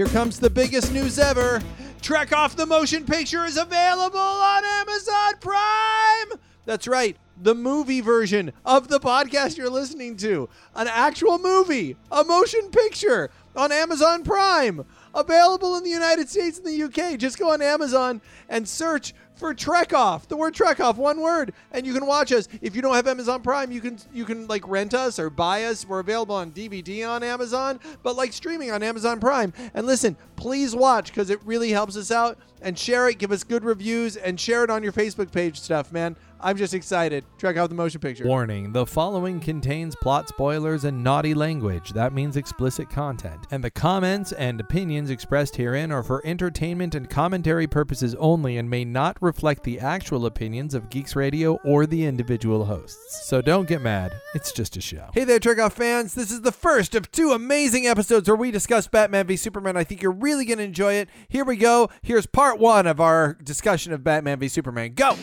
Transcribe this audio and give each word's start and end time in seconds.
Here 0.00 0.08
comes 0.08 0.40
the 0.40 0.48
biggest 0.48 0.94
news 0.94 1.18
ever. 1.18 1.60
Trek 2.00 2.32
Off 2.32 2.56
the 2.56 2.64
Motion 2.64 3.04
Picture 3.04 3.44
is 3.44 3.58
available 3.58 4.18
on 4.18 4.64
Amazon 4.64 5.34
Prime. 5.40 6.40
That's 6.64 6.88
right, 6.88 7.18
the 7.36 7.54
movie 7.54 8.00
version 8.00 8.54
of 8.64 8.88
the 8.88 8.98
podcast 8.98 9.58
you're 9.58 9.68
listening 9.68 10.16
to. 10.16 10.48
An 10.74 10.88
actual 10.88 11.38
movie, 11.38 11.98
a 12.10 12.24
motion 12.24 12.70
picture 12.70 13.28
on 13.54 13.72
Amazon 13.72 14.24
Prime. 14.24 14.86
Available 15.14 15.76
in 15.76 15.84
the 15.84 15.90
United 15.90 16.28
States 16.28 16.58
and 16.58 16.66
the 16.66 16.82
UK. 16.84 17.18
Just 17.18 17.38
go 17.38 17.50
on 17.50 17.62
Amazon 17.62 18.20
and 18.48 18.68
search 18.68 19.14
for 19.40 19.54
Trek 19.54 19.94
Off. 19.94 20.28
The 20.28 20.36
word 20.36 20.54
Trek 20.54 20.80
Off, 20.80 20.98
one 20.98 21.20
word, 21.20 21.54
and 21.72 21.86
you 21.86 21.94
can 21.94 22.04
watch 22.04 22.30
us. 22.30 22.46
If 22.60 22.76
you 22.76 22.82
don't 22.82 22.94
have 22.94 23.08
Amazon 23.08 23.40
Prime, 23.42 23.72
you 23.72 23.80
can 23.80 23.98
you 24.12 24.26
can 24.26 24.46
like 24.46 24.68
rent 24.68 24.92
us 24.92 25.18
or 25.18 25.30
buy 25.30 25.64
us. 25.64 25.86
We're 25.86 26.00
available 26.00 26.34
on 26.34 26.52
DVD 26.52 27.08
on 27.08 27.22
Amazon, 27.22 27.80
but 28.02 28.16
like 28.16 28.34
streaming 28.34 28.70
on 28.70 28.82
Amazon 28.82 29.18
Prime. 29.18 29.54
And 29.72 29.86
listen, 29.86 30.16
please 30.36 30.76
watch 30.76 31.06
because 31.06 31.30
it 31.30 31.40
really 31.44 31.70
helps 31.70 31.96
us 31.96 32.10
out. 32.10 32.38
And 32.62 32.78
share 32.78 33.08
it, 33.08 33.16
give 33.16 33.32
us 33.32 33.42
good 33.42 33.64
reviews, 33.64 34.18
and 34.18 34.38
share 34.38 34.64
it 34.64 34.68
on 34.68 34.82
your 34.82 34.92
Facebook 34.92 35.32
page 35.32 35.58
stuff, 35.58 35.90
man. 35.92 36.14
I'm 36.42 36.56
just 36.56 36.74
excited. 36.74 37.24
Check 37.38 37.56
out 37.56 37.68
the 37.68 37.74
motion 37.74 38.00
picture. 38.00 38.26
Warning 38.26 38.72
the 38.72 38.86
following 38.86 39.40
contains 39.40 39.94
plot 39.96 40.28
spoilers 40.28 40.84
and 40.84 41.04
naughty 41.04 41.34
language. 41.34 41.90
That 41.90 42.14
means 42.14 42.36
explicit 42.36 42.88
content. 42.88 43.46
And 43.50 43.62
the 43.62 43.70
comments 43.70 44.32
and 44.32 44.60
opinions 44.60 45.10
expressed 45.10 45.56
herein 45.56 45.92
are 45.92 46.02
for 46.02 46.24
entertainment 46.24 46.94
and 46.94 47.10
commentary 47.10 47.66
purposes 47.66 48.14
only 48.16 48.56
and 48.56 48.70
may 48.70 48.84
not 48.84 49.18
reflect 49.20 49.64
the 49.64 49.80
actual 49.80 50.26
opinions 50.26 50.74
of 50.74 50.88
Geeks 50.88 51.14
Radio 51.14 51.56
or 51.64 51.86
the 51.86 52.04
individual 52.04 52.64
hosts. 52.64 53.28
So 53.28 53.42
don't 53.42 53.68
get 53.68 53.82
mad. 53.82 54.12
It's 54.34 54.52
just 54.52 54.76
a 54.76 54.80
show. 54.80 55.10
Hey 55.12 55.24
there, 55.24 55.38
Trek 55.38 55.58
Off 55.58 55.74
fans. 55.74 56.14
This 56.14 56.30
is 56.30 56.40
the 56.40 56.52
first 56.52 56.94
of 56.94 57.10
two 57.12 57.32
amazing 57.32 57.86
episodes 57.86 58.28
where 58.28 58.36
we 58.36 58.50
discuss 58.50 58.88
Batman 58.88 59.26
v 59.26 59.36
Superman. 59.36 59.76
I 59.76 59.84
think 59.84 60.02
you're 60.02 60.12
really 60.12 60.44
going 60.44 60.58
to 60.58 60.64
enjoy 60.64 60.94
it. 60.94 61.08
Here 61.28 61.44
we 61.44 61.56
go. 61.56 61.90
Here's 62.02 62.26
part 62.26 62.58
one 62.58 62.86
of 62.86 63.00
our 63.00 63.34
discussion 63.42 63.92
of 63.92 64.02
Batman 64.02 64.38
v 64.38 64.48
Superman. 64.48 64.94
Go! 64.94 65.16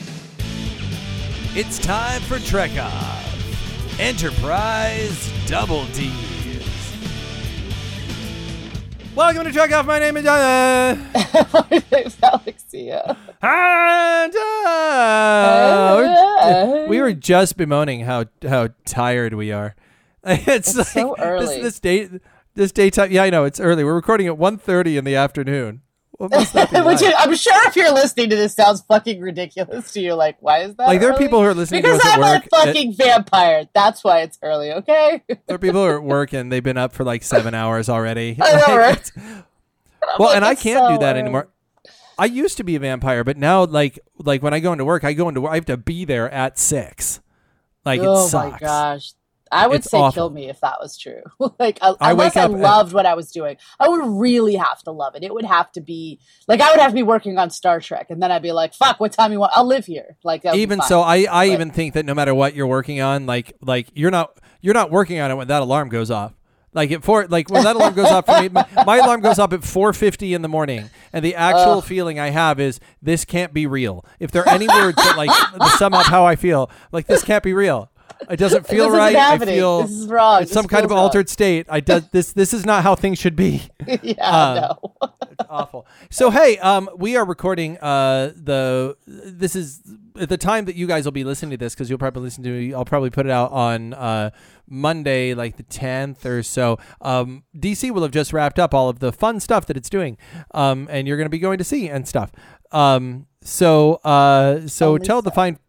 It's 1.60 1.80
time 1.80 2.22
for 2.22 2.38
Trek 2.38 2.78
Off. 2.78 4.00
Enterprise 4.00 5.34
Double 5.48 5.86
D's. 5.88 6.64
Welcome 9.16 9.46
to 9.46 9.52
Trek 9.52 9.72
Off. 9.72 9.88
My 9.88 9.98
name 9.98 10.18
is 10.18 10.26
name's 11.92 12.16
Alexia. 12.24 13.18
And, 13.42 14.36
uh, 16.36 16.86
we 16.88 17.02
were 17.02 17.14
just 17.14 17.58
bemoaning 17.58 18.02
how 18.02 18.26
how 18.48 18.70
tired 18.86 19.34
we 19.34 19.52
are. 19.52 19.76
It's, 20.24 20.78
like 20.78 20.86
so 20.86 21.16
early. 21.18 21.48
This, 21.48 21.64
this 21.64 21.80
day 21.80 22.08
this 22.54 22.72
daytime. 22.72 23.12
Yeah, 23.12 23.24
I 23.24 23.32
know 23.32 23.46
it's 23.46 23.60
early. 23.60 23.84
We're 23.84 23.96
recording 23.96 24.28
at 24.28 24.36
1.30 24.36 25.00
in 25.00 25.06
the 25.06 25.16
afternoon. 25.16 25.82
What 26.18 26.32
must 26.32 26.54
that 26.54 26.72
be 26.72 26.82
Which 26.82 27.02
like? 27.02 27.14
I'm 27.18 27.36
sure 27.36 27.68
if 27.68 27.76
you're 27.76 27.94
listening 27.94 28.32
to 28.32 28.36
this 28.36 28.56
sounds 28.56 28.82
fucking 28.82 29.22
ridiculous 29.22 29.92
to 29.94 30.02
you. 30.02 30.16
Like, 30.16 30.38
why 30.40 30.60
is 30.60 30.76
that? 30.76 30.88
Like 30.88 31.00
there 31.00 31.12
are 31.12 31.18
people 31.18 31.40
who 31.40 31.46
are 31.46 31.54
listening 31.54 31.84
because 31.84 32.02
to 32.02 32.08
us 32.08 32.18
at 32.18 32.24
I'm 32.24 32.42
a 32.42 32.46
fucking 32.50 32.96
vampire. 32.96 33.68
That's 33.74 34.04
why 34.04 34.22
it's 34.22 34.40
early. 34.42 34.72
Okay. 34.72 35.24
there 35.28 35.56
are 35.56 35.60
people 35.60 35.82
who 35.82 35.88
are 35.88 35.98
at 35.98 36.04
work 36.04 36.34
and 36.34 36.52
they've 36.52 36.64
been 36.64 36.78
up 36.78 36.94
for 36.94 37.04
like 37.04 37.24
seven 37.24 37.54
hours 37.54 37.88
already. 37.88 38.38
I 38.42 38.64
know, 38.68 38.78
right? 38.78 39.12
well, 40.18 40.30
like, 40.30 40.36
and 40.36 40.46
I 40.46 40.56
can't 40.56 40.94
do 40.94 41.00
that 41.00 41.12
early. 41.12 41.22
anymore. 41.22 41.50
I 42.18 42.26
used 42.26 42.58
to 42.58 42.64
be 42.64 42.76
a 42.76 42.80
vampire, 42.80 43.24
but 43.24 43.38
now 43.38 43.66
like 43.66 44.00
like 44.18 44.42
when 44.42 44.54
I 44.54 44.60
go 44.60 44.72
into 44.72 44.86
work, 44.86 45.04
I 45.04 45.14
go 45.14 45.30
into 45.30 45.42
work, 45.42 45.52
I 45.52 45.56
have 45.56 45.66
to 45.66 45.78
be 45.78 46.04
there 46.04 46.30
at 46.32 46.58
six. 46.58 47.22
Like 47.86 48.02
it 48.02 48.08
oh 48.08 48.30
my 48.34 48.58
gosh. 48.58 49.14
I 49.52 49.68
would 49.68 49.78
It's 49.78 49.90
say 49.90 49.98
awful. 49.98 50.12
kill 50.14 50.30
me 50.30 50.50
if 50.50 50.60
that 50.62 50.78
was 50.82 50.98
true. 50.98 51.22
like, 51.60 51.80
uh, 51.82 51.96
I 52.00 52.12
unless 52.12 52.36
I 52.36 52.46
loved 52.46 52.94
what 52.94 53.06
I 53.06 53.14
was 53.14 53.32
doing, 53.32 53.58
I 53.80 53.88
would 53.90 54.06
really 54.06 54.56
have 54.56 54.82
to 54.84 54.92
love 54.92 55.16
it. 55.16 55.24
It 55.24 55.34
would 55.34 55.46
have 55.46 55.72
to 55.74 55.82
be 55.82 56.20
like 56.48 56.62
I 56.62 56.72
would 56.72 56.80
have 56.80 56.92
to 56.92 56.96
be 56.96 57.04
working 57.04 57.38
on 57.38 57.50
Star 57.50 57.80
Trek, 57.80 58.08
and 58.10 58.22
then 58.22 58.32
I'd 58.32 58.42
be 58.42 58.52
like, 58.52 58.74
"Fuck, 58.74 59.00
what 59.00 59.12
time 59.12 59.32
you 59.32 59.40
want? 59.40 59.52
I'll 59.56 59.66
live 59.68 59.86
here." 59.86 60.18
Like, 60.24 60.44
that 60.44 60.52
would 60.52 60.58
be 60.58 60.62
even 60.62 60.82
so 60.82 61.02
i 61.02 61.16
i 61.32 61.48
But- 61.48 61.54
even 61.54 61.72
think 61.72 61.94
that 61.94 62.06
no 62.06 62.14
matter 62.14 62.34
what 62.34 62.54
you're 62.56 62.68
working 62.68 63.02
on 63.02 63.26
like 63.26 63.54
like 63.62 63.88
you're 63.94 64.12
not 64.12 64.38
you're 64.62 64.74
not 64.74 64.92
working 64.92 65.20
on 65.20 65.32
it 65.32 65.36
when 65.36 65.48
that 65.48 65.62
alarm 65.62 65.90
goes 65.90 66.10
off 66.12 66.34
like 66.74 66.92
at 66.92 67.04
four 67.04 67.26
like 67.28 67.50
when 67.50 67.64
that 67.64 67.76
alarm 67.76 67.94
goes 67.94 68.08
off 68.08 68.26
for 68.26 68.42
me 68.42 68.50
my, 68.50 68.66
my 68.86 68.98
alarm 68.98 69.22
goes 69.22 69.40
up 69.40 69.54
at 69.54 69.62
4.50 69.62 70.36
in 70.36 70.42
the 70.42 70.48
morning 70.48 70.90
and 71.14 71.24
the 71.24 71.34
actual 71.36 71.82
feeling 71.82 72.20
i 72.20 72.30
have 72.30 72.60
is 72.60 72.80
this 73.02 73.24
can't 73.26 73.54
be 73.54 73.66
real 73.66 74.06
if 74.20 74.32
there 74.32 74.44
are 74.44 74.50
any 74.50 74.68
words 74.68 74.98
that 74.98 75.16
like 75.18 75.32
sum 75.78 75.94
up 75.94 76.06
how 76.08 76.26
i 76.26 76.36
feel 76.36 76.70
like 76.92 77.08
this 77.08 77.24
can't 77.24 77.44
be 77.44 77.54
real 77.54 77.90
it 78.30 78.38
doesn't 78.38 78.68
feel 78.68 78.90
right 78.90 79.16
i 79.16 79.38
feel 79.38 79.82
This 79.84 79.92
is 79.92 80.08
wrong. 80.08 80.42
it's 80.42 80.50
This 80.52 80.54
some 80.56 80.68
kind 80.68 80.84
of 80.86 80.92
wrong. 80.92 81.00
altered 81.00 81.30
state 81.30 81.66
i 81.70 81.80
does 81.80 82.08
this 82.12 82.34
this 82.34 82.54
is 82.54 82.66
not 82.66 82.84
how 82.84 82.96
things 82.96 83.20
should 83.20 83.36
be 83.36 83.64
yeah, 84.02 84.30
Um, 84.30 84.56
no. 84.56 85.14
awful. 85.50 85.86
So 86.10 86.30
hey, 86.32 86.58
um, 86.58 86.90
we 86.98 87.16
are 87.16 87.24
recording 87.26 87.78
uh 87.78 88.32
the 88.36 88.98
this 89.08 89.56
is 89.56 89.82
at 90.20 90.30
the 90.30 90.38
time 90.38 90.66
that 90.66 90.76
you 90.76 90.88
guys 90.88 91.06
will 91.06 91.12
be 91.12 91.24
listening 91.24 91.52
to 91.52 91.58
this 91.58 91.74
because 91.76 91.90
you'll 91.90 92.00
probably 92.00 92.24
listen 92.24 92.44
to 92.44 92.50
me. 92.50 92.74
I'll 92.74 92.86
probably 92.86 93.10
put 93.12 93.26
it 93.28 93.32
out 93.32 93.52
on 93.52 93.94
uh 93.94 94.32
Monday 94.68 95.34
like 95.36 95.58
the 95.58 95.64
10th 95.64 96.26
or 96.26 96.44
so. 96.44 96.78
Um, 97.02 97.44
DC 97.56 97.92
will 97.92 98.02
have 98.02 98.12
just 98.12 98.34
wrapped 98.34 98.60
up 98.60 98.74
all 98.74 98.90
of 98.90 99.00
the 99.00 99.14
fun 99.14 99.40
stuff 99.40 99.66
that 99.68 99.78
it's 99.78 99.90
doing, 99.90 100.18
um, 100.52 100.88
and 100.92 101.08
you're 101.08 101.18
going 101.18 101.26
to 101.28 101.30
be 101.30 101.40
going 101.40 101.58
to 101.60 101.64
see 101.64 101.88
and 101.88 102.08
stuff. 102.08 102.32
Um, 102.72 103.28
so 103.42 103.96
uh, 104.04 104.68
so 104.68 104.94
Only 104.94 105.06
tell 105.06 105.22
the 105.22 105.32
fine. 105.32 105.60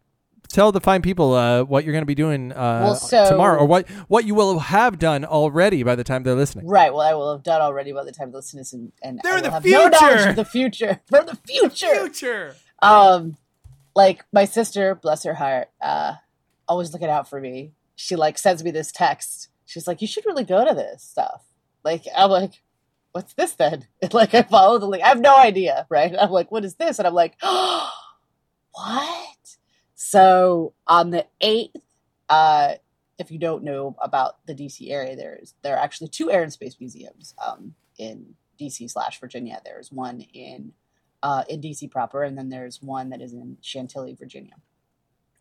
Tell 0.51 0.71
the 0.71 0.81
fine 0.81 1.03
people 1.03 1.33
uh, 1.35 1.63
what 1.63 1.83
you're 1.83 1.91
going 1.93 2.01
to 2.01 2.07
be 2.07 2.15
doing 2.15 2.51
uh, 2.51 2.81
Well, 2.83 2.95
so- 2.95 3.29
tomorrow, 3.29 3.59
or 3.59 3.65
what 3.67 3.87
what 4.07 4.25
you 4.25 4.33
will 4.33 4.57
have 4.59 4.97
done 4.97 5.23
already 5.23 5.83
by 5.83 5.93
the 5.95 6.03
time 6.03 6.23
they're 6.23 6.33
listening. 6.35 6.65
Right. 6.67 6.91
Well, 6.91 7.01
I 7.07 7.13
will 7.13 7.31
have 7.33 7.43
done 7.43 7.61
already 7.61 7.91
by 7.91 8.03
the 8.03 8.11
time 8.11 8.31
this 8.31 8.53
is, 8.55 8.73
and, 8.73 8.91
and 9.03 9.19
They're 9.23 9.33
I 9.33 9.37
in 9.37 9.43
the 9.43 9.51
have 9.51 9.63
no 9.65 9.87
knowledge 9.87 9.97
future. 9.99 10.29
of 10.29 10.35
the 10.35 10.45
future. 10.45 10.99
For 11.09 11.23
the 11.23 11.35
future. 11.47 11.93
Future. 12.01 12.55
Um, 12.81 13.37
like 13.95 14.25
my 14.33 14.45
sister, 14.45 14.95
bless 14.95 15.23
her 15.23 15.35
heart, 15.35 15.69
uh, 15.81 16.13
always 16.67 16.93
looking 16.93 17.09
out 17.09 17.29
for 17.29 17.39
me. 17.39 17.73
She 17.95 18.15
like 18.15 18.37
sends 18.37 18.63
me 18.63 18.71
this 18.71 18.91
text. 18.91 19.49
She's 19.65 19.85
like, 19.87 20.01
"You 20.01 20.07
should 20.07 20.25
really 20.25 20.45
go 20.45 20.65
to 20.67 20.73
this 20.73 21.03
stuff." 21.03 21.43
Like 21.83 22.05
I'm 22.17 22.31
like, 22.31 22.61
"What's 23.11 23.33
this 23.33 23.53
then?" 23.53 23.85
And, 24.01 24.13
like 24.15 24.33
I 24.33 24.41
follow 24.41 24.79
the 24.79 24.87
link. 24.87 25.03
I 25.03 25.09
have 25.09 25.19
no 25.21 25.35
idea, 25.35 25.85
right? 25.89 26.15
I'm 26.19 26.31
like, 26.31 26.49
"What 26.51 26.65
is 26.65 26.75
this?" 26.75 26.97
And 26.97 27.07
I'm 27.07 27.13
like, 27.13 27.35
"Oh, 27.43 27.91
what?" 28.71 29.57
So 30.09 30.73
on 30.87 31.11
the 31.11 31.27
eighth, 31.39 31.85
uh, 32.29 32.73
if 33.19 33.29
you 33.29 33.37
don't 33.37 33.63
know 33.63 33.95
about 34.01 34.43
the 34.47 34.55
DC 34.55 34.89
area, 34.89 35.15
there's 35.15 35.53
there 35.61 35.75
are 35.75 35.83
actually 35.83 36.07
two 36.07 36.31
air 36.31 36.41
and 36.41 36.51
space 36.51 36.77
museums 36.79 37.35
um, 37.45 37.75
in 37.99 38.33
DC 38.59 38.89
slash 38.89 39.19
Virginia. 39.19 39.61
There's 39.63 39.91
one 39.91 40.21
in 40.33 40.73
uh, 41.21 41.43
in 41.47 41.61
DC 41.61 41.91
proper, 41.91 42.23
and 42.23 42.35
then 42.35 42.49
there's 42.49 42.81
one 42.81 43.11
that 43.11 43.21
is 43.21 43.33
in 43.33 43.57
Chantilly, 43.61 44.15
Virginia. 44.15 44.55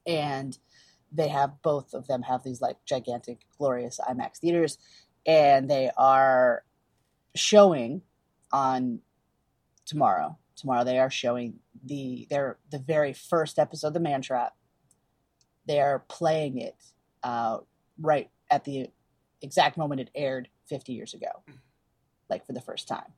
And 0.07 0.59
they 1.11 1.29
have 1.29 1.63
both 1.63 1.95
of 1.95 2.07
them 2.07 2.21
have 2.21 2.45
these 2.45 2.61
like 2.61 2.77
gigantic, 2.85 3.47
glorious 3.57 3.99
IMAX 4.07 4.37
theaters, 4.37 4.77
and 5.25 5.71
they 5.71 5.91
are 5.97 6.63
showing 7.35 8.03
on 8.53 9.01
tomorrow. 9.87 10.37
Tomorrow 10.57 10.85
they 10.85 10.99
are 10.99 11.11
showing 11.11 11.61
the 11.83 12.27
their 12.29 12.59
the 12.71 12.79
very 12.79 13.15
first 13.15 13.59
episode, 13.59 13.87
of 13.87 13.95
The 13.95 14.01
Man 14.01 14.21
Trap. 14.21 14.53
They 15.69 15.81
are 15.81 16.01
playing 16.09 16.59
it 16.59 16.77
uh, 17.23 17.59
right 18.01 18.31
at 18.51 18.65
the 18.65 18.89
exact 19.43 19.77
moment 19.77 20.01
it 20.01 20.11
aired 20.15 20.49
50 20.69 20.93
years 20.95 21.15
ago, 21.15 21.29
like 22.29 22.47
for 22.47 22.53
the 22.53 22.61
first 22.61 22.89
time. 22.89 23.13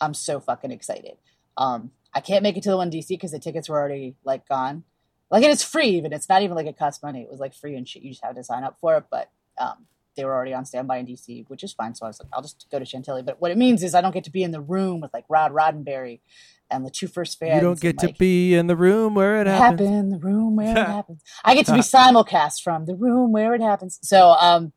I'm 0.00 0.14
so 0.14 0.40
fucking 0.40 0.70
excited. 0.70 1.16
Um, 1.56 1.90
I 2.14 2.20
can't 2.20 2.42
make 2.42 2.56
it 2.56 2.62
to 2.64 2.70
the 2.70 2.76
one 2.76 2.88
in 2.88 2.98
DC 2.98 3.08
because 3.08 3.32
the 3.32 3.38
tickets 3.38 3.68
were 3.68 3.78
already 3.78 4.14
like 4.24 4.48
gone. 4.48 4.84
Like, 5.30 5.42
and 5.42 5.52
it's 5.52 5.62
free 5.62 5.88
even. 5.90 6.12
It's 6.12 6.28
not 6.28 6.42
even 6.42 6.56
like 6.56 6.66
it 6.66 6.78
costs 6.78 7.02
money. 7.02 7.22
It 7.22 7.30
was 7.30 7.40
like 7.40 7.54
free 7.54 7.76
and 7.76 7.88
shit. 7.88 8.02
You 8.02 8.10
just 8.10 8.24
have 8.24 8.34
to 8.34 8.44
sign 8.44 8.64
up 8.64 8.78
for 8.80 8.96
it. 8.96 9.04
But 9.10 9.30
um, 9.58 9.86
they 10.16 10.24
were 10.24 10.34
already 10.34 10.54
on 10.54 10.64
standby 10.64 10.98
in 10.98 11.06
DC, 11.06 11.48
which 11.48 11.62
is 11.62 11.72
fine. 11.72 11.94
So 11.94 12.04
I 12.04 12.08
was 12.08 12.20
like, 12.20 12.30
I'll 12.32 12.42
just 12.42 12.66
go 12.70 12.78
to 12.78 12.84
Chantilly. 12.84 13.22
But 13.22 13.40
what 13.40 13.50
it 13.50 13.56
means 13.58 13.82
is 13.82 13.94
I 13.94 14.00
don't 14.00 14.12
get 14.12 14.24
to 14.24 14.32
be 14.32 14.42
in 14.42 14.50
the 14.50 14.60
room 14.60 15.00
with 15.00 15.14
like 15.14 15.24
Rod 15.28 15.52
Roddenberry 15.52 16.20
and 16.70 16.84
the 16.84 16.90
two 16.90 17.08
first 17.08 17.38
fans. 17.38 17.56
You 17.56 17.60
don't 17.60 17.80
get 17.80 17.98
to 17.98 18.06
like, 18.06 18.18
be 18.18 18.54
in 18.54 18.66
the 18.66 18.76
room 18.76 19.14
where 19.14 19.40
it 19.40 19.46
happens. 19.46 19.80
happen, 19.80 20.10
the 20.10 20.18
room 20.18 20.56
where 20.56 20.70
it 20.70 20.76
happens. 20.86 21.22
I 21.44 21.54
get 21.54 21.66
to 21.66 21.72
be 21.72 21.80
simulcast 21.80 22.62
from 22.62 22.86
the 22.86 22.94
room 22.94 23.32
where 23.32 23.54
it 23.54 23.60
happens. 23.60 23.98
So, 24.02 24.30
um, 24.40 24.72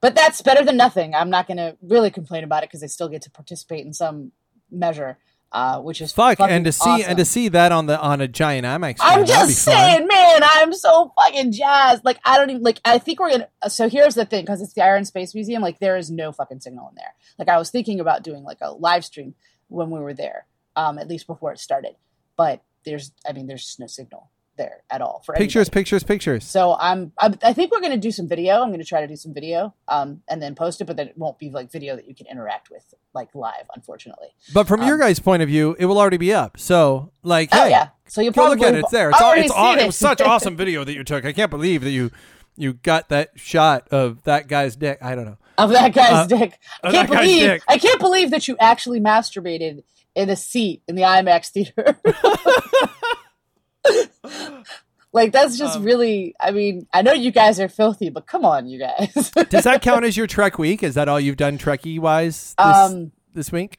but 0.00 0.14
that's 0.14 0.42
better 0.42 0.64
than 0.64 0.76
nothing. 0.76 1.14
I'm 1.14 1.30
not 1.30 1.46
going 1.46 1.56
to 1.56 1.76
really 1.82 2.10
complain 2.10 2.44
about 2.44 2.62
it 2.62 2.68
because 2.68 2.82
I 2.82 2.86
still 2.86 3.08
get 3.08 3.22
to 3.22 3.30
participate 3.30 3.84
in 3.84 3.92
some 3.92 4.32
measure, 4.70 5.18
uh, 5.50 5.80
which 5.80 6.00
is 6.00 6.12
Fuck, 6.12 6.40
and 6.40 6.64
to 6.66 6.72
see 6.72 6.88
awesome. 6.88 7.08
and 7.08 7.18
to 7.18 7.24
see 7.24 7.48
that 7.48 7.72
on 7.72 7.86
the 7.86 7.98
on 7.98 8.20
a 8.20 8.28
giant 8.28 8.66
IMAX. 8.66 8.98
I'm 9.00 9.24
screen, 9.24 9.26
that'd 9.26 9.48
just 9.48 9.64
fun. 9.64 9.74
saying, 9.74 10.06
man, 10.06 10.40
I'm 10.44 10.72
so 10.72 11.12
fucking 11.16 11.52
jazzed. 11.52 12.04
Like, 12.04 12.18
I 12.24 12.36
don't 12.36 12.50
even 12.50 12.62
like. 12.62 12.80
I 12.84 12.98
think 12.98 13.18
we're 13.18 13.30
gonna. 13.30 13.48
So 13.68 13.88
here's 13.88 14.14
the 14.14 14.26
thing, 14.26 14.44
because 14.44 14.60
it's 14.60 14.74
the 14.74 14.84
Air 14.84 14.96
and 14.96 15.06
Space 15.06 15.34
Museum. 15.34 15.62
Like, 15.62 15.78
there 15.78 15.96
is 15.96 16.10
no 16.10 16.32
fucking 16.32 16.60
signal 16.60 16.88
in 16.90 16.94
there. 16.96 17.14
Like, 17.38 17.48
I 17.48 17.58
was 17.58 17.70
thinking 17.70 17.98
about 17.98 18.22
doing 18.22 18.44
like 18.44 18.58
a 18.60 18.72
live 18.72 19.04
stream 19.04 19.34
when 19.68 19.90
we 19.90 20.00
were 20.00 20.14
there, 20.14 20.46
um, 20.78 20.98
at 20.98 21.08
least 21.08 21.26
before 21.26 21.52
it 21.52 21.58
started. 21.58 21.94
But 22.36 22.62
there's, 22.84 23.12
I 23.28 23.32
mean, 23.32 23.46
there's 23.48 23.64
just 23.64 23.80
no 23.80 23.86
signal. 23.88 24.30
there 24.56 24.82
at 24.90 25.00
all 25.00 25.22
for 25.24 25.34
Pictures, 25.34 25.68
anybody. 25.68 25.70
pictures, 25.80 26.02
pictures. 26.04 26.44
So 26.44 26.76
I'm, 26.88 27.12
I'm 27.18 27.34
I 27.44 27.52
think 27.52 27.70
we're 27.72 27.80
going 27.86 27.92
to 28.00 28.04
do 28.08 28.10
some 28.10 28.26
video. 28.26 28.54
I'm 28.62 28.70
going 28.70 28.80
to 28.80 28.90
try 28.94 29.00
to 29.00 29.06
do 29.06 29.14
some 29.24 29.32
video 29.32 29.72
um 29.86 30.22
and 30.28 30.42
then 30.42 30.54
post 30.56 30.80
it, 30.80 30.86
but 30.86 30.96
then 30.96 31.06
it 31.08 31.16
won't 31.16 31.38
be 31.38 31.48
like 31.50 31.70
video 31.70 31.94
that 31.96 32.08
you 32.08 32.14
can 32.14 32.26
interact 32.26 32.68
with 32.70 32.84
like 33.14 33.34
live, 33.36 33.66
unfortunately. 33.76 34.28
But 34.52 34.66
from 34.66 34.82
your 34.82 34.94
Um, 34.94 35.00
guys' 35.00 35.20
point 35.20 35.42
of 35.44 35.48
view, 35.48 35.76
it 35.78 35.86
will 35.86 35.98
already 35.98 36.16
be 36.16 36.32
up. 36.34 36.58
So, 36.58 37.12
like, 37.22 37.50
Oh 37.52 37.64
hey, 37.64 37.70
yeah. 37.70 37.88
So 38.08 38.20
you'll 38.20 38.32
probably 38.32 38.56
look 38.56 38.66
at 38.68 38.74
it. 38.74 38.80
It's 38.80 38.90
there. 38.90 39.10
It's, 39.10 39.20
all, 39.22 39.32
it's 39.34 39.50
all, 39.52 39.74
seen 39.74 39.82
it 39.84 39.86
was 39.86 39.96
such 39.96 40.20
awesome 40.32 40.56
video 40.56 40.82
that 40.84 40.94
you 40.94 41.04
took. 41.04 41.24
I 41.24 41.32
can't 41.32 41.50
believe 41.50 41.82
that 41.82 41.90
you 41.90 42.10
you 42.56 42.72
got 42.72 43.10
that 43.10 43.28
shot 43.36 43.86
of 43.92 44.24
that 44.24 44.48
guy's 44.48 44.74
dick. 44.74 44.98
I 45.00 45.14
don't 45.14 45.26
know. 45.26 45.38
of 45.56 45.70
that 45.70 45.92
guy's 45.94 46.12
Uh, 46.12 46.26
dick. 46.26 46.58
I 46.82 46.90
can't 46.90 47.08
believe 47.08 47.40
dick. 47.48 47.62
I 47.68 47.78
can't 47.78 48.00
believe 48.00 48.30
that 48.32 48.48
you 48.48 48.56
actually 48.58 48.98
masturbated 49.00 49.84
in 50.18 50.28
a 50.28 50.36
seat 50.36 50.82
in 50.88 50.96
the 50.96 51.02
IMAX 51.02 51.48
theater. 51.50 51.96
like 55.12 55.32
that's 55.32 55.56
just 55.56 55.76
Um, 55.78 55.84
really 55.84 56.34
I 56.40 56.50
mean, 56.50 56.86
I 56.92 57.02
know 57.02 57.12
you 57.12 57.30
guys 57.30 57.58
are 57.60 57.68
filthy, 57.68 58.10
but 58.10 58.26
come 58.26 58.44
on, 58.44 58.68
you 58.68 58.78
guys. 58.78 59.30
Does 59.48 59.64
that 59.64 59.82
count 59.82 60.04
as 60.04 60.16
your 60.16 60.26
Trek 60.26 60.58
week? 60.58 60.82
Is 60.82 60.94
that 60.94 61.08
all 61.08 61.18
you've 61.20 61.36
done 61.36 61.58
Trekkie 61.58 61.98
wise 61.98 62.54
this, 62.58 62.76
um 62.76 63.12
this 63.32 63.52
week? 63.52 63.78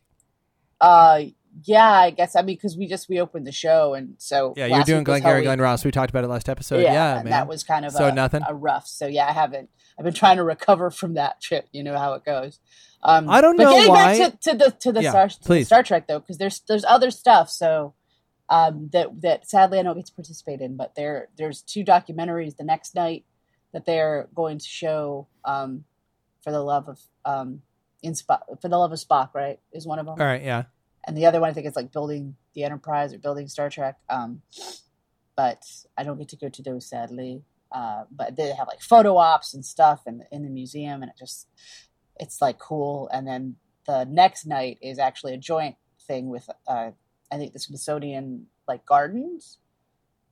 uh 0.81 1.21
yeah, 1.65 1.91
I 1.91 2.11
guess 2.11 2.35
I 2.35 2.41
mean 2.41 2.55
because 2.55 2.77
we 2.77 2.87
just 2.87 3.09
we 3.09 3.19
opened 3.19 3.45
the 3.45 3.51
show 3.51 3.93
and 3.93 4.15
so 4.17 4.53
Yeah, 4.55 4.67
you're 4.67 4.83
doing 4.83 5.03
Glengarry 5.03 5.43
Glen 5.43 5.59
Ross. 5.59 5.83
We 5.83 5.91
talked 5.91 6.09
about 6.09 6.23
it 6.23 6.27
last 6.29 6.47
episode. 6.49 6.79
yeah, 6.79 6.93
Yeah, 6.93 7.15
and 7.15 7.23
man. 7.25 7.31
that 7.31 7.47
was 7.47 7.63
kind 7.63 7.85
of 7.85 7.91
So 7.91 8.07
a, 8.07 8.11
nothing? 8.13 8.41
a 8.47 8.55
rough. 8.55 8.87
So 8.87 9.07
yeah, 9.07 9.27
I 9.27 9.33
haven't. 9.33 9.69
I've 9.97 10.05
been 10.05 10.13
trying 10.13 10.37
to 10.37 10.43
recover 10.43 10.89
from 10.89 11.15
that 11.15 11.41
trip. 11.41 11.67
You 11.73 11.83
know 11.83 11.97
how 11.97 12.13
it 12.13 12.23
goes. 12.23 12.59
Um, 13.01 13.29
I 13.29 13.39
don't 13.41 13.55
but 13.57 13.63
know 13.63 13.71
getting 13.75 13.89
why- 13.89 14.17
back 14.19 14.39
to, 14.41 14.51
to 14.51 14.57
the 14.57 14.71
to 14.71 14.91
the 14.91 15.03
Yeah, 15.03 15.09
Star 15.11 15.27
to 15.29 15.49
the. 15.49 15.63
Star 15.63 15.83
Trek 15.83 16.07
though, 16.07 16.19
because 16.19 16.37
there's 16.37 16.59
there's 16.67 16.83
other 16.85 17.11
stuff. 17.11 17.49
So 17.49 17.93
um, 18.49 18.89
that 18.93 19.21
that 19.21 19.49
sadly 19.49 19.79
I 19.79 19.83
don't 19.83 19.95
get 19.95 20.07
to 20.07 20.13
participate 20.13 20.59
in. 20.61 20.75
But 20.75 20.95
there 20.95 21.29
there's 21.37 21.61
two 21.61 21.83
documentaries 21.83 22.57
the 22.57 22.63
next 22.63 22.95
night 22.95 23.25
that 23.71 23.85
they're 23.85 24.27
going 24.35 24.57
to 24.57 24.65
show 24.67 25.27
um, 25.45 25.85
for 26.43 26.51
the 26.51 26.61
love 26.61 26.89
of 26.89 26.99
um, 27.25 27.61
in 28.03 28.13
Spock, 28.13 28.41
for 28.61 28.67
the 28.67 28.77
love 28.77 28.91
of 28.91 28.99
Spock. 28.99 29.33
Right, 29.33 29.59
is 29.71 29.87
one 29.87 29.99
of 29.99 30.05
them 30.05 30.15
all 30.19 30.25
right. 30.25 30.43
Yeah. 30.43 30.63
and 31.07 31.15
the 31.15 31.25
other 31.25 31.39
one 31.39 31.49
I 31.49 31.53
think 31.53 31.67
is 31.67 31.75
like 31.77 31.91
building 31.93 32.35
the 32.53 32.63
Enterprise 32.63 33.13
or 33.13 33.19
building 33.19 33.47
Star 33.47 33.69
Trek. 33.69 33.97
Um, 34.09 34.41
but 35.37 35.63
I 35.97 36.03
don't 36.03 36.17
get 36.17 36.27
to 36.29 36.35
go 36.35 36.49
to 36.49 36.61
those 36.61 36.85
sadly. 36.89 37.43
Uh, 37.71 38.03
but 38.11 38.35
they 38.35 38.47
have 38.51 38.67
like 38.67 38.81
photo 38.81 39.15
ops 39.17 39.53
and 39.53 39.63
stuff 39.63 40.01
in 40.07 40.23
in 40.31 40.43
the 40.43 40.49
museum, 40.49 41.01
and 41.01 41.09
it 41.11 41.17
just 41.17 41.47
it's 42.19 42.41
like 42.41 42.59
cool. 42.59 43.09
And 43.11 43.27
then 43.27 43.55
the 43.87 44.05
next 44.05 44.45
night 44.45 44.77
is 44.81 44.99
actually 44.99 45.33
a 45.33 45.37
joint 45.37 45.75
thing 46.07 46.29
with 46.29 46.49
uh, 46.67 46.91
I 47.31 47.37
think 47.37 47.53
the 47.53 47.59
Smithsonian 47.59 48.47
like 48.67 48.85
gardens. 48.85 49.57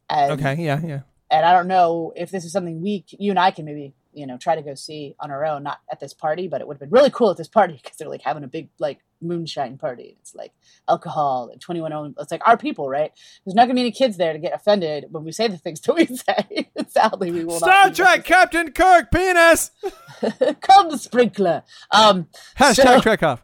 And, 0.09 0.33
Okay. 0.33 0.55
Yeah. 0.63 0.79
Yeah. 0.85 1.01
and 1.29 1.45
I 1.45 1.53
don't 1.53 1.67
know 1.67 2.13
if 2.15 2.31
this 2.31 2.45
is 2.45 2.51
something 2.51 2.81
we, 2.81 3.05
you 3.09 3.31
and 3.31 3.39
I, 3.39 3.51
can 3.51 3.65
maybe 3.65 3.93
you 4.17 4.25
know 4.27 4.37
try 4.37 4.55
to 4.55 4.61
go 4.61 4.73
see 4.75 5.15
on 5.19 5.31
our 5.31 5.45
own, 5.45 5.63
not 5.63 5.79
at 5.91 5.99
this 5.99 6.13
party, 6.13 6.47
but 6.47 6.59
it 6.59 6.67
would 6.67 6.75
have 6.75 6.79
been 6.79 6.89
really 6.89 7.11
cool 7.11 7.31
at 7.31 7.37
this 7.37 7.47
party 7.47 7.73
because 7.83 7.97
they're 7.97 8.09
like 8.09 8.21
having 8.23 8.43
a 8.43 8.47
big 8.47 8.69
like 8.79 8.99
moonshine 9.21 9.77
party. 9.77 10.17
It's 10.19 10.33
like 10.35 10.51
alcohol 10.89 11.49
and 11.51 11.61
twenty 11.61 11.81
one 11.81 11.93
oh. 11.93 12.13
It's 12.19 12.31
like 12.31 12.45
our 12.47 12.57
people, 12.57 12.89
right? 12.89 13.11
There's 13.45 13.55
not 13.55 13.63
gonna 13.63 13.75
be 13.75 13.81
any 13.81 13.91
kids 13.91 14.17
there 14.17 14.33
to 14.33 14.39
get 14.39 14.53
offended 14.53 15.05
when 15.11 15.23
we 15.23 15.31
say 15.31 15.47
the 15.47 15.57
things 15.57 15.79
that 15.87 15.95
we 15.95 16.05
say. 16.07 16.69
Sadly, 16.87 17.31
we 17.31 17.45
will 17.45 17.59
Star 17.59 17.91
Trek 17.91 18.25
Captain 18.25 18.71
Kirk 18.71 19.11
penis. 19.11 19.71
Come 20.61 20.89
the 20.89 20.97
sprinkler. 20.97 21.63
Um, 21.91 22.27
Hashtag 22.57 22.75
So- 22.75 23.01
Trek 23.01 23.23
off. 23.23 23.43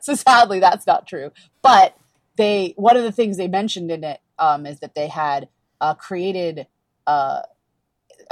so 0.00 0.14
sadly 0.14 0.60
that's 0.60 0.86
not 0.86 1.08
true 1.08 1.32
but 1.60 1.96
they 2.36 2.72
one 2.76 2.96
of 2.96 3.02
the 3.02 3.10
things 3.10 3.36
they 3.36 3.48
mentioned 3.48 3.90
in 3.90 4.04
it 4.04 4.20
um, 4.38 4.64
is 4.64 4.78
that 4.78 4.94
they 4.94 5.08
had 5.08 5.48
uh, 5.80 5.94
created 5.94 6.68
uh, 7.08 7.40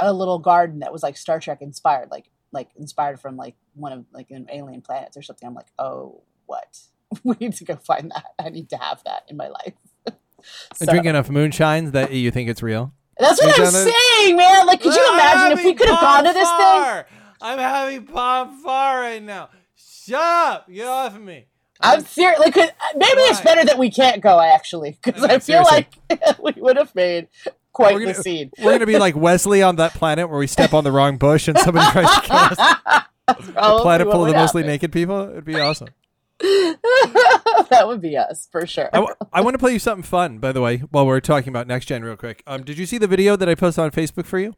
a 0.07 0.13
little 0.13 0.39
garden 0.39 0.79
that 0.79 0.91
was 0.91 1.03
like 1.03 1.17
star 1.17 1.39
trek 1.39 1.61
inspired 1.61 2.09
like 2.11 2.29
like 2.51 2.69
inspired 2.75 3.19
from 3.19 3.37
like 3.37 3.55
one 3.75 3.91
of 3.93 4.05
like 4.13 4.29
an 4.31 4.47
alien 4.51 4.81
planets 4.81 5.15
or 5.17 5.21
something 5.21 5.47
i'm 5.47 5.53
like 5.53 5.71
oh 5.79 6.21
what 6.45 6.79
we 7.23 7.35
need 7.39 7.53
to 7.53 7.63
go 7.65 7.75
find 7.75 8.11
that 8.11 8.25
i 8.39 8.49
need 8.49 8.69
to 8.69 8.77
have 8.77 9.03
that 9.05 9.23
in 9.27 9.37
my 9.37 9.47
life 9.47 9.73
So- 10.75 10.85
drink 10.87 11.05
enough 11.05 11.29
moonshines 11.29 11.91
that 11.91 12.11
you 12.11 12.31
think 12.31 12.49
it's 12.49 12.63
real. 12.63 12.93
that's 13.17 13.41
what 13.41 13.57
You 13.57 13.63
i'm 13.63 13.69
it? 13.69 13.93
saying 13.93 14.35
man 14.37 14.65
like 14.67 14.81
could 14.81 14.93
you 14.95 15.13
imagine 15.13 15.57
if 15.59 15.63
we 15.65 15.73
could 15.73 15.87
have 15.89 16.01
gone 16.01 16.23
to 16.25 16.33
this 16.33 16.49
thing 16.49 17.17
I'm 17.43 17.57
having 17.57 18.05
Pon 18.05 18.55
farr 18.61 18.99
right 19.01 19.23
now. 19.23 19.49
Shut 19.75 20.21
up. 20.21 20.69
Get 20.71 20.85
off 20.85 21.15
of 21.15 21.21
me. 21.23 21.47
I'm 21.79 22.01
serious. 22.05 22.39
Like, 22.39 22.53
'cause 22.53 22.69
uh, 22.69 22.93
maybe 22.93 23.19
it's 23.21 23.41
better 23.41 23.65
that 23.65 23.79
we 23.79 23.89
can't 23.89 24.21
go 24.21 24.39
actually, 24.39 24.99
because 25.03 25.23
I 25.23 25.39
feel 25.39 25.65
seriously. 25.65 25.87
like 26.11 26.39
we 26.55 26.61
would 26.61 26.77
have 26.77 26.93
made 26.93 27.29
quite 27.73 27.93
We're 27.95 27.99
the 28.01 28.05
gonna- 28.13 28.23
scene. 28.23 28.51
We're 28.61 28.73
gonna 28.73 28.85
be 28.85 28.97
like 28.99 29.15
Wesley 29.17 29.61
on 29.63 29.75
that 29.77 29.93
planet 29.93 30.29
where 30.29 30.39
we 30.39 30.47
step 30.47 30.73
on 30.73 30.83
the 30.83 30.91
wrong 30.91 31.17
bush 31.17 31.47
and 31.47 31.57
somebody 31.57 31.89
tries 31.91 32.13
to 32.15 32.21
kill 32.21 32.37
us. 32.37 33.03
A 33.55 33.79
planet 33.81 34.07
full 34.11 34.23
of 34.25 34.27
the 34.27 34.33
mostly 34.35 34.61
happen. 34.63 34.73
naked 34.73 34.91
people. 34.91 35.29
It'd 35.29 35.45
be 35.45 35.59
awesome. 35.59 35.89
that 36.41 37.83
would 37.85 38.01
be 38.01 38.17
us 38.17 38.47
for 38.51 38.65
sure. 38.65 38.89
I, 38.91 38.97
w- 38.97 39.15
I 39.31 39.41
want 39.41 39.53
to 39.53 39.57
play 39.59 39.73
you 39.73 39.79
something 39.79 40.03
fun, 40.03 40.39
by 40.39 40.51
the 40.51 40.59
way, 40.61 40.77
while 40.89 41.05
we're 41.05 41.19
talking 41.19 41.49
about 41.49 41.67
next 41.67 41.85
gen, 41.85 42.03
real 42.03 42.17
quick. 42.17 42.41
Um, 42.47 42.63
did 42.63 42.77
you 42.77 42.85
see 42.85 42.97
the 42.97 43.07
video 43.07 43.35
that 43.35 43.47
I 43.47 43.55
posted 43.55 43.83
on 43.83 43.91
Facebook 43.91 44.25
for 44.25 44.39
you 44.39 44.55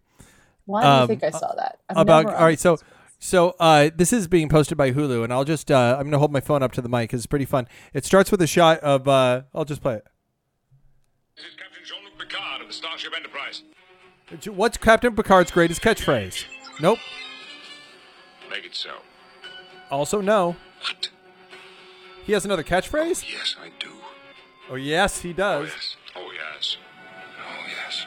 Why 0.65 0.81
do 0.81 0.87
you 0.87 0.93
um, 0.93 1.07
think 1.07 1.23
I 1.23 1.29
saw 1.31 1.53
that? 1.55 1.79
I've 1.89 1.97
about? 1.97 2.25
All 2.27 2.45
right, 2.45 2.59
so 2.59 2.77
so 3.19 3.55
uh, 3.59 3.89
this 3.95 4.13
is 4.13 4.27
being 4.27 4.47
posted 4.49 4.77
by 4.77 4.91
Hulu, 4.91 5.23
and 5.25 5.31
I'll 5.33 5.43
just 5.43 5.69
uh, 5.69 5.97
I'm 5.99 6.05
gonna 6.05 6.19
hold 6.19 6.31
my 6.31 6.39
phone 6.39 6.63
up 6.63 6.71
to 6.73 6.81
the 6.81 6.89
mic 6.89 7.09
'cause 7.11 7.19
it's 7.19 7.27
pretty 7.27 7.45
fun. 7.45 7.67
It 7.93 8.05
starts 8.05 8.31
with 8.31 8.41
a 8.41 8.47
shot 8.47 8.79
of 8.79 9.07
uh, 9.07 9.41
I'll 9.53 9.65
just 9.65 9.81
play 9.81 9.95
it. 9.95 10.05
The 12.73 12.87
Starship 12.87 13.13
Enterprise. 13.15 13.63
What's 14.49 14.77
Captain 14.77 15.15
Picard's 15.15 15.51
greatest 15.51 15.81
catchphrase? 15.81 16.45
Nope. 16.79 16.99
Make 18.49 18.65
it 18.65 18.75
so. 18.75 18.95
Also, 19.91 20.21
no. 20.21 20.55
What? 20.81 21.09
He 22.25 22.33
has 22.33 22.45
another 22.45 22.63
catchphrase? 22.63 23.29
Yes, 23.31 23.55
I 23.61 23.69
do. 23.79 23.89
Oh, 24.69 24.75
yes, 24.75 25.21
he 25.21 25.33
does. 25.33 25.69
Oh, 25.69 25.71
does. 25.71 25.75
yes. 25.75 25.97
Oh, 26.15 26.31
yes. 26.33 26.77
Oh, 27.37 27.67
yes. 27.67 28.05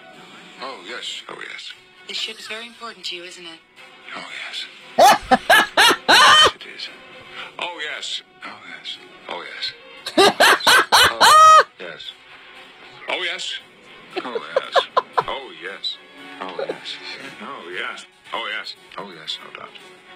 Oh, 0.62 0.80
yes. 0.88 1.22
Oh, 1.28 1.42
yes. 1.48 1.72
This 2.08 2.16
ship 2.16 2.38
is 2.38 2.46
very 2.48 2.66
important 2.66 3.04
to 3.06 3.16
you, 3.16 3.24
isn't 3.24 3.44
it? 3.44 3.60
Oh, 4.16 4.24
yes. 4.48 4.66
yes, 6.08 6.54
it 6.54 6.66
is. 6.74 6.88
Oh, 7.58 7.80
yes. 7.82 8.22
Oh, 8.44 8.58
yes. 8.70 8.98
Oh, 9.28 9.42
yes. 9.42 9.72
Oh, 9.98 10.26
yes. 10.26 10.74
Oh, 11.10 11.64
yes. 11.78 12.12
Oh, 13.08 13.22
yes. 13.22 13.58
Oh, 14.24 14.40
yes. 14.56 14.74
Oh, 15.26 15.52
yes. 15.62 15.96
Oh, 16.40 16.64
yes. 16.66 16.96
Oh, 17.40 17.70
yes. 17.72 18.06
Oh, 18.32 18.48
yes, 18.50 18.74
Oh, 18.98 19.12
yes, 19.12 19.38
no 19.44 19.50
doubt. 19.60 19.70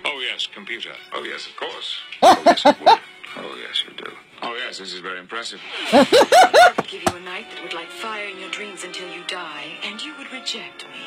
Oh, 0.04 0.20
yes, 0.30 0.46
computer. 0.52 0.92
Oh, 1.12 1.22
yes, 1.24 1.46
of 1.46 1.56
course. 1.56 1.98
Oh, 2.22 2.42
yes, 2.46 2.64
it 2.66 2.80
would. 2.80 2.98
Oh, 3.36 3.56
yes, 3.62 3.84
you 3.86 3.92
do. 3.96 4.10
Oh, 4.42 4.54
yes, 4.54 4.78
this 4.78 4.92
is 4.92 5.00
very 5.00 5.18
impressive. 5.20 5.60
I 5.92 6.72
would 6.76 6.86
give 6.88 7.02
you 7.02 7.16
a 7.16 7.20
knife 7.20 7.46
that 7.54 7.62
would 7.62 7.74
light 7.74 7.90
fire 7.90 8.26
in 8.26 8.38
your 8.38 8.50
dreams 8.50 8.84
until 8.84 9.08
you 9.12 9.22
die, 9.28 9.66
and 9.84 10.02
you 10.02 10.14
would 10.18 10.30
reject 10.32 10.84
me. 10.88 11.06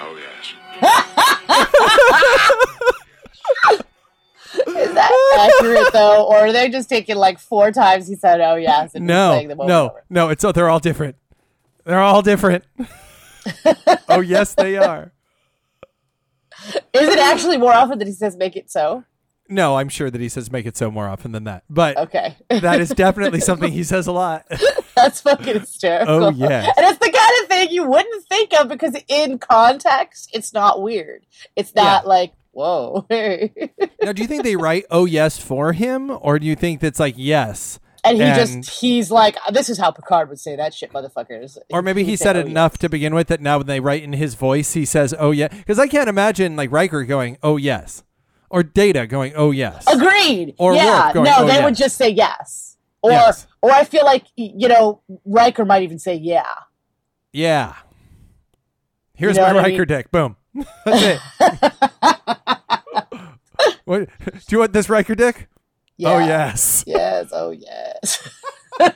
Oh, 0.00 0.16
yes. 0.16 0.54
Oh, 3.64 3.80
Is 4.78 4.94
that 4.94 5.50
accurate 5.60 5.92
though, 5.92 6.24
or 6.26 6.36
are 6.38 6.52
they 6.52 6.68
just 6.68 6.88
taking 6.88 7.16
like 7.16 7.38
four 7.38 7.72
times 7.72 8.06
he 8.08 8.14
said 8.14 8.40
"oh 8.40 8.54
yes"? 8.56 8.94
And 8.94 9.06
No, 9.06 9.32
saying 9.32 9.48
them 9.48 9.60
over 9.60 9.68
no, 9.68 9.96
no. 10.08 10.28
It's 10.30 10.44
they're 10.54 10.68
all 10.68 10.78
different. 10.80 11.16
They're 11.84 12.00
all 12.00 12.22
different. 12.22 12.64
oh, 14.08 14.20
yes, 14.20 14.54
they 14.54 14.76
are. 14.76 15.12
Is 16.92 17.08
it 17.08 17.18
actually 17.18 17.56
more 17.56 17.72
often 17.72 17.98
that 17.98 18.08
he 18.08 18.12
says 18.14 18.36
"make 18.36 18.56
it 18.56 18.70
so"? 18.70 19.04
No, 19.50 19.76
I'm 19.78 19.88
sure 19.88 20.10
that 20.10 20.20
he 20.20 20.28
says 20.28 20.52
make 20.52 20.66
it 20.66 20.76
so 20.76 20.90
more 20.90 21.08
often 21.08 21.32
than 21.32 21.44
that. 21.44 21.64
But 21.70 21.96
Okay, 21.96 22.36
that 22.50 22.80
is 22.80 22.90
definitely 22.90 23.40
something 23.40 23.72
he 23.72 23.82
says 23.84 24.06
a 24.06 24.12
lot. 24.12 24.44
that's 24.94 25.22
fucking 25.22 25.60
hysterical. 25.60 26.24
Oh, 26.26 26.28
yes. 26.30 26.70
and 26.76 26.86
it's 26.86 26.98
the 26.98 27.10
kind 27.10 27.42
of 27.42 27.48
thing 27.48 27.68
you 27.70 27.86
wouldn't 27.88 28.26
think 28.28 28.52
of 28.60 28.68
because 28.68 28.94
in 29.08 29.38
context, 29.38 30.28
it's 30.34 30.52
not 30.52 30.82
weird. 30.82 31.24
It's 31.56 31.74
not 31.74 32.02
Yeah. 32.02 32.08
like 32.08 32.32
whoa. 32.52 33.06
now, 33.10 34.12
do 34.12 34.22
you 34.22 34.28
think 34.28 34.42
they 34.44 34.56
write 34.56 34.84
"oh 34.90 35.04
yes" 35.04 35.38
for 35.38 35.72
him, 35.72 36.10
or 36.20 36.38
do 36.38 36.46
you 36.46 36.56
think 36.56 36.80
that's 36.80 37.00
like 37.00 37.14
yes, 37.16 37.78
And 38.04 38.16
he 38.16 38.22
And- 38.22 38.62
just, 38.64 38.80
he's 38.80 39.10
like, 39.10 39.36
this 39.52 39.68
is 39.68 39.78
how 39.78 39.90
Picard 39.90 40.28
would 40.28 40.38
say 40.40 40.56
that 40.56 40.72
shit, 40.74 40.92
motherfuckers. 40.92 41.58
or 41.72 41.82
maybe 41.82 42.04
he 42.04 42.12
would 42.12 42.18
say, 42.18 42.24
said 42.24 42.36
"Oh, 42.36 42.40
it 42.40 42.46
enough 42.46 42.72
yes." 42.74 42.78
to 42.80 42.88
begin 42.88 43.14
with 43.14 43.28
that 43.28 43.40
now 43.40 43.58
when 43.58 43.66
they 43.66 43.80
write 43.80 44.02
in 44.02 44.12
his 44.12 44.34
voice, 44.34 44.72
he 44.74 44.84
says 44.84 45.14
"oh 45.18 45.30
yeah"? 45.30 45.48
Because 45.48 45.78
I 45.78 45.86
can't 45.88 46.08
imagine 46.08 46.56
like 46.56 46.70
Riker 46.72 47.04
going 47.04 47.36
"oh 47.42 47.56
yes," 47.56 48.02
or 48.50 48.62
Data 48.62 49.06
going 49.06 49.32
"oh 49.36 49.50
yes." 49.50 49.84
Agreed. 49.92 50.54
Or 50.58 50.74
yeah, 50.74 51.12
going, 51.12 51.24
no, 51.24 51.36
"Oh, 51.38 51.46
they 51.46 51.54
yes." 51.54 51.64
would 51.64 51.76
just 51.76 51.96
say 51.96 52.08
yes. 52.08 52.76
Or, 53.00 53.12
Yes. 53.12 53.46
or 53.62 53.70
I 53.70 53.84
feel 53.84 54.04
like, 54.04 54.24
you 54.36 54.66
know, 54.66 55.02
Riker 55.24 55.64
might 55.64 55.84
even 55.84 56.00
say 56.00 56.14
yeah. 56.16 56.48
Yeah. 57.32 57.74
Here's 59.14 59.36
You 59.36 59.42
know 59.42 59.48
my 59.48 59.52
what 59.54 59.60
I 59.64 59.68
Riker 59.68 59.78
mean? 59.82 59.86
dick. 59.86 60.10
Boom. 60.10 60.36
That's 60.54 61.20
it. 61.20 61.20
what, 63.84 64.08
do 64.24 64.38
you 64.50 64.58
want 64.58 64.72
this 64.72 64.88
Riker 64.88 65.14
dick? 65.14 65.48
yeah. 65.96 66.10
Oh 66.14 66.18
yes. 66.18 66.84
Yes, 66.86 67.28
oh 67.32 67.50
yes. 67.50 68.28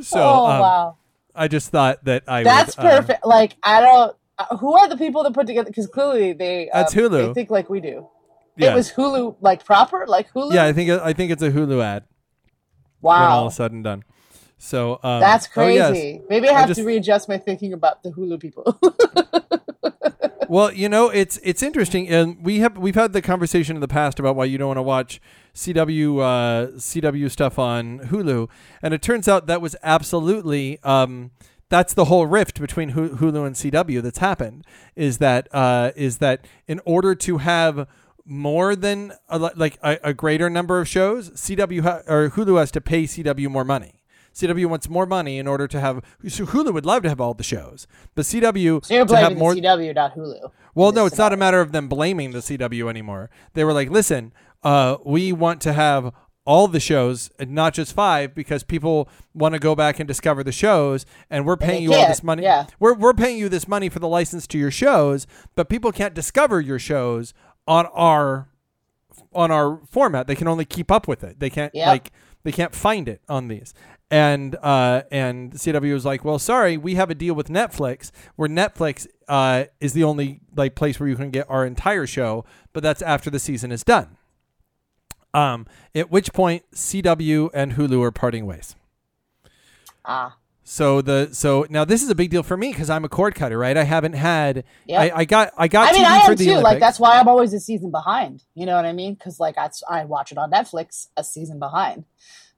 So 0.00 0.20
oh 0.20 0.46
um, 0.46 0.60
wow, 0.60 0.96
I 1.34 1.48
just 1.48 1.70
thought 1.70 2.04
that 2.04 2.24
I 2.26 2.42
that's 2.42 2.76
would, 2.76 2.86
uh, 2.86 3.00
perfect. 3.00 3.24
like 3.26 3.56
I 3.62 3.80
don't. 3.80 4.16
Uh, 4.38 4.56
who 4.56 4.74
are 4.74 4.88
the 4.88 4.96
people 4.96 5.22
that 5.22 5.32
put 5.32 5.46
together? 5.46 5.68
Because 5.70 5.86
clearly 5.86 6.32
they 6.32 6.68
um, 6.70 6.80
That's 6.82 6.94
Hulu. 6.94 7.28
They 7.28 7.34
think 7.34 7.50
like 7.50 7.70
we 7.70 7.80
do. 7.80 8.08
yeah. 8.56 8.72
It 8.72 8.74
was 8.74 8.90
Hulu 8.92 9.36
like 9.40 9.64
proper, 9.64 10.04
like 10.08 10.32
Hulu. 10.32 10.52
yeah, 10.52 10.64
I 10.64 10.72
think 10.72 10.90
I 10.90 11.12
think 11.12 11.30
it's 11.30 11.42
a 11.42 11.50
Hulu 11.50 11.82
ad 11.82 12.02
all 13.04 13.08
Wow, 13.10 13.46
is 13.46 13.54
said 13.54 13.72
and 13.72 13.84
done. 13.84 14.02
So 14.64 15.00
um, 15.02 15.18
that's 15.20 15.48
oh, 15.56 15.66
yes. 15.66 15.90
crazy. 15.90 16.20
Maybe 16.28 16.48
I 16.48 16.52
have 16.52 16.68
just- 16.68 16.78
to 16.78 16.86
readjust 16.86 17.28
my 17.28 17.36
thinking 17.36 17.72
about 17.72 18.04
the 18.04 18.10
Hulu 18.10 18.40
people. 18.40 18.78
Well, 20.48 20.70
you 20.70 20.90
know, 20.90 21.08
it's 21.08 21.38
it's 21.42 21.62
interesting, 21.62 22.10
and 22.10 22.36
we 22.44 22.58
have 22.58 22.76
we've 22.76 22.94
had 22.94 23.14
the 23.14 23.22
conversation 23.22 23.74
in 23.74 23.80
the 23.80 23.88
past 23.88 24.20
about 24.20 24.36
why 24.36 24.44
you 24.44 24.58
don't 24.58 24.68
want 24.68 24.76
to 24.76 24.82
watch 24.82 25.18
CW 25.54 26.18
uh, 26.18 26.72
CW 26.72 27.30
stuff 27.30 27.58
on 27.58 28.00
Hulu, 28.00 28.50
and 28.82 28.92
it 28.92 29.00
turns 29.00 29.28
out 29.28 29.46
that 29.46 29.62
was 29.62 29.76
absolutely 29.82 30.78
um, 30.82 31.30
that's 31.70 31.94
the 31.94 32.04
whole 32.04 32.26
rift 32.26 32.60
between 32.60 32.92
Hulu 32.92 33.46
and 33.46 33.56
CW 33.56 34.02
that's 34.02 34.18
happened 34.18 34.66
is 34.94 35.18
that 35.18 35.48
uh, 35.54 35.92
is 35.96 36.18
that 36.18 36.44
in 36.68 36.82
order 36.84 37.14
to 37.14 37.38
have 37.38 37.88
more 38.26 38.76
than 38.76 39.14
a, 39.30 39.38
like 39.38 39.78
a, 39.82 39.98
a 40.04 40.12
greater 40.12 40.50
number 40.50 40.80
of 40.80 40.86
shows, 40.86 41.30
CW 41.30 41.80
ha- 41.80 42.02
or 42.06 42.28
Hulu 42.28 42.58
has 42.58 42.70
to 42.72 42.82
pay 42.82 43.04
CW 43.04 43.48
more 43.48 43.64
money. 43.64 44.01
CW 44.34 44.66
wants 44.66 44.88
more 44.88 45.06
money 45.06 45.38
in 45.38 45.46
order 45.46 45.66
to 45.68 45.80
have. 45.80 46.02
So 46.28 46.46
Hulu 46.46 46.72
would 46.72 46.86
love 46.86 47.02
to 47.04 47.08
have 47.08 47.20
all 47.20 47.34
the 47.34 47.42
shows, 47.42 47.86
but 48.14 48.24
CW 48.24 48.84
so 48.84 48.94
you're 48.94 49.04
to 49.06 49.16
have 49.16 49.36
more. 49.36 49.54
CW, 49.54 49.94
not 49.94 50.14
Hulu. 50.14 50.50
Well, 50.74 50.92
no, 50.92 51.06
it's 51.06 51.18
not 51.18 51.32
a 51.32 51.36
matter 51.36 51.60
of 51.60 51.72
them 51.72 51.88
blaming 51.88 52.30
the 52.32 52.38
CW 52.38 52.88
anymore. 52.88 53.30
They 53.54 53.64
were 53.64 53.72
like, 53.72 53.90
listen, 53.90 54.32
uh, 54.62 54.96
we 55.04 55.32
want 55.32 55.60
to 55.62 55.72
have 55.72 56.12
all 56.44 56.66
the 56.66 56.80
shows 56.80 57.30
and 57.38 57.52
not 57.52 57.72
just 57.72 57.92
five 57.92 58.34
because 58.34 58.64
people 58.64 59.08
want 59.32 59.52
to 59.54 59.60
go 59.60 59.76
back 59.76 60.00
and 60.00 60.08
discover 60.08 60.42
the 60.42 60.50
shows 60.50 61.06
and 61.30 61.46
we're 61.46 61.56
paying 61.56 61.80
they 61.80 61.82
you 61.84 61.92
all 61.92 61.98
can't, 62.00 62.08
this 62.10 62.22
money. 62.24 62.42
yeah. 62.42 62.66
We're, 62.80 62.94
we're 62.94 63.12
paying 63.14 63.38
you 63.38 63.48
this 63.48 63.68
money 63.68 63.88
for 63.88 64.00
the 64.00 64.08
license 64.08 64.48
to 64.48 64.58
your 64.58 64.72
shows, 64.72 65.26
but 65.54 65.68
people 65.68 65.92
can't 65.92 66.14
discover 66.14 66.60
your 66.60 66.80
shows 66.80 67.32
on 67.68 67.86
our 67.94 68.48
on 69.34 69.50
our 69.50 69.80
format. 69.88 70.26
They 70.26 70.34
can 70.34 70.48
only 70.48 70.64
keep 70.64 70.90
up 70.90 71.06
with 71.06 71.22
it. 71.22 71.38
They 71.38 71.48
can't 71.50 71.72
Yep. 71.74 71.86
like 71.86 72.10
they 72.44 72.52
can't 72.52 72.74
find 72.74 73.08
it 73.08 73.20
on 73.28 73.46
these. 73.48 73.72
And 74.12 74.56
uh, 74.62 75.04
and 75.10 75.54
CW 75.54 75.94
was 75.94 76.04
like, 76.04 76.24
well, 76.24 76.38
sorry, 76.38 76.76
we 76.76 76.96
have 76.96 77.10
a 77.10 77.16
deal 77.16 77.34
with 77.34 77.48
Netflix 77.48 78.12
where 78.36 78.48
Netflix 78.48 79.08
uh, 79.28 79.64
is 79.80 79.94
the 79.94 80.04
only 80.04 80.42
like 80.54 80.76
place 80.76 81.00
where 81.00 81.08
you 81.08 81.16
can 81.16 81.30
get 81.30 81.50
our 81.50 81.66
entire 81.66 82.06
show, 82.06 82.44
but 82.74 82.84
that's 82.84 83.02
after 83.02 83.30
the 83.30 83.40
season 83.40 83.72
is 83.72 83.84
done. 83.84 84.18
Um, 85.34 85.66
at 85.94 86.10
which 86.10 86.34
point 86.34 86.64
CW 86.74 87.50
and 87.54 87.72
Hulu 87.74 88.02
are 88.04 88.12
parting 88.12 88.46
ways. 88.46 88.76
Ah, 90.04 90.36
So 90.64 91.02
the 91.02 91.30
so 91.32 91.66
now 91.70 91.84
this 91.84 92.02
is 92.02 92.10
a 92.10 92.14
big 92.14 92.30
deal 92.30 92.42
for 92.44 92.56
me 92.56 92.70
because 92.72 92.90
I'm 92.90 93.04
a 93.04 93.08
cord 93.08 93.34
cutter, 93.34 93.58
right? 93.58 93.76
I 93.76 93.84
haven't 93.84 94.14
had. 94.14 94.64
Yep. 94.86 95.10
I, 95.14 95.20
I 95.20 95.24
got 95.24 95.52
I 95.58 95.68
got 95.68 95.88
I 95.88 95.92
mean, 95.92 96.04
TV 96.04 96.06
I 96.06 96.18
am 96.18 96.36
too. 96.36 96.52
Olympics. 96.52 96.62
Like 96.62 96.80
that's 96.80 97.00
why 97.00 97.18
I'm 97.18 97.28
always 97.28 97.54
a 97.54 97.60
season 97.60 97.90
behind. 97.90 98.44
You 98.54 98.66
know 98.66 98.76
what 98.76 98.84
I 98.86 98.92
mean? 98.92 99.14
Because 99.14 99.40
like 99.40 99.58
I, 99.58 99.70
I 99.90 100.04
watch 100.04 100.32
it 100.32 100.38
on 100.38 100.50
Netflix, 100.50 101.08
a 101.16 101.24
season 101.24 101.58
behind. 101.58 102.04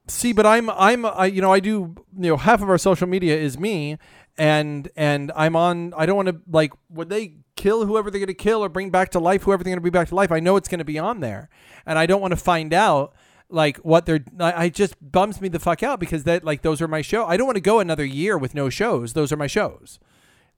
See, 0.07 0.33
but 0.33 0.45
I'm 0.45 0.69
I'm 0.69 1.05
I, 1.05 1.25
you 1.25 1.41
know 1.41 1.51
I 1.51 1.59
do 1.59 1.69
you 2.17 2.29
know 2.29 2.37
half 2.37 2.61
of 2.61 2.69
our 2.69 2.77
social 2.77 3.07
media 3.07 3.35
is 3.37 3.57
me, 3.57 3.97
and 4.37 4.87
and 4.95 5.31
I'm 5.35 5.55
on. 5.55 5.93
I 5.97 6.05
don't 6.05 6.15
want 6.15 6.27
to 6.29 6.37
like 6.49 6.73
would 6.89 7.09
they 7.09 7.37
kill 7.55 7.85
whoever 7.85 8.11
they're 8.11 8.19
going 8.19 8.27
to 8.27 8.33
kill 8.33 8.63
or 8.63 8.69
bring 8.69 8.89
back 8.91 9.09
to 9.11 9.19
life 9.19 9.43
whoever 9.43 9.63
they're 9.63 9.71
going 9.71 9.79
to 9.81 9.83
be 9.83 9.89
back 9.89 10.09
to 10.09 10.15
life. 10.15 10.31
I 10.31 10.39
know 10.39 10.57
it's 10.57 10.67
going 10.67 10.79
to 10.79 10.85
be 10.85 10.99
on 10.99 11.21
there, 11.21 11.49
and 11.85 11.97
I 11.97 12.05
don't 12.05 12.21
want 12.21 12.31
to 12.33 12.37
find 12.37 12.73
out 12.73 13.15
like 13.49 13.77
what 13.77 14.05
they're. 14.05 14.23
I, 14.39 14.65
I 14.65 14.69
just 14.69 14.95
bums 15.01 15.41
me 15.41 15.47
the 15.49 15.59
fuck 15.59 15.81
out 15.81 15.99
because 15.99 16.23
that 16.25 16.43
like 16.43 16.61
those 16.61 16.81
are 16.83 16.87
my 16.87 17.01
show. 17.01 17.25
I 17.25 17.35
don't 17.35 17.47
want 17.47 17.57
to 17.57 17.61
go 17.61 17.79
another 17.79 18.05
year 18.05 18.37
with 18.37 18.53
no 18.53 18.69
shows. 18.69 19.13
Those 19.13 19.31
are 19.31 19.37
my 19.37 19.47
shows. 19.47 19.99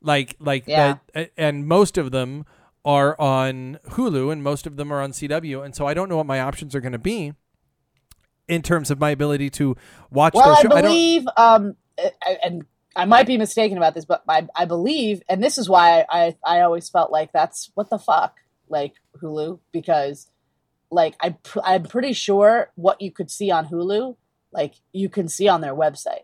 Like 0.02 0.36
like 0.40 0.68
Yeah. 0.68 0.98
that, 1.14 1.32
and 1.38 1.66
most 1.68 1.98
of 1.98 2.12
them 2.12 2.46
are 2.84 3.20
on 3.20 3.80
Hulu 3.92 4.32
and 4.32 4.44
most 4.44 4.68
of 4.68 4.76
them 4.78 4.92
are 4.92 5.02
on 5.02 5.12
CW, 5.12 5.64
and 5.64 5.74
so 5.74 5.86
I 5.88 5.94
don't 5.94 6.10
know 6.10 6.18
what 6.18 6.26
my 6.26 6.40
options 6.42 6.76
are 6.76 6.82
going 6.82 6.92
to 6.94 6.98
be 7.00 7.34
in 8.48 8.62
terms 8.62 8.92
of 8.92 9.00
my 9.00 9.10
ability 9.10 9.50
to 9.52 9.76
watch 10.12 10.34
Well, 10.34 10.48
those 10.48 10.58
I 10.58 10.62
shows. 10.62 10.72
I 10.72 10.82
don't, 10.82 10.92
believe, 10.92 11.28
um, 11.38 11.76
and 12.44 12.66
I 12.96 13.06
might 13.06 13.28
be 13.28 13.38
mistaken 13.38 13.78
about 13.78 13.94
this, 13.94 14.06
but 14.06 14.24
I, 14.28 14.48
I 14.56 14.66
believe, 14.66 15.22
and 15.30 15.44
this 15.44 15.58
is 15.58 15.70
why 15.70 16.06
I, 16.10 16.36
I 16.46 16.62
always 16.62 16.90
felt 16.90 17.12
like 17.12 17.32
that's 17.32 17.70
what 17.76 17.90
the 17.90 18.00
fuck, 18.00 18.36
like 18.70 18.94
Hulu, 19.22 19.60
because 19.72 20.28
like 20.90 21.16
I, 21.22 21.32
pr- 21.32 21.60
I'm 21.64 21.84
pretty 21.84 22.14
sure 22.14 22.72
what 22.76 23.02
you 23.02 23.12
could 23.12 23.30
see 23.30 23.52
on 23.52 23.68
Hulu, 23.68 24.16
like 24.52 24.76
you 24.94 25.10
can 25.10 25.28
see 25.28 25.48
on 25.48 25.62
their 25.62 25.76
website. 25.76 26.24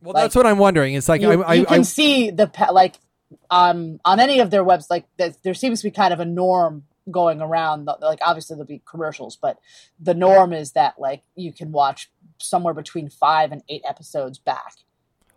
well, 0.00 0.14
like, 0.14 0.24
that's 0.24 0.34
what 0.34 0.46
I'm 0.46 0.58
wondering. 0.58 0.94
It's 0.94 1.08
like 1.08 1.20
you, 1.20 1.42
I, 1.42 1.50
I, 1.50 1.54
you 1.54 1.66
can 1.66 1.84
see 1.84 2.30
the 2.30 2.50
like 2.72 2.96
um 3.50 4.00
on 4.04 4.20
any 4.20 4.40
of 4.40 4.50
their 4.50 4.62
webs 4.62 4.86
like 4.88 5.04
th- 5.18 5.34
there 5.42 5.52
seems 5.54 5.80
to 5.80 5.88
be 5.88 5.90
kind 5.90 6.14
of 6.14 6.20
a 6.20 6.24
norm 6.24 6.84
going 7.10 7.40
around 7.40 7.88
like 8.00 8.18
obviously 8.22 8.54
there'll 8.54 8.66
be 8.66 8.82
commercials 8.84 9.36
but 9.36 9.58
the 10.00 10.14
norm 10.14 10.52
is 10.52 10.72
that 10.72 10.94
like 10.98 11.22
you 11.36 11.52
can 11.52 11.70
watch 11.70 12.10
somewhere 12.38 12.74
between 12.74 13.08
five 13.08 13.52
and 13.52 13.62
eight 13.68 13.82
episodes 13.88 14.38
back 14.38 14.72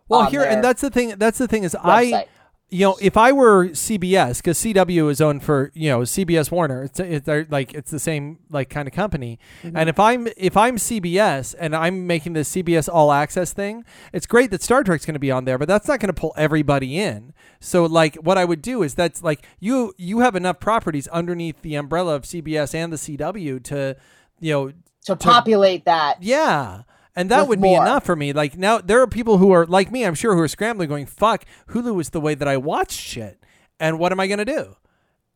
well 0.08 0.28
here 0.28 0.42
and 0.42 0.64
that's 0.64 0.80
the 0.80 0.90
thing. 0.90 1.14
That's 1.16 1.38
the 1.38 1.48
thing 1.48 1.64
is 1.64 1.74
website. 1.74 2.14
I, 2.14 2.26
you 2.70 2.86
know, 2.86 2.96
if 3.00 3.16
I 3.16 3.32
were 3.32 3.66
CBS 3.68 4.38
because 4.38 4.58
CW 4.58 5.10
is 5.10 5.20
owned 5.20 5.42
for 5.42 5.72
you 5.74 5.90
know 5.90 6.00
CBS 6.00 6.50
Warner, 6.50 6.84
it's, 6.84 7.00
it's 7.00 7.26
they're 7.26 7.46
like 7.50 7.74
it's 7.74 7.90
the 7.90 7.98
same 7.98 8.38
like 8.48 8.70
kind 8.70 8.86
of 8.86 8.94
company. 8.94 9.38
Mm-hmm. 9.62 9.76
And 9.76 9.88
if 9.88 9.98
I'm 9.98 10.28
if 10.36 10.56
I'm 10.56 10.76
CBS 10.76 11.54
and 11.58 11.74
I'm 11.74 12.06
making 12.06 12.34
this 12.34 12.54
CBS 12.54 12.88
All 12.92 13.12
Access 13.12 13.52
thing, 13.52 13.84
it's 14.12 14.26
great 14.26 14.52
that 14.52 14.62
Star 14.62 14.84
Trek's 14.84 15.04
going 15.04 15.14
to 15.14 15.20
be 15.20 15.32
on 15.32 15.44
there, 15.44 15.58
but 15.58 15.66
that's 15.66 15.88
not 15.88 15.98
going 15.98 16.14
to 16.14 16.18
pull 16.18 16.32
everybody 16.36 16.98
in. 16.98 17.32
So 17.58 17.86
like 17.86 18.14
what 18.16 18.38
I 18.38 18.44
would 18.44 18.62
do 18.62 18.82
is 18.82 18.94
that's 18.94 19.22
like 19.22 19.44
you 19.58 19.92
you 19.96 20.20
have 20.20 20.36
enough 20.36 20.60
properties 20.60 21.08
underneath 21.08 21.62
the 21.62 21.74
umbrella 21.74 22.14
of 22.14 22.22
CBS 22.22 22.74
and 22.74 22.92
the 22.92 22.96
CW 22.96 23.62
to 23.64 23.96
you 24.38 24.52
know 24.52 24.72
to 25.06 25.16
populate 25.16 25.86
that 25.86 26.22
Yeah. 26.22 26.82
And 27.16 27.30
that 27.30 27.48
would 27.48 27.60
be 27.60 27.68
more. 27.68 27.82
enough 27.82 28.04
for 28.04 28.14
me. 28.16 28.32
Like 28.32 28.56
now 28.56 28.78
there 28.78 29.00
are 29.00 29.06
people 29.06 29.38
who 29.38 29.52
are 29.52 29.66
like 29.66 29.90
me, 29.90 30.04
I'm 30.04 30.14
sure, 30.14 30.34
who 30.34 30.40
are 30.40 30.48
scrambling 30.48 30.88
going, 30.88 31.06
fuck, 31.06 31.44
Hulu 31.70 32.00
is 32.00 32.10
the 32.10 32.20
way 32.20 32.34
that 32.34 32.48
I 32.48 32.56
watch 32.56 32.92
shit. 32.92 33.42
And 33.78 33.98
what 33.98 34.12
am 34.12 34.20
I 34.20 34.26
gonna 34.26 34.44
do? 34.44 34.76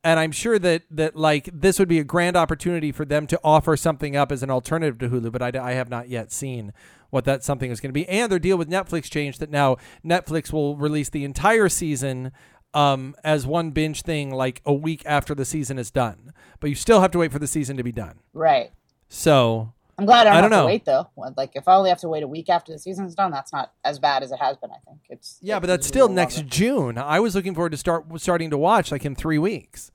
And 0.04 0.20
I'm 0.20 0.32
sure 0.32 0.58
that 0.58 0.82
that 0.90 1.16
like 1.16 1.48
this 1.52 1.78
would 1.78 1.88
be 1.88 1.98
a 1.98 2.04
grand 2.04 2.36
opportunity 2.36 2.92
for 2.92 3.04
them 3.04 3.26
to 3.28 3.40
offer 3.42 3.76
something 3.76 4.14
up 4.14 4.30
as 4.30 4.42
an 4.42 4.50
alternative 4.50 4.98
to 4.98 5.08
Hulu, 5.08 5.32
but 5.32 5.42
I, 5.42 5.70
I 5.70 5.72
have 5.72 5.88
not 5.88 6.08
yet 6.08 6.30
seen 6.30 6.72
what 7.10 7.24
that 7.24 7.44
something 7.44 7.70
is 7.70 7.80
going 7.80 7.90
to 7.90 7.94
be. 7.94 8.08
And 8.08 8.30
their 8.30 8.38
deal 8.38 8.58
with 8.58 8.68
Netflix 8.68 9.10
changed 9.10 9.40
that 9.40 9.50
now 9.50 9.76
Netflix 10.04 10.52
will 10.52 10.76
release 10.76 11.08
the 11.08 11.24
entire 11.24 11.68
season 11.68 12.32
um, 12.74 13.14
as 13.22 13.46
one 13.46 13.70
binge 13.70 14.02
thing, 14.02 14.30
like 14.30 14.60
a 14.66 14.74
week 14.74 15.02
after 15.06 15.34
the 15.34 15.44
season 15.44 15.78
is 15.78 15.90
done. 15.90 16.32
But 16.60 16.70
you 16.70 16.76
still 16.76 17.00
have 17.00 17.12
to 17.12 17.18
wait 17.18 17.32
for 17.32 17.38
the 17.38 17.46
season 17.46 17.76
to 17.76 17.84
be 17.84 17.92
done. 17.92 18.18
right 18.32 18.72
So 19.08 19.72
i'm 19.98 20.06
glad 20.06 20.26
i 20.26 20.30
don't, 20.30 20.32
I 20.32 20.34
have 20.36 20.42
don't 20.44 20.50
know. 20.50 20.62
to 20.62 20.66
wait 20.66 20.84
though 20.84 21.08
like 21.36 21.52
if 21.54 21.68
i 21.68 21.74
only 21.74 21.90
have 21.90 22.00
to 22.00 22.08
wait 22.08 22.22
a 22.22 22.28
week 22.28 22.48
after 22.48 22.72
the 22.72 22.78
season's 22.78 23.14
done 23.14 23.30
that's 23.30 23.52
not 23.52 23.72
as 23.84 23.98
bad 23.98 24.22
as 24.22 24.32
it 24.32 24.38
has 24.40 24.56
been 24.56 24.70
i 24.70 24.78
think 24.86 24.98
it's 25.08 25.38
Yeah, 25.42 25.58
but 25.60 25.66
that's 25.68 25.86
still 25.86 26.06
longer. 26.06 26.20
next 26.22 26.46
June. 26.46 26.98
I 26.98 27.20
was 27.20 27.34
looking 27.34 27.54
forward 27.54 27.70
to 27.72 27.78
start 27.78 28.04
starting 28.20 28.50
to 28.50 28.58
watch 28.58 28.90
like 28.92 29.04
in 29.04 29.14
three 29.14 29.38
weeks, 29.38 29.90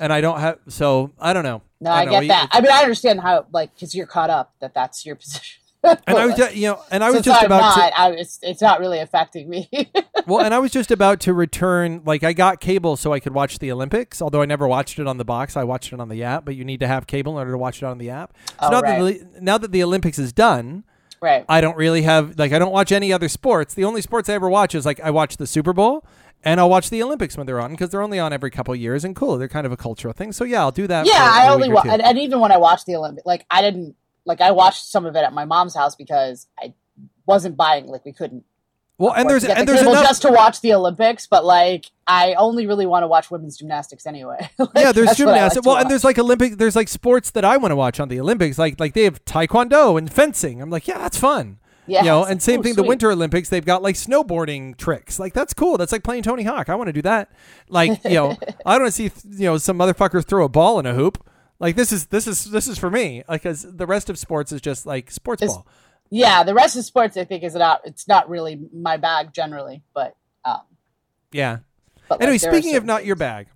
and 0.00 0.12
I 0.12 0.20
don't 0.20 0.40
have. 0.40 0.58
So 0.68 1.12
I 1.20 1.32
don't 1.32 1.44
know. 1.44 1.62
no 1.80 1.90
i, 1.90 2.04
don't 2.04 2.14
know. 2.14 2.20
get 2.20 2.28
that 2.28 2.48
i 2.52 2.60
mean 2.60 2.70
i 2.72 2.82
understand 2.82 3.20
how 3.20 3.46
like 3.52 3.72
because 3.74 3.94
you're 3.94 4.06
caught 4.06 4.30
up 4.30 4.54
that 4.60 4.74
that's 4.74 5.04
your 5.06 5.14
position 5.22 5.57
and 5.84 5.98
I 6.06 6.26
was, 6.26 6.34
ju- 6.36 6.48
you 6.54 6.68
know, 6.68 6.80
and 6.90 7.02
I 7.04 7.08
was 7.08 7.16
Since 7.16 7.26
just 7.26 7.40
I'm 7.40 7.46
about 7.46 7.60
not, 7.76 7.88
to. 7.90 7.98
I, 8.00 8.10
it's, 8.12 8.38
it's 8.42 8.60
not 8.62 8.80
really 8.80 8.98
affecting 9.00 9.48
me. 9.48 9.68
Well, 10.26 10.44
and 10.44 10.52
I 10.52 10.58
was 10.58 10.72
just 10.72 10.90
about 10.90 11.20
to 11.20 11.32
return. 11.32 12.02
Like 12.04 12.22
I 12.22 12.34
got 12.34 12.60
cable 12.60 12.98
so 12.98 13.14
I 13.14 13.18
could 13.20 13.32
watch 13.32 13.60
the 13.60 13.72
Olympics. 13.72 14.20
Although 14.20 14.42
I 14.42 14.44
never 14.44 14.68
watched 14.68 14.98
it 14.98 15.06
on 15.06 15.16
the 15.16 15.24
box, 15.24 15.56
I 15.56 15.64
watched 15.64 15.90
it 15.94 16.00
on 16.00 16.10
the 16.10 16.22
app. 16.22 16.44
But 16.44 16.54
you 16.54 16.66
need 16.66 16.80
to 16.80 16.86
have 16.86 17.06
cable 17.06 17.32
in 17.32 17.38
order 17.38 17.52
to 17.52 17.56
watch 17.56 17.82
it 17.82 17.86
on 17.86 17.96
the 17.96 18.10
app. 18.10 18.34
So 18.60 18.66
Oh, 18.66 18.70
now, 18.70 18.80
right. 18.82 18.98
that 19.22 19.34
the, 19.36 19.40
now 19.40 19.56
that 19.56 19.72
the 19.72 19.82
Olympics 19.82 20.18
is 20.18 20.34
done, 20.34 20.84
right. 21.22 21.46
I 21.48 21.62
don't 21.62 21.78
really 21.78 22.02
have 22.02 22.38
like 22.38 22.52
I 22.52 22.58
don't 22.58 22.72
watch 22.72 22.92
any 22.92 23.10
other 23.10 23.28
sports. 23.30 23.72
The 23.72 23.84
only 23.84 24.02
sports 24.02 24.28
I 24.28 24.34
ever 24.34 24.50
watch 24.50 24.74
is 24.74 24.84
like 24.84 25.00
I 25.00 25.10
watch 25.10 25.38
the 25.38 25.46
Super 25.46 25.72
Bowl 25.72 26.04
and 26.44 26.60
I'll 26.60 26.68
watch 26.68 26.90
the 26.90 27.02
Olympics 27.02 27.38
when 27.38 27.46
they're 27.46 27.60
on 27.60 27.70
because 27.70 27.88
they're 27.88 28.02
only 28.02 28.18
on 28.18 28.30
every 28.34 28.50
couple 28.50 28.74
of 28.74 28.80
years 28.80 29.06
and 29.06 29.16
cool. 29.16 29.38
They're 29.38 29.48
kind 29.48 29.64
of 29.64 29.72
a 29.72 29.78
cultural 29.78 30.12
thing. 30.12 30.32
So 30.32 30.44
yeah, 30.44 30.60
I'll 30.60 30.72
do 30.72 30.86
that. 30.88 31.06
yeah, 31.06 31.14
I 31.32 31.48
only 31.48 31.70
wa- 31.70 31.84
and, 31.88 32.02
and 32.02 32.18
even 32.18 32.38
when 32.40 32.52
I 32.52 32.58
watched 32.58 32.84
the 32.84 32.96
Olympic, 32.96 33.24
like 33.24 33.46
I 33.50 33.62
didn't 33.62 33.96
like 34.28 34.40
I 34.40 34.52
watched 34.52 34.84
some 34.84 35.06
of 35.06 35.16
it 35.16 35.24
at 35.24 35.32
my 35.32 35.44
mom's 35.44 35.74
house 35.74 35.96
because 35.96 36.46
I 36.58 36.74
wasn't 37.26 37.56
buying 37.56 37.86
like 37.86 38.04
we 38.04 38.12
couldn't. 38.12 38.44
Well, 38.98 39.12
and 39.14 39.30
there's 39.30 39.44
and 39.44 39.60
the 39.60 39.72
there's 39.72 39.86
enough. 39.86 40.02
just 40.02 40.22
to 40.22 40.30
watch 40.30 40.60
the 40.60 40.74
Olympics, 40.74 41.26
but 41.26 41.44
like 41.44 41.86
I 42.06 42.34
only 42.34 42.66
really 42.66 42.84
want 42.84 43.04
to 43.04 43.06
watch 43.06 43.30
women's 43.30 43.56
gymnastics 43.56 44.06
anyway. 44.06 44.50
Like, 44.58 44.70
yeah, 44.74 44.92
there's 44.92 45.08
that's 45.08 45.20
what 45.20 45.28
I 45.28 45.30
like 45.30 45.38
gymnastics. 45.38 45.62
to 45.62 45.68
well, 45.68 45.78
and 45.78 45.90
there's 45.90 46.04
like 46.04 46.18
Olympic. 46.18 46.58
There's 46.58 46.76
like 46.76 46.88
sports 46.88 47.30
that 47.30 47.44
I 47.44 47.56
want 47.56 47.72
to 47.72 47.76
watch 47.76 48.00
on 48.00 48.08
the 48.08 48.20
Olympics. 48.20 48.58
Like 48.58 48.78
like 48.78 48.94
they 48.94 49.04
have 49.04 49.24
taekwondo 49.24 49.96
and 49.96 50.12
fencing. 50.12 50.60
I'm 50.60 50.70
like, 50.70 50.86
yeah, 50.88 50.98
that's 50.98 51.16
fun. 51.16 51.58
yeah, 51.86 52.00
you 52.00 52.06
know, 52.06 52.24
and 52.24 52.42
same 52.42 52.60
oh, 52.60 52.62
thing. 52.64 52.74
The. 52.74 52.82
Winter 52.82 53.10
Olympics, 53.10 53.48
they've 53.48 53.64
got 53.64 53.82
like 53.82 53.94
snowboarding 53.94 54.76
tricks. 54.76 55.20
Like 55.20 55.32
that's 55.32 55.54
cool. 55.54 55.78
That's 55.78 55.92
like 55.92 56.02
playing 56.02 56.24
Tony 56.24 56.42
Hawk. 56.42 56.68
I 56.68 56.74
want 56.74 56.88
to 56.88 56.92
do 56.92 57.02
that. 57.02 57.30
Like 57.68 58.02
you 58.04 58.14
know, 58.14 58.36
I 58.66 58.78
don't 58.78 58.90
see 58.90 59.12
you 59.30 59.44
know 59.44 59.58
some 59.58 59.78
motherfucker 59.78 60.24
throw 60.24 60.44
a 60.44 60.48
ball 60.48 60.80
in 60.80 60.86
a 60.86 60.94
hoop. 60.94 61.24
Like 61.60 61.76
this 61.76 61.92
is 61.92 62.06
this 62.06 62.26
is 62.26 62.44
this 62.44 62.68
is 62.68 62.78
for 62.78 62.90
me. 62.90 63.24
Like 63.28 63.42
because 63.42 63.62
the 63.62 63.86
rest 63.86 64.08
of 64.10 64.18
sports 64.18 64.52
is 64.52 64.60
just 64.60 64.86
like 64.86 65.10
sports 65.10 65.42
Is- 65.42 65.52
ball. 65.52 65.66
yeah, 66.10 66.42
the 66.44 66.54
rest 66.54 66.76
of 66.76 66.84
sports 66.84 67.16
I 67.16 67.24
think 67.24 67.42
is 67.42 67.54
not. 67.54 67.80
It's 67.84 68.06
not 68.06 68.28
really 68.28 68.60
my 68.72 68.96
bag 68.96 69.32
generally, 69.32 69.82
but 69.94 70.16
um. 70.44 70.60
Yeah. 71.32 71.58
But, 72.08 72.22
Anyway, 72.22 72.36
are 72.36 72.38
speaking 72.38 72.74
of 72.76 72.86
not 72.86 73.04
your 73.04 73.16
bag, 73.16 73.48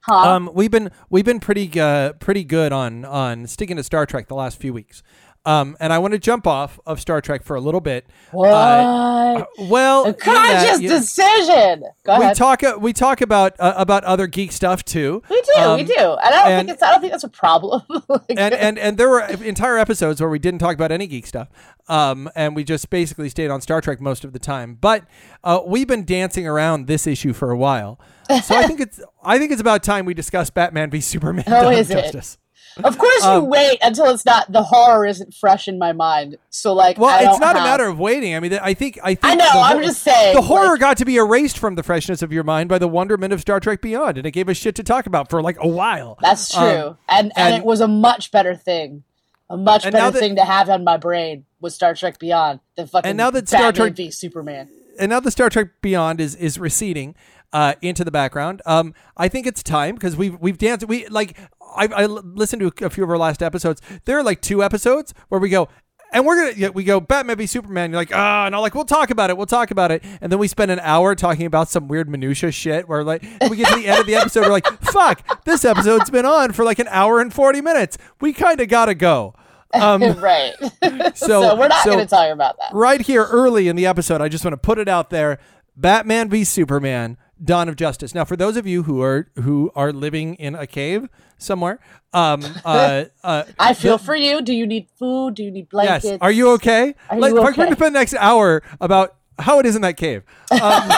huh? 0.00 0.14
um, 0.14 0.50
we've 0.52 0.70
been 0.70 0.90
we've 1.08 1.24
been 1.24 1.40
pretty 1.40 1.80
uh, 1.80 2.12
pretty 2.14 2.44
good 2.44 2.70
on 2.70 3.06
on 3.06 3.46
sticking 3.46 3.76
to 3.76 3.82
Star 3.82 4.04
Trek 4.04 4.28
the 4.28 4.34
last 4.34 4.58
few 4.60 4.74
weeks. 4.74 5.02
Um, 5.48 5.76
and 5.80 5.92
I 5.94 5.98
want 5.98 6.12
to 6.12 6.18
jump 6.18 6.46
off 6.46 6.78
of 6.84 7.00
Star 7.00 7.20
Trek 7.22 7.42
for 7.42 7.56
a 7.56 7.60
little 7.60 7.80
bit. 7.80 8.06
what? 8.32 8.50
uh, 8.50 9.44
Well, 9.60 10.02
a 10.02 10.12
that, 10.12 10.18
conscious 10.20 10.80
you- 10.82 10.88
decision. 10.90 11.84
Go 12.04 12.18
we 12.18 12.24
ahead. 12.24 12.36
talk 12.36 12.62
uh, 12.62 12.76
we 12.78 12.92
talk 12.92 13.20
about 13.22 13.54
uh, 13.58 13.72
about 13.76 14.04
other 14.04 14.26
geek 14.26 14.52
stuff 14.52 14.84
too. 14.84 15.22
we 15.30 15.40
do, 15.42 15.52
Um, 15.62 15.76
we 15.78 15.84
do. 15.84 15.94
And 15.94 16.20
I 16.22 16.30
don't 16.30 16.48
and- 16.52 16.68
think 16.68 16.74
it's. 16.74 16.82
I 16.82 16.90
don't 16.90 17.00
think 17.00 17.12
that's 17.12 17.24
a 17.24 17.28
problem. 17.28 17.82
Like, 18.08 18.22
and 18.30 18.54
and 18.54 18.78
and 18.78 18.98
there 18.98 19.08
were 19.08 19.20
entire 19.22 19.78
episodes 19.78 20.20
where 20.20 20.28
we 20.30 20.38
didn't 20.38 20.60
talk 20.60 20.74
about 20.74 20.92
any 20.92 21.06
geek 21.06 21.26
stuff, 21.26 21.48
um, 21.88 22.28
and 22.34 22.54
we 22.56 22.64
just 22.64 22.90
basically 22.90 23.28
stayed 23.28 23.50
on 23.50 23.60
Star 23.60 23.80
Trek 23.80 24.00
most 24.00 24.24
of 24.24 24.32
the 24.32 24.38
time. 24.38 24.76
But 24.80 25.04
uh, 25.44 25.60
we've 25.66 25.86
been 25.86 26.04
dancing 26.04 26.46
around 26.46 26.86
this 26.88 27.06
issue 27.06 27.32
for 27.32 27.50
a 27.50 27.56
while, 27.56 27.98
so 28.42 28.54
I 28.56 28.66
think 28.66 28.80
it's 28.86 29.00
I 29.22 29.38
think 29.38 29.52
it's 29.52 29.60
about 29.60 29.82
time 29.82 30.04
we 30.04 30.14
discuss 30.14 30.50
Batman 30.50 30.90
v 30.90 31.00
Superman: 31.00 31.44
Oh, 31.48 31.62
Dawn 31.64 31.72
of 31.74 31.78
is 31.78 31.90
it? 31.90 32.36
Of 32.84 32.96
course, 32.98 33.22
you 33.24 33.28
Um, 33.30 33.48
wait 33.48 33.78
until 33.82 34.06
it's 34.06 34.24
not 34.24 34.50
the 34.52 34.62
horror 34.62 35.04
isn't 35.06 35.34
fresh 35.34 35.66
in 35.68 35.78
my 35.78 35.92
mind. 35.92 36.36
So 36.50 36.72
like, 36.72 36.98
Well, 36.98 37.30
it's 37.30 37.40
not 37.40 37.56
a 37.56 37.60
matter 37.60 37.86
of 37.86 37.98
waiting. 37.98 38.34
I 38.34 38.40
mean, 38.40 38.54
I 38.62 38.74
think 38.74 38.98
I 39.02 39.14
think 39.14 39.24
I 39.24 39.34
know. 39.34 39.44
the 39.52 39.58
I'm 39.58 39.82
just 39.82 40.02
saying. 40.02 40.34
the 40.34 40.42
horror 40.42 40.70
like, 40.72 40.80
got 40.80 40.96
to 40.98 41.04
be 41.04 41.16
erased 41.16 41.58
from 41.58 41.74
the 41.74 41.82
freshness 41.82 42.22
of 42.22 42.32
your 42.32 42.44
mind 42.44 42.68
by 42.68 42.78
the 42.78 42.88
wonderment 42.88 43.32
of 43.32 43.40
Star 43.40 43.60
Trek 43.60 43.80
Beyond, 43.82 44.18
and 44.18 44.26
it 44.26 44.30
gave 44.30 44.48
us 44.48 44.56
shit 44.56 44.74
to 44.76 44.82
talk 44.82 45.06
about 45.06 45.28
for 45.30 45.42
like 45.42 45.56
a 45.60 45.68
while. 45.68 46.16
that's 46.20 46.50
true, 46.54 46.60
Um, 46.60 46.98
and, 47.08 47.32
and 47.36 47.54
and- 47.54 47.54
it 47.56 47.64
was 47.64 47.80
a 47.80 47.88
much 47.88 48.30
better 48.30 48.54
thing, 48.54 49.02
a 49.50 49.56
much 49.56 49.82
better 49.84 50.10
that- 50.10 50.14
thing 50.20 50.36
to 50.36 50.44
have 50.44 50.68
on 50.70 50.84
my 50.84 50.96
brain 50.96 51.44
was 51.60 51.74
Star 51.74 51.94
Trek 51.94 52.18
Beyond 52.18 52.60
than 52.76 52.86
fucking 52.86 53.08
And 53.08 53.16
now 53.16 53.30
that 53.30 53.48
Star 53.48 53.60
Batman 53.72 53.74
Trek- 53.88 53.96
v 53.96 54.10
Superman. 54.10 54.68
and 55.00 55.10
now 55.10 55.20
the 55.20 55.30
Star 55.30 55.50
Trek 55.50 55.68
Beyond 55.82 56.20
is 56.20 56.34
is 56.36 56.58
receding 56.58 57.14
uh, 57.52 57.72
into 57.80 58.04
the 58.04 58.10
background. 58.10 58.60
Um, 58.66 58.92
I 59.16 59.28
think 59.28 59.46
it's 59.46 59.62
time 59.62 59.94
because 59.94 60.14
we've 60.16 60.38
we've 60.38 60.58
danced. 60.58 60.86
We 60.86 61.06
like 61.08 61.36
I, 61.76 61.86
I 61.86 62.06
listened 62.06 62.60
to 62.60 62.84
a 62.86 62.90
few 62.90 63.04
of 63.04 63.10
our 63.10 63.18
last 63.18 63.42
episodes. 63.42 63.80
There 64.04 64.18
are 64.18 64.22
like 64.22 64.40
two 64.40 64.62
episodes 64.62 65.14
where 65.28 65.40
we 65.40 65.48
go. 65.48 65.68
And 66.10 66.24
we're 66.24 66.54
gonna 66.54 66.72
we 66.72 66.84
go 66.84 67.00
Batman 67.00 67.36
v 67.36 67.44
Superman. 67.46 67.90
You're 67.90 68.00
like 68.00 68.14
ah, 68.14 68.46
and 68.46 68.54
I'm 68.54 68.62
like 68.62 68.74
we'll 68.74 68.86
talk 68.86 69.10
about 69.10 69.28
it, 69.28 69.36
we'll 69.36 69.44
talk 69.44 69.70
about 69.70 69.90
it, 69.90 70.02
and 70.22 70.32
then 70.32 70.38
we 70.38 70.48
spend 70.48 70.70
an 70.70 70.80
hour 70.80 71.14
talking 71.14 71.44
about 71.44 71.68
some 71.68 71.86
weird 71.86 72.08
minutia 72.08 72.50
shit. 72.50 72.88
Where 72.88 73.04
like 73.04 73.22
we 73.50 73.58
get 73.58 73.68
to 73.68 73.78
the 73.78 73.88
end 73.88 74.00
of 74.00 74.06
the 74.06 74.14
episode, 74.14 74.46
we're 74.46 74.52
like 74.52 74.66
fuck, 74.84 75.44
this 75.44 75.66
episode's 75.66 76.08
been 76.08 76.24
on 76.24 76.52
for 76.52 76.64
like 76.64 76.78
an 76.78 76.88
hour 76.88 77.20
and 77.20 77.30
forty 77.30 77.60
minutes. 77.60 77.98
We 78.22 78.32
kind 78.32 78.58
of 78.58 78.68
gotta 78.68 78.94
go. 78.94 79.34
Um, 79.74 80.00
right. 80.18 80.54
so, 81.14 81.26
so, 81.26 81.56
we're 81.56 81.68
not 81.68 81.84
so- 81.84 81.92
going 81.92 81.98
to 81.98 82.06
talk 82.06 82.32
about 82.32 82.56
that. 82.56 82.70
right 82.72 83.02
here 83.02 83.24
early 83.24 83.68
in 83.68 83.76
the 83.76 83.84
episode, 83.84 84.22
I 84.22 84.28
just 84.28 84.44
want 84.44 84.54
to 84.54 84.56
put 84.58 84.78
it 84.78 84.88
out 84.88 85.10
there: 85.10 85.38
Batman 85.76 86.30
v 86.30 86.42
Superman: 86.44 87.18
Dawn 87.42 87.68
of 87.68 87.76
Justice. 87.76 88.14
Now, 88.14 88.24
for 88.24 88.36
those 88.36 88.56
of 88.56 88.66
you 88.66 88.82
who 88.84 89.02
are 89.02 89.28
who 89.36 89.70
are 89.74 89.92
living 89.92 90.34
in 90.36 90.54
a 90.54 90.66
cave 90.66 91.08
somewhere, 91.38 91.78
um, 92.12 92.42
uh, 92.64 93.04
uh, 93.22 93.44
I 93.58 93.74
feel 93.74 93.98
for 93.98 94.16
you. 94.16 94.42
Do 94.42 94.52
you 94.54 94.66
need 94.66 94.88
food? 94.98 95.34
Do 95.34 95.44
you 95.44 95.50
need 95.50 95.68
blankets? 95.68 96.04
yes, 96.04 96.18
are 96.20 96.30
you 96.32 96.50
okay? 96.52 96.94
Are 97.10 97.18
Let, 97.18 97.28
you 97.28 97.42
We're 97.42 97.52
going 97.52 97.70
to 97.70 97.76
spend 97.76 97.94
the 97.94 97.98
next 98.00 98.14
hour 98.14 98.62
about 98.80 99.16
how 99.38 99.58
it 99.60 99.66
is 99.66 99.76
in 99.76 99.82
that 99.82 99.96
cave. 99.96 100.22
Um, 100.50 100.60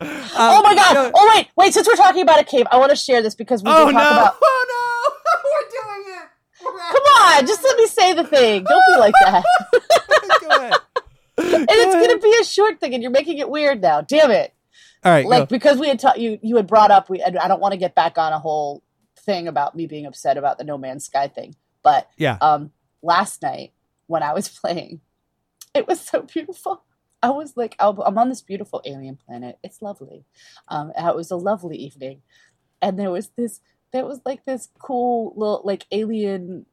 Oh 0.00 0.62
my 0.62 0.74
god! 0.74 0.94
no- 0.94 1.10
Oh 1.12 1.32
wait, 1.34 1.48
wait. 1.56 1.74
Since 1.74 1.88
we're 1.88 1.96
talking 1.96 2.22
about 2.22 2.38
a 2.40 2.44
cave, 2.44 2.66
I 2.70 2.76
want 2.78 2.90
to 2.90 2.96
share 2.96 3.20
this 3.22 3.34
because 3.34 3.62
we 3.64 3.70
oh 3.70 3.86
did 3.86 3.94
no! 3.94 3.98
talk 4.00 4.12
about. 4.12 4.36
Oh 4.40 4.66
no! 4.70 5.40
We're 5.44 5.68
doing 5.98 6.14
it. 6.14 6.28
Come 6.92 7.02
on, 7.02 7.46
just 7.46 7.62
let 7.64 7.76
me 7.76 7.86
say 7.86 8.12
the 8.14 8.24
thing. 8.24 8.64
Don't 8.64 8.82
be 8.94 9.00
like 9.00 9.14
that. 9.24 9.44
Go 10.40 10.48
ahead. 10.48 10.74
And 11.38 11.66
it's 11.70 11.94
gonna 11.94 12.18
be 12.18 12.36
a 12.40 12.44
short 12.44 12.80
thing, 12.80 12.94
and 12.94 13.02
you're 13.02 13.12
making 13.12 13.38
it 13.38 13.48
weird 13.48 13.80
now. 13.80 14.00
Damn 14.00 14.30
it! 14.30 14.54
All 15.04 15.12
right, 15.12 15.26
Like 15.26 15.48
go. 15.48 15.56
because 15.56 15.78
we 15.78 15.88
had 15.88 15.98
taught 15.98 16.18
you, 16.18 16.38
you 16.42 16.56
had 16.56 16.66
brought 16.66 16.90
up. 16.90 17.08
We. 17.08 17.20
and 17.20 17.38
I 17.38 17.48
don't 17.48 17.60
want 17.60 17.72
to 17.72 17.78
get 17.78 17.94
back 17.94 18.18
on 18.18 18.32
a 18.32 18.38
whole 18.38 18.82
thing 19.16 19.46
about 19.48 19.76
me 19.76 19.86
being 19.86 20.06
upset 20.06 20.36
about 20.36 20.58
the 20.58 20.64
No 20.64 20.76
Man's 20.78 21.04
Sky 21.04 21.28
thing, 21.28 21.54
but 21.82 22.08
yeah. 22.16 22.38
um, 22.40 22.72
last 23.02 23.42
night 23.42 23.72
when 24.06 24.22
I 24.22 24.32
was 24.32 24.48
playing, 24.60 25.00
it 25.74 25.86
was 25.86 26.00
so 26.00 26.22
beautiful. 26.22 26.82
I 27.22 27.30
was 27.30 27.56
like, 27.56 27.74
I'm 27.80 28.16
on 28.16 28.28
this 28.28 28.42
beautiful 28.42 28.80
alien 28.84 29.16
planet. 29.16 29.58
It's 29.64 29.82
lovely. 29.82 30.24
Um, 30.68 30.92
it 30.96 31.16
was 31.16 31.30
a 31.32 31.36
lovely 31.36 31.76
evening, 31.76 32.22
and 32.80 32.98
there 32.98 33.10
was 33.10 33.28
this, 33.36 33.60
there 33.92 34.06
was 34.06 34.20
like 34.24 34.44
this 34.44 34.68
cool 34.78 35.32
little 35.36 35.62
like 35.64 35.84
alien 35.90 36.66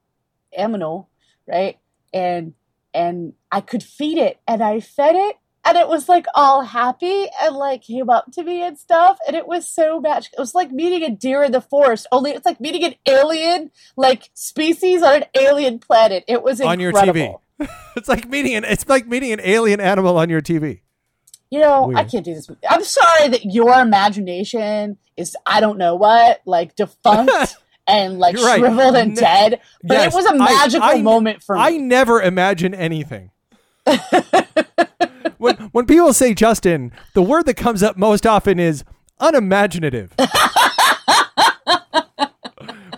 aminal, 0.58 1.08
right? 1.48 1.78
And 2.14 2.54
and 2.96 3.34
I 3.52 3.62
could 3.62 3.84
feed 3.84 4.18
it, 4.18 4.40
and 4.48 4.64
I 4.64 4.80
fed 4.80 5.16
it, 5.16 5.36
and 5.66 5.78
it 5.78 5.88
was 5.88 6.08
like 6.08 6.26
all 6.36 6.62
happy 6.62 7.28
and 7.42 7.56
like 7.56 7.82
came 7.82 8.10
up 8.10 8.32
to 8.34 8.44
me 8.44 8.64
and 8.64 8.78
stuff, 8.78 9.18
and 9.28 9.36
it 9.36 9.48
was 9.48 9.70
so 9.70 10.00
magical. 10.00 10.38
It 10.38 10.42
was 10.42 10.56
like 10.56 10.72
meeting 10.72 11.04
a 11.04 11.10
deer 11.10 11.44
in 11.44 11.52
the 11.52 11.62
forest, 11.62 12.08
only 12.12 12.32
it's 12.32 12.46
like 12.46 12.62
meeting 12.62 12.84
an 12.84 12.96
alien 13.08 13.72
like 13.98 14.30
species 14.34 15.02
on 15.04 15.16
an 15.18 15.26
alien 15.36 15.80
planet. 15.80 16.24
It 16.28 16.44
was 16.44 16.62
on 16.62 16.80
your 16.80 16.94
TV. 16.94 17.36
it's 17.96 18.08
like 18.10 18.28
meeting 18.28 18.56
an 18.56 18.64
it's 18.64 18.88
like 18.88 19.08
meeting 19.08 19.32
an 19.32 19.42
alien 19.44 19.82
animal 19.82 20.18
on 20.18 20.30
your 20.30 20.42
TV. 20.42 20.82
You 21.52 21.60
know, 21.60 21.94
I 21.96 22.04
can't 22.04 22.26
do 22.26 22.34
this. 22.34 22.50
I'm 22.70 22.84
sorry 22.84 23.30
that 23.30 23.46
your 23.46 23.80
imagination 23.80 24.98
is 25.16 25.38
I 25.46 25.62
don't 25.62 25.78
know 25.78 25.96
what, 25.96 26.42
like 26.46 26.76
defunct 26.76 27.56
and 27.88 28.20
like 28.20 28.36
You're 28.36 28.46
right. 28.46 28.60
shriveled 28.60 28.96
and 28.96 29.10
Ne- 29.16 29.22
dead. 29.22 29.62
But 29.84 29.94
Yes, 29.96 30.14
it 30.14 30.18
was 30.18 30.26
a 30.26 30.36
magical 30.36 30.84
I- 30.84 31.02
moment 31.02 31.44
for 31.44 31.56
me. 31.56 31.62
I 31.62 31.78
never 31.78 32.22
imagine 32.22 32.74
anything. 32.74 33.32
when 35.38 35.56
when 35.72 35.86
people 35.86 36.12
say 36.14 36.34
Justin, 36.34 36.92
the 37.14 37.22
word 37.22 37.46
that 37.46 37.56
comes 37.56 37.84
up 37.84 37.98
most 37.98 38.26
often 38.26 38.60
is 38.60 38.84
unimaginative. 39.20 40.14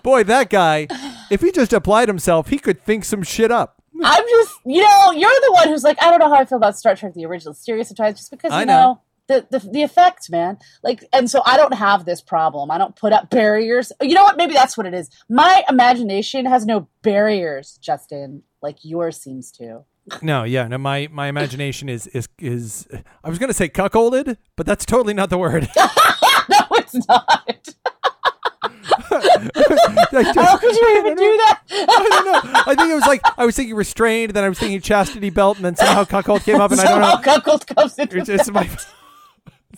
Boy, 0.03 0.23
that 0.23 0.49
guy, 0.49 0.87
if 1.29 1.41
he 1.41 1.51
just 1.51 1.73
applied 1.73 2.07
himself, 2.07 2.47
he 2.47 2.57
could 2.57 2.81
think 2.81 3.03
some 3.03 3.23
shit 3.23 3.51
up. 3.51 3.81
I'm 4.01 4.23
just, 4.23 4.53
you 4.65 4.81
know, 4.83 5.11
you're 5.11 5.29
the 5.29 5.51
one 5.53 5.67
who's 5.67 5.83
like, 5.83 6.01
I 6.01 6.09
don't 6.09 6.19
know 6.19 6.29
how 6.29 6.35
I 6.39 6.45
feel 6.45 6.57
about 6.59 6.77
Star 6.77 6.95
Trek, 6.95 7.13
the 7.13 7.25
original 7.25 7.53
series 7.53 7.87
sometimes, 7.89 8.17
just 8.19 8.31
because, 8.31 8.51
you 8.51 8.57
I 8.57 8.63
know, 8.63 8.79
know. 8.79 9.01
The, 9.27 9.45
the, 9.49 9.59
the 9.59 9.83
effect, 9.83 10.29
man. 10.29 10.57
Like, 10.83 11.03
and 11.13 11.29
so 11.29 11.41
I 11.45 11.57
don't 11.57 11.73
have 11.73 12.05
this 12.05 12.21
problem. 12.21 12.71
I 12.71 12.77
don't 12.77 12.95
put 12.95 13.13
up 13.13 13.29
barriers. 13.29 13.91
You 14.01 14.15
know 14.15 14.23
what? 14.23 14.37
Maybe 14.37 14.53
that's 14.53 14.77
what 14.77 14.85
it 14.85 14.93
is. 14.93 15.09
My 15.29 15.63
imagination 15.69 16.45
has 16.45 16.65
no 16.65 16.87
barriers, 17.01 17.77
Justin, 17.81 18.43
like 18.61 18.77
yours 18.83 19.19
seems 19.19 19.51
to. 19.53 19.83
No, 20.21 20.43
yeah, 20.45 20.67
no, 20.69 20.77
my 20.77 21.09
my 21.11 21.27
imagination 21.27 21.89
is 21.89 22.07
is 22.07 22.29
is. 22.39 22.87
I 23.25 23.29
was 23.29 23.39
gonna 23.39 23.53
say 23.53 23.67
cuckolded, 23.67 24.37
but 24.55 24.65
that's 24.65 24.85
totally 24.85 25.13
not 25.13 25.29
the 25.29 25.37
word. 25.37 25.67
no, 25.77 25.87
it's 26.71 27.07
not. 27.07 27.75
like, 30.11 30.35
How 30.35 30.57
could 30.57 30.75
you 30.75 30.97
even 30.99 31.15
do 31.15 31.37
that? 31.37 31.61
I 31.69 32.09
don't 32.09 32.25
know. 32.25 32.61
I 32.67 32.75
think 32.75 32.89
it 32.89 32.95
was 32.95 33.05
like 33.05 33.21
I 33.37 33.45
was 33.45 33.57
thinking 33.57 33.75
restrained, 33.75 34.33
then 34.33 34.45
I 34.45 34.49
was 34.49 34.57
thinking 34.57 34.79
chastity 34.79 35.29
belt, 35.29 35.57
and 35.57 35.65
then 35.65 35.75
somehow 35.75 36.05
cuckold 36.05 36.43
came 36.43 36.61
up, 36.61 36.71
and 36.71 36.79
I 36.79 36.85
don't 36.85 37.01
know. 37.01 37.17
Cuckold 37.21 37.67
comes 37.67 37.99
into 37.99 38.17
It's, 38.17 38.29
it's 38.29 38.49
my. 38.49 38.69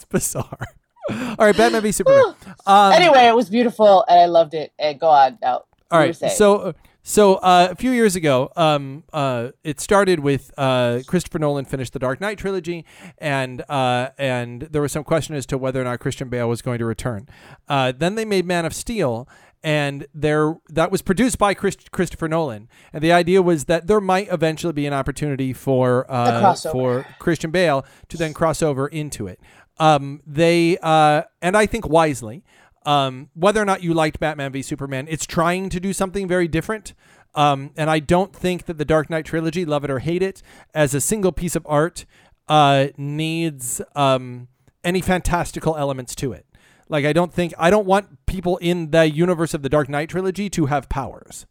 Bizarre. 0.12 0.67
All 1.10 1.36
right, 1.39 1.56
Batman 1.58 1.82
v 1.82 1.91
Superman. 1.91 2.36
Um, 2.65 2.93
Anyway, 2.93 3.26
it 3.26 3.36
was 3.36 3.50
beautiful 3.50 4.06
and 4.08 4.19
I 4.19 4.26
loved 4.26 4.54
it. 4.54 4.72
And 4.78 5.00
go 5.00 5.08
on 5.08 5.38
now. 5.41 5.63
all 5.91 6.00
right, 6.00 6.15
so 6.15 6.76
so 7.02 7.36
uh, 7.36 7.69
a 7.72 7.76
few 7.76 7.89
years 7.91 8.15
ago, 8.15 8.52
um, 8.56 9.04
uh, 9.13 9.50
it 9.63 9.80
started 9.80 10.19
with 10.19 10.52
uh, 10.58 11.00
Christopher 11.08 11.39
Nolan 11.39 11.65
finished 11.65 11.93
the 11.93 12.00
Dark 12.00 12.22
Knight 12.22 12.38
trilogy, 12.38 12.86
and 13.17 13.63
uh, 13.69 14.10
and 14.19 14.63
there 14.63 14.82
was 14.82 14.91
some 14.91 15.04
question 15.04 15.34
as 15.36 15.48
to 15.48 15.58
whether 15.58 15.82
or 15.82 15.86
not 15.86 16.00
Christian 16.00 16.30
Bale 16.30 16.48
was 16.48 16.62
going 16.62 16.78
to 16.78 16.86
return. 16.86 17.28
Uh, 17.67 17.91
then 17.98 18.13
they 18.15 18.26
made 18.26 18.45
Man 18.45 18.65
of 18.65 18.76
Steel. 18.76 19.28
And 19.62 20.08
there, 20.13 20.56
that 20.69 20.89
was 20.89 21.02
produced 21.02 21.38
by 21.38 21.54
Chris, 21.54 21.76
Christopher 21.91 22.30
Nolan, 22.30 22.69
and 22.93 23.04
the 23.04 23.12
idea 23.12 23.41
was 23.41 23.65
that 23.65 23.88
there 23.88 24.00
might 24.00 24.32
eventually 24.32 24.72
be 24.72 24.86
an 24.86 24.93
opportunity 24.93 25.52
for 25.52 26.10
uh, 26.10 26.56
for 26.56 27.06
Christian 27.19 27.52
Bale 27.52 27.86
to 28.08 28.15
then 28.15 28.34
cross 28.34 28.62
over 28.62 28.88
into 28.88 29.28
it. 29.28 29.39
Um, 29.78 30.22
they 30.26 30.78
uh, 30.82 31.24
and 31.41 31.58
I 31.58 31.65
think 31.65 31.88
wisely. 31.88 32.43
Um, 32.86 33.30
whether 33.34 33.62
or 33.62 33.65
not 33.65 33.84
you 33.84 33.93
liked 33.93 34.19
Batman 34.22 34.54
v 34.54 34.62
Superman, 34.62 35.08
it's 35.10 35.26
trying 35.26 35.67
to 35.69 35.80
do 35.82 35.91
something 35.91 36.28
very 36.28 36.48
different. 36.48 36.93
Um, 37.36 37.72
and 37.76 37.89
I 37.89 38.00
don't 38.00 38.34
think 38.34 38.65
that 38.65 38.78
the 38.78 38.86
Dark 38.86 39.10
Knight 39.10 39.26
trilogy, 39.26 39.65
love 39.65 39.84
it 39.84 39.91
or 39.91 40.00
hate 40.00 40.24
it, 40.24 40.41
as 40.74 40.93
a 40.93 41.02
single 41.02 41.32
piece 41.32 41.56
of 41.56 41.67
art, 41.69 42.06
uh, 42.48 42.88
needs 42.98 43.82
um, 43.95 44.48
any 44.84 45.02
fantastical 45.02 45.76
elements 45.76 46.15
to 46.15 46.32
it. 46.32 46.45
Like 46.89 47.06
I 47.06 47.13
don't 47.13 47.34
think 47.34 47.54
I 47.58 47.69
don't 47.69 47.86
want 47.86 48.25
people 48.25 48.58
in 48.58 48.91
the 48.91 49.10
universe 49.10 49.54
of 49.54 49.62
the 49.62 49.69
Dark 49.69 49.88
Knight 49.89 50.10
trilogy 50.10 50.49
to 50.49 50.65
have 50.65 50.89
powers. 50.89 51.45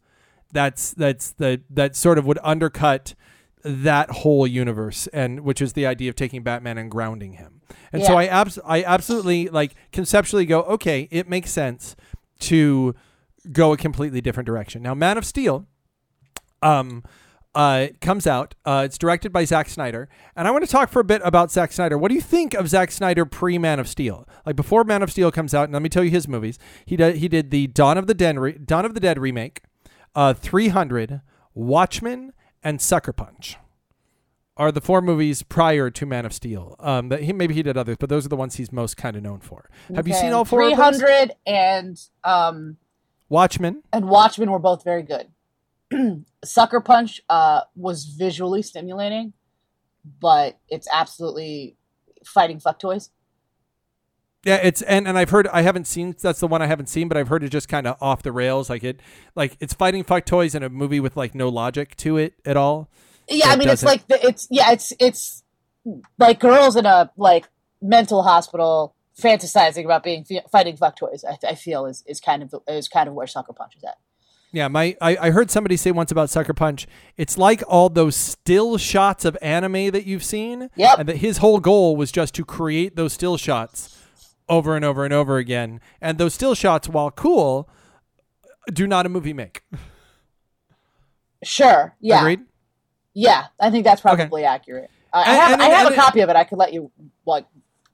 That's 0.51 0.91
that's 0.93 1.31
the 1.31 1.61
that 1.69 1.95
sort 1.95 2.17
of 2.17 2.25
would 2.25 2.39
undercut 2.43 3.15
that 3.63 4.09
whole 4.09 4.47
universe 4.47 5.07
and 5.07 5.41
which 5.41 5.61
is 5.61 5.73
the 5.73 5.85
idea 5.85 6.09
of 6.09 6.15
taking 6.15 6.43
Batman 6.43 6.77
and 6.77 6.89
grounding 6.89 7.33
him. 7.33 7.61
And 7.91 8.03
so 8.03 8.15
I 8.15 8.25
abs- 8.25 8.59
I 8.65 8.83
absolutely 8.83 9.47
like 9.49 9.75
conceptually 9.91 10.45
go, 10.45 10.61
okay, 10.63 11.07
it 11.11 11.29
makes 11.29 11.51
sense 11.51 11.95
to 12.39 12.95
go 13.51 13.73
a 13.73 13.77
completely 13.77 14.21
different 14.21 14.47
direction. 14.47 14.81
Now 14.81 14.93
Man 14.93 15.17
of 15.17 15.25
Steel 15.25 15.65
um 16.61 17.03
uh, 17.55 17.87
comes 18.01 18.27
out. 18.27 18.55
Uh, 18.65 18.83
it's 18.85 18.97
directed 18.97 19.31
by 19.33 19.43
Zack 19.45 19.69
Snyder, 19.69 20.07
and 20.35 20.47
I 20.47 20.51
want 20.51 20.63
to 20.65 20.69
talk 20.71 20.89
for 20.89 20.99
a 20.99 21.03
bit 21.03 21.21
about 21.23 21.51
Zack 21.51 21.71
Snyder. 21.71 21.97
What 21.97 22.09
do 22.09 22.15
you 22.15 22.21
think 22.21 22.53
of 22.53 22.67
Zack 22.69 22.91
Snyder 22.91 23.25
pre 23.25 23.57
Man 23.57 23.79
of 23.79 23.87
Steel? 23.87 24.27
Like 24.45 24.55
before 24.55 24.83
Man 24.83 25.01
of 25.01 25.11
Steel 25.11 25.31
comes 25.31 25.53
out, 25.53 25.63
and 25.65 25.73
let 25.73 25.81
me 25.81 25.89
tell 25.89 26.03
you 26.03 26.11
his 26.11 26.27
movies. 26.27 26.59
He 26.85 26.95
did 26.95 27.17
he 27.17 27.27
did 27.27 27.51
the 27.51 27.67
Dawn 27.67 27.97
of 27.97 28.07
the 28.07 28.13
Dead 28.13 28.37
re- 28.39 28.57
Dawn 28.57 28.85
of 28.85 28.93
the 28.93 28.99
Dead 28.99 29.17
remake, 29.19 29.61
uh, 30.15 30.33
300, 30.33 31.21
Watchmen, 31.53 32.33
and 32.63 32.81
Sucker 32.81 33.13
Punch. 33.13 33.57
Are 34.57 34.73
the 34.73 34.81
four 34.81 35.01
movies 35.01 35.41
prior 35.41 35.89
to 35.89 36.05
Man 36.05 36.25
of 36.25 36.33
Steel? 36.33 36.75
Um, 36.79 37.07
that 37.09 37.23
he 37.23 37.31
maybe 37.31 37.53
he 37.53 37.63
did 37.63 37.77
others, 37.77 37.95
but 37.97 38.09
those 38.09 38.25
are 38.25 38.29
the 38.29 38.35
ones 38.35 38.55
he's 38.55 38.71
most 38.73 38.97
kind 38.97 39.15
of 39.15 39.23
known 39.23 39.39
for. 39.39 39.69
Have 39.95 40.05
you 40.07 40.13
seen 40.13 40.33
all 40.33 40.43
four? 40.43 40.61
Three 40.65 40.73
hundred 40.73 41.31
and 41.47 41.97
um 42.25 42.75
Watchmen. 43.29 43.83
and 43.93 44.09
Watchmen 44.09 44.51
were 44.51 44.59
both 44.59 44.83
very 44.83 45.03
good. 45.03 45.27
Sucker 46.43 46.81
Punch 46.81 47.21
uh 47.29 47.61
was 47.75 48.05
visually 48.05 48.61
stimulating, 48.61 49.33
but 50.19 50.59
it's 50.69 50.87
absolutely 50.91 51.75
fighting 52.25 52.59
fuck 52.59 52.79
toys. 52.79 53.09
Yeah, 54.45 54.55
it's 54.55 54.81
and 54.83 55.07
and 55.07 55.17
I've 55.17 55.31
heard 55.31 55.47
I 55.49 55.63
haven't 55.63 55.85
seen 55.85 56.15
that's 56.21 56.39
the 56.39 56.47
one 56.47 56.61
I 56.61 56.67
haven't 56.67 56.87
seen, 56.87 57.07
but 57.09 57.17
I've 57.17 57.27
heard 57.27 57.43
it 57.43 57.49
just 57.49 57.67
kind 57.67 57.85
of 57.87 57.97
off 57.99 58.23
the 58.23 58.31
rails. 58.31 58.69
Like 58.69 58.83
it, 58.83 59.01
like 59.35 59.57
it's 59.59 59.73
fighting 59.73 60.03
fuck 60.03 60.25
toys 60.25 60.55
in 60.55 60.63
a 60.63 60.69
movie 60.69 60.99
with 61.01 61.17
like 61.17 61.35
no 61.35 61.49
logic 61.49 61.95
to 61.97 62.17
it 62.17 62.35
at 62.45 62.55
all. 62.55 62.89
Yeah, 63.27 63.47
I 63.49 63.57
mean 63.57 63.67
it's 63.67 63.81
doesn't- 63.81 63.87
like 63.87 64.07
the, 64.07 64.25
it's 64.25 64.47
yeah, 64.49 64.71
it's 64.71 64.93
it's 64.99 65.43
like 66.17 66.39
girls 66.39 66.75
in 66.77 66.85
a 66.85 67.11
like 67.17 67.49
mental 67.81 68.23
hospital 68.23 68.95
fantasizing 69.19 69.83
about 69.83 70.03
being 70.03 70.25
fighting 70.49 70.77
fuck 70.77 70.95
toys. 70.95 71.25
I, 71.29 71.37
I 71.45 71.55
feel 71.55 71.85
is 71.85 72.03
is 72.07 72.21
kind 72.21 72.41
of 72.41 72.53
is 72.67 72.87
kind 72.87 73.09
of 73.09 73.15
where 73.15 73.27
Sucker 73.27 73.51
Punch 73.51 73.75
is 73.75 73.83
at. 73.83 73.97
Yeah, 74.51 74.67
my 74.67 74.95
I, 74.99 75.15
I 75.17 75.29
heard 75.29 75.51
somebody 75.51 75.77
say 75.77 75.91
once 75.91 76.11
about 76.11 76.29
Sucker 76.31 76.53
Punch. 76.55 76.87
It's 77.17 77.37
like 77.37 77.61
all 77.67 77.89
those 77.89 78.15
still 78.15 78.77
shots 78.77 79.23
of 79.25 79.37
anime 79.41 79.91
that 79.91 80.05
you've 80.07 80.23
seen. 80.23 80.69
Yep. 80.75 80.99
And 80.99 81.09
that 81.09 81.17
his 81.17 81.37
whole 81.37 81.59
goal 81.59 81.95
was 81.95 82.11
just 82.11 82.33
to 82.35 82.45
create 82.45 82.95
those 82.95 83.13
still 83.13 83.37
shots 83.37 83.95
over 84.47 84.75
and 84.75 84.83
over 84.83 85.05
and 85.05 85.13
over 85.13 85.37
again. 85.37 85.79
And 86.01 86.17
those 86.17 86.33
still 86.33 86.55
shots, 86.55 86.89
while 86.89 87.11
cool, 87.11 87.69
do 88.73 88.87
not 88.87 89.05
a 89.05 89.09
movie 89.09 89.33
make. 89.33 89.61
Sure. 91.43 91.95
Yeah. 91.99 92.19
Agreed. 92.21 92.41
Yeah, 93.13 93.45
I 93.59 93.69
think 93.71 93.83
that's 93.85 94.01
probably 94.01 94.43
accurate. 94.45 94.89
I, 95.13 95.21
I 95.21 95.33
have 95.35 95.51
and- 95.53 95.61
I 95.61 95.65
have 95.69 95.85
and 95.87 95.95
a 95.95 95.97
it- 95.97 96.01
copy 96.01 96.19
of 96.21 96.29
it. 96.29 96.35
I 96.35 96.43
could 96.43 96.57
let 96.57 96.73
you 96.73 96.91
like 97.25 97.45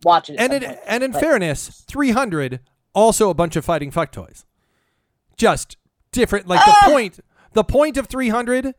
watch 0.04 0.30
it. 0.30 0.38
and 0.40 0.52
some 0.54 0.64
in, 0.64 0.78
and 0.88 1.04
in 1.04 1.12
But- 1.12 1.22
fairness, 1.22 1.84
300 1.88 2.60
also 2.94 3.30
a 3.30 3.34
bunch 3.34 3.56
of 3.56 3.66
fighting 3.66 3.92
fuck 3.92 4.12
toys. 4.12 4.46
Just 5.38 5.78
different 6.16 6.48
like 6.48 6.66
the 6.66 6.92
point 6.92 7.20
the 7.54 7.64
point 7.64 7.98
of 7.98 8.08
300 8.08 8.74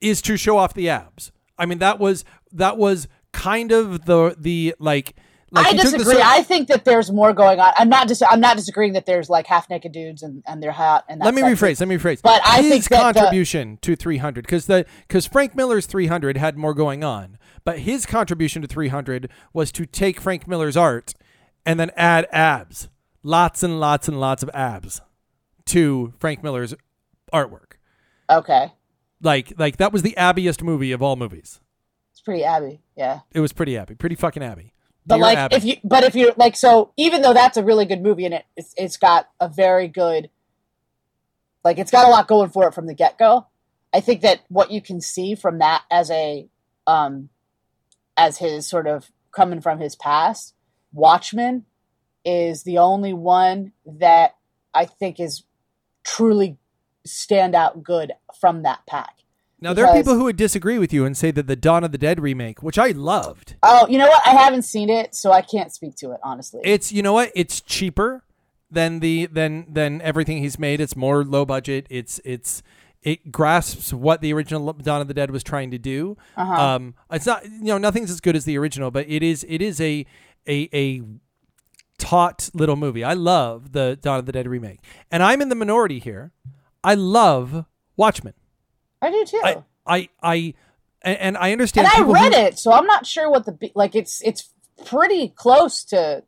is 0.00 0.22
to 0.22 0.36
show 0.36 0.56
off 0.58 0.74
the 0.74 0.88
abs. 0.88 1.32
I 1.58 1.66
mean 1.66 1.78
that 1.78 1.98
was 1.98 2.24
that 2.52 2.76
was 2.76 3.08
kind 3.32 3.72
of 3.72 4.04
the 4.04 4.36
the 4.38 4.74
like 4.78 5.14
like 5.50 5.66
I 5.66 5.70
he 5.70 5.78
took 5.78 5.92
the 5.92 5.98
disagree. 5.98 6.22
I 6.22 6.42
think 6.42 6.68
that 6.68 6.84
there's 6.84 7.12
more 7.12 7.32
going 7.32 7.60
on. 7.60 7.72
I'm 7.76 7.88
not 7.88 8.08
dis- 8.08 8.22
I'm 8.28 8.40
not 8.40 8.56
disagreeing 8.56 8.94
that 8.94 9.06
there's 9.06 9.30
like 9.30 9.46
half 9.46 9.70
naked 9.70 9.92
dudes 9.92 10.22
and, 10.22 10.42
and 10.46 10.60
they're 10.62 10.72
hot 10.72 11.04
and 11.08 11.20
let 11.20 11.32
me 11.32 11.42
that's 11.42 11.60
rephrase. 11.60 11.80
Let 11.80 11.88
me 11.88 11.96
rephrase. 11.96 12.22
But 12.22 12.42
I 12.44 12.60
his 12.62 12.70
think 12.70 12.84
that 12.88 13.14
the- 13.14 13.20
contribution 13.20 13.78
to 13.82 13.94
300 13.94 14.42
because 14.42 14.66
the 14.66 14.84
because 15.06 15.26
Frank 15.26 15.54
Miller's 15.54 15.86
300 15.86 16.36
had 16.36 16.58
more 16.58 16.74
going 16.74 17.04
on, 17.04 17.38
but 17.64 17.80
his 17.80 18.04
contribution 18.04 18.62
to 18.62 18.68
300 18.68 19.30
was 19.52 19.70
to 19.72 19.86
take 19.86 20.20
Frank 20.20 20.48
Miller's 20.48 20.76
art 20.76 21.14
and 21.64 21.78
then 21.78 21.90
add 21.96 22.26
abs, 22.32 22.88
lots 23.22 23.62
and 23.62 23.78
lots 23.78 24.08
and 24.08 24.18
lots 24.18 24.42
of 24.42 24.50
abs 24.52 25.00
to 25.66 26.12
Frank 26.18 26.42
Miller's 26.42 26.74
artwork. 27.32 27.72
Okay, 28.30 28.72
Like 29.22 29.52
like 29.58 29.76
that 29.78 29.92
was 29.92 30.02
the 30.02 30.14
abbiest 30.16 30.62
movie 30.62 30.92
of 30.92 31.02
all 31.02 31.16
movies. 31.16 31.60
it's 32.12 32.20
pretty 32.20 32.44
abby. 32.44 32.80
Yeah. 32.96 33.20
It 33.32 33.40
was 33.40 33.52
pretty 33.52 33.76
abby, 33.76 33.94
pretty 33.94 34.14
fucking 34.16 34.42
abby. 34.42 34.72
But 35.06 35.16
Dear 35.16 35.22
like 35.22 35.38
Abby. 35.38 35.56
if 35.56 35.64
you 35.64 35.76
but 35.84 36.04
if 36.04 36.14
you 36.14 36.32
like 36.36 36.56
so 36.56 36.92
even 36.96 37.20
though 37.20 37.34
that's 37.34 37.58
a 37.58 37.62
really 37.64 37.84
good 37.84 38.00
movie 38.02 38.24
and 38.24 38.34
it 38.34 38.44
it's, 38.56 38.72
it's 38.78 38.96
got 38.96 39.28
a 39.40 39.48
very 39.48 39.86
good 39.88 40.30
like 41.62 41.78
it's 41.78 41.90
got 41.90 42.06
a 42.06 42.10
lot 42.10 42.26
going 42.28 42.48
for 42.50 42.66
it 42.68 42.74
from 42.74 42.86
the 42.86 42.94
get-go. 42.94 43.46
I 43.92 44.00
think 44.00 44.22
that 44.22 44.40
what 44.48 44.70
you 44.70 44.80
can 44.80 45.00
see 45.02 45.34
from 45.34 45.58
that 45.58 45.82
as 45.90 46.10
a 46.10 46.48
um 46.86 47.28
as 48.16 48.38
his 48.38 48.66
sort 48.66 48.86
of 48.86 49.10
coming 49.32 49.60
from 49.60 49.78
his 49.80 49.94
past, 49.96 50.54
Watchmen 50.92 51.66
is 52.24 52.62
the 52.62 52.78
only 52.78 53.12
one 53.12 53.72
that 53.84 54.36
I 54.72 54.86
think 54.86 55.20
is 55.20 55.42
truly 56.04 56.58
stand 57.06 57.54
out 57.54 57.82
good 57.82 58.12
from 58.40 58.62
that 58.62 58.80
pack. 58.86 59.16
now 59.60 59.72
there 59.74 59.86
are 59.86 59.94
people 59.96 60.14
who 60.14 60.24
would 60.24 60.36
disagree 60.36 60.78
with 60.78 60.92
you 60.92 61.04
and 61.04 61.16
say 61.16 61.30
that 61.30 61.46
the 61.46 61.56
Dawn 61.56 61.84
of 61.84 61.92
the 61.92 61.98
Dead 61.98 62.20
remake, 62.20 62.62
which 62.62 62.78
I 62.78 62.88
loved, 62.88 63.56
Oh, 63.62 63.86
you 63.88 63.98
know 63.98 64.08
what? 64.08 64.26
I 64.26 64.30
haven't 64.30 64.62
seen 64.62 64.90
it, 64.90 65.14
so 65.14 65.32
I 65.32 65.42
can't 65.42 65.72
speak 65.72 65.96
to 65.96 66.12
it 66.12 66.20
honestly. 66.22 66.60
It's 66.64 66.92
you 66.92 67.02
know 67.02 67.12
what? 67.14 67.32
It's 67.34 67.60
cheaper 67.60 68.24
than 68.70 69.00
the 69.00 69.26
than 69.26 69.66
than 69.72 70.00
everything 70.02 70.38
he's 70.38 70.58
made. 70.58 70.80
It's 70.80 70.96
more 70.96 71.24
low 71.24 71.44
budget. 71.44 71.86
It's 71.90 72.20
it's 72.24 72.62
it 73.02 73.30
grasps 73.30 73.92
what 73.92 74.22
the 74.22 74.32
original 74.32 74.72
Dawn 74.72 75.02
of 75.02 75.08
the 75.08 75.14
Dead 75.14 75.30
was 75.30 75.42
trying 75.42 75.70
to 75.72 75.78
do. 75.78 76.16
Uh-huh. 76.36 76.52
Um, 76.54 76.94
it's 77.10 77.26
not 77.26 77.44
you 77.44 77.64
know 77.64 77.78
nothing's 77.78 78.10
as 78.10 78.20
good 78.20 78.34
as 78.34 78.44
the 78.46 78.56
original, 78.58 78.90
but 78.90 79.06
it 79.08 79.22
is 79.22 79.44
it 79.48 79.60
is 79.60 79.80
a 79.80 80.06
a 80.48 80.68
a 80.72 81.02
taut 81.98 82.50
little 82.54 82.76
movie. 82.76 83.04
I 83.04 83.14
love 83.14 83.72
the 83.72 83.98
Dawn 84.00 84.18
of 84.18 84.26
the 84.26 84.32
Dead 84.32 84.46
remake, 84.48 84.80
and 85.10 85.22
I'm 85.22 85.40
in 85.40 85.48
the 85.48 85.54
minority 85.54 85.98
here. 85.98 86.32
I 86.82 86.94
love 86.94 87.64
Watchmen. 87.96 88.34
I 89.00 89.10
do 89.10 89.24
too. 89.24 89.40
I 89.44 89.62
I 89.86 90.08
I 90.22 90.54
and, 91.02 91.36
I 91.36 91.52
understand. 91.52 91.88
and 91.94 92.04
I 92.06 92.10
read 92.10 92.32
who- 92.34 92.40
it, 92.40 92.58
so 92.58 92.72
I'm 92.72 92.86
not 92.86 93.06
sure 93.06 93.30
what 93.30 93.44
the 93.46 93.52
be- 93.52 93.72
like. 93.74 93.94
It's 93.94 94.22
it's 94.22 94.50
pretty 94.86 95.28
close 95.28 95.84
to 95.84 96.24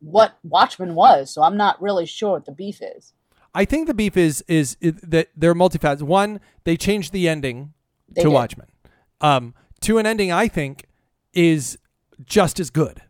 what 0.00 0.36
Watchmen 0.42 0.94
was, 0.94 1.32
so 1.32 1.42
I'm 1.42 1.56
not 1.56 1.80
really 1.80 2.06
sure 2.06 2.32
what 2.32 2.44
the 2.46 2.52
beef 2.52 2.80
is. 2.82 3.12
I 3.54 3.64
think 3.64 3.86
the 3.86 3.94
beef 3.94 4.16
is 4.16 4.42
is, 4.48 4.76
is 4.80 4.94
that 5.02 5.28
they're 5.36 5.54
multifaceted. 5.54 6.02
One, 6.02 6.40
they 6.64 6.76
changed 6.76 7.12
the 7.12 7.28
ending 7.28 7.72
They 8.08 8.22
to 8.22 8.28
did. 8.28 8.34
Watchmen. 8.34 8.66
Um, 9.20 9.54
to 9.82 9.98
an 9.98 10.06
ending 10.06 10.32
I 10.32 10.48
think 10.48 10.86
is 11.32 11.78
just 12.24 12.58
as 12.58 12.70
good. 12.70 13.02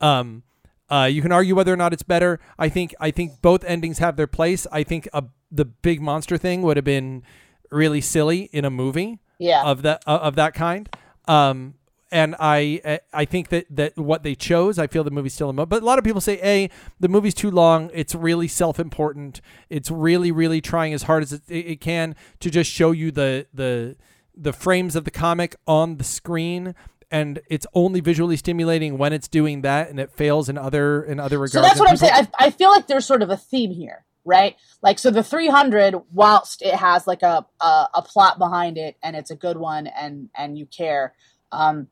Um, 0.00 0.42
uh, 0.90 1.08
you 1.10 1.22
can 1.22 1.32
argue 1.32 1.54
whether 1.54 1.72
or 1.72 1.76
not 1.76 1.92
it's 1.92 2.02
better. 2.02 2.40
I 2.58 2.68
think 2.68 2.94
I 3.00 3.10
think 3.10 3.40
both 3.40 3.64
endings 3.64 3.98
have 3.98 4.16
their 4.16 4.26
place. 4.26 4.66
I 4.70 4.82
think 4.82 5.08
a, 5.12 5.24
the 5.50 5.64
big 5.64 6.00
monster 6.00 6.36
thing 6.36 6.62
would 6.62 6.76
have 6.76 6.84
been 6.84 7.22
really 7.70 8.00
silly 8.00 8.50
in 8.52 8.64
a 8.64 8.70
movie 8.70 9.20
Yeah, 9.38 9.62
of 9.64 9.82
that 9.82 10.02
uh, 10.06 10.18
of 10.22 10.34
that 10.36 10.54
kind. 10.54 10.88
Um, 11.26 11.74
and 12.12 12.36
I 12.38 13.00
I 13.12 13.24
think 13.24 13.48
that 13.48 13.66
that 13.70 13.96
what 13.96 14.22
they 14.22 14.34
chose, 14.34 14.78
I 14.78 14.86
feel 14.86 15.02
the 15.04 15.10
movie's 15.10 15.34
still 15.34 15.50
a 15.50 15.52
mo- 15.52 15.66
but 15.66 15.82
a 15.82 15.86
lot 15.86 15.98
of 15.98 16.04
people 16.04 16.20
say, 16.20 16.38
a 16.42 16.70
the 17.00 17.08
movie's 17.08 17.34
too 17.34 17.50
long. 17.50 17.90
It's 17.92 18.14
really 18.14 18.46
self 18.46 18.78
important. 18.78 19.40
It's 19.70 19.90
really 19.90 20.30
really 20.30 20.60
trying 20.60 20.92
as 20.92 21.04
hard 21.04 21.22
as 21.22 21.32
it, 21.32 21.42
it 21.48 21.80
can 21.80 22.14
to 22.40 22.50
just 22.50 22.70
show 22.70 22.92
you 22.92 23.10
the 23.10 23.46
the 23.52 23.96
the 24.36 24.52
frames 24.52 24.96
of 24.96 25.04
the 25.04 25.10
comic 25.10 25.56
on 25.66 25.96
the 25.96 26.04
screen. 26.04 26.74
And 27.14 27.38
it's 27.48 27.64
only 27.74 28.00
visually 28.00 28.36
stimulating 28.36 28.98
when 28.98 29.12
it's 29.12 29.28
doing 29.28 29.60
that, 29.60 29.88
and 29.88 30.00
it 30.00 30.10
fails 30.10 30.48
in 30.48 30.58
other 30.58 31.04
in 31.04 31.20
other 31.20 31.38
regards. 31.38 31.52
so 31.52 31.62
that's 31.62 31.78
what 31.78 31.88
I'm 31.88 31.96
saying. 31.96 32.12
I, 32.12 32.46
I 32.46 32.50
feel 32.50 32.70
like 32.70 32.88
there's 32.88 33.06
sort 33.06 33.22
of 33.22 33.30
a 33.30 33.36
theme 33.36 33.70
here, 33.70 34.04
right? 34.24 34.56
Like, 34.82 34.98
so 34.98 35.12
the 35.12 35.22
300, 35.22 35.94
whilst 36.12 36.60
it 36.60 36.74
has 36.74 37.06
like 37.06 37.22
a 37.22 37.46
a, 37.60 37.88
a 37.94 38.02
plot 38.02 38.38
behind 38.38 38.78
it, 38.78 38.96
and 39.00 39.14
it's 39.14 39.30
a 39.30 39.36
good 39.36 39.56
one, 39.56 39.86
and 39.86 40.28
and 40.36 40.58
you 40.58 40.66
care, 40.66 41.14
um, 41.52 41.86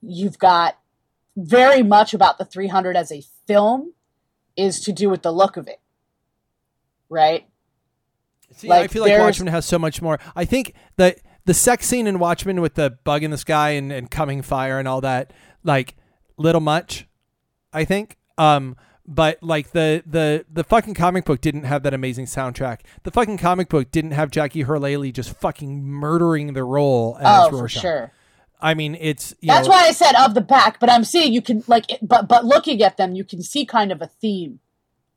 you've 0.00 0.38
got 0.38 0.78
very 1.36 1.82
much 1.82 2.14
about 2.14 2.38
the 2.38 2.46
300 2.46 2.96
as 2.96 3.12
a 3.12 3.22
film 3.46 3.92
is 4.56 4.80
to 4.80 4.92
do 4.92 5.10
with 5.10 5.20
the 5.20 5.32
look 5.32 5.58
of 5.58 5.68
it, 5.68 5.80
right? 7.10 7.46
See, 8.52 8.70
I 8.70 8.88
feel 8.88 9.02
like 9.02 9.18
Watchmen 9.18 9.48
has 9.48 9.66
so 9.66 9.78
much 9.78 10.00
more. 10.00 10.18
I 10.34 10.46
think 10.46 10.72
that 10.96 11.18
the 11.50 11.54
sex 11.54 11.84
scene 11.84 12.06
in 12.06 12.20
Watchmen 12.20 12.60
with 12.60 12.74
the 12.74 12.90
bug 13.02 13.24
in 13.24 13.32
the 13.32 13.36
sky 13.36 13.70
and, 13.70 13.90
and 13.90 14.08
coming 14.08 14.40
fire 14.40 14.78
and 14.78 14.86
all 14.86 15.00
that, 15.00 15.32
like 15.64 15.96
little 16.36 16.60
much, 16.60 17.08
I 17.72 17.84
think. 17.84 18.18
Um, 18.38 18.76
but 19.04 19.42
like 19.42 19.72
the 19.72 20.04
the 20.06 20.46
the 20.48 20.62
fucking 20.62 20.94
comic 20.94 21.24
book 21.24 21.40
didn't 21.40 21.64
have 21.64 21.82
that 21.82 21.92
amazing 21.92 22.26
soundtrack. 22.26 22.82
The 23.02 23.10
fucking 23.10 23.38
comic 23.38 23.68
book 23.68 23.90
didn't 23.90 24.12
have 24.12 24.30
Jackie 24.30 24.62
Earle 24.62 24.84
Haley 24.84 25.10
just 25.10 25.36
fucking 25.38 25.82
murdering 25.82 26.52
the 26.52 26.62
role 26.62 27.18
as 27.20 27.48
Oh, 27.52 27.58
for 27.58 27.68
sure. 27.68 28.12
I 28.60 28.74
mean, 28.74 28.96
it's 29.00 29.34
That's 29.42 29.66
know, 29.66 29.72
why 29.72 29.88
I 29.88 29.90
said 29.90 30.14
of 30.14 30.34
the 30.34 30.40
back, 30.40 30.78
but 30.78 30.88
I'm 30.88 31.02
seeing 31.02 31.32
you 31.32 31.42
can 31.42 31.64
like, 31.66 31.90
it- 31.90 31.98
but 32.06 32.28
but 32.28 32.44
looking 32.44 32.80
at 32.80 32.96
them, 32.96 33.16
you 33.16 33.24
can 33.24 33.42
see 33.42 33.66
kind 33.66 33.90
of 33.90 34.00
a 34.00 34.06
theme, 34.06 34.60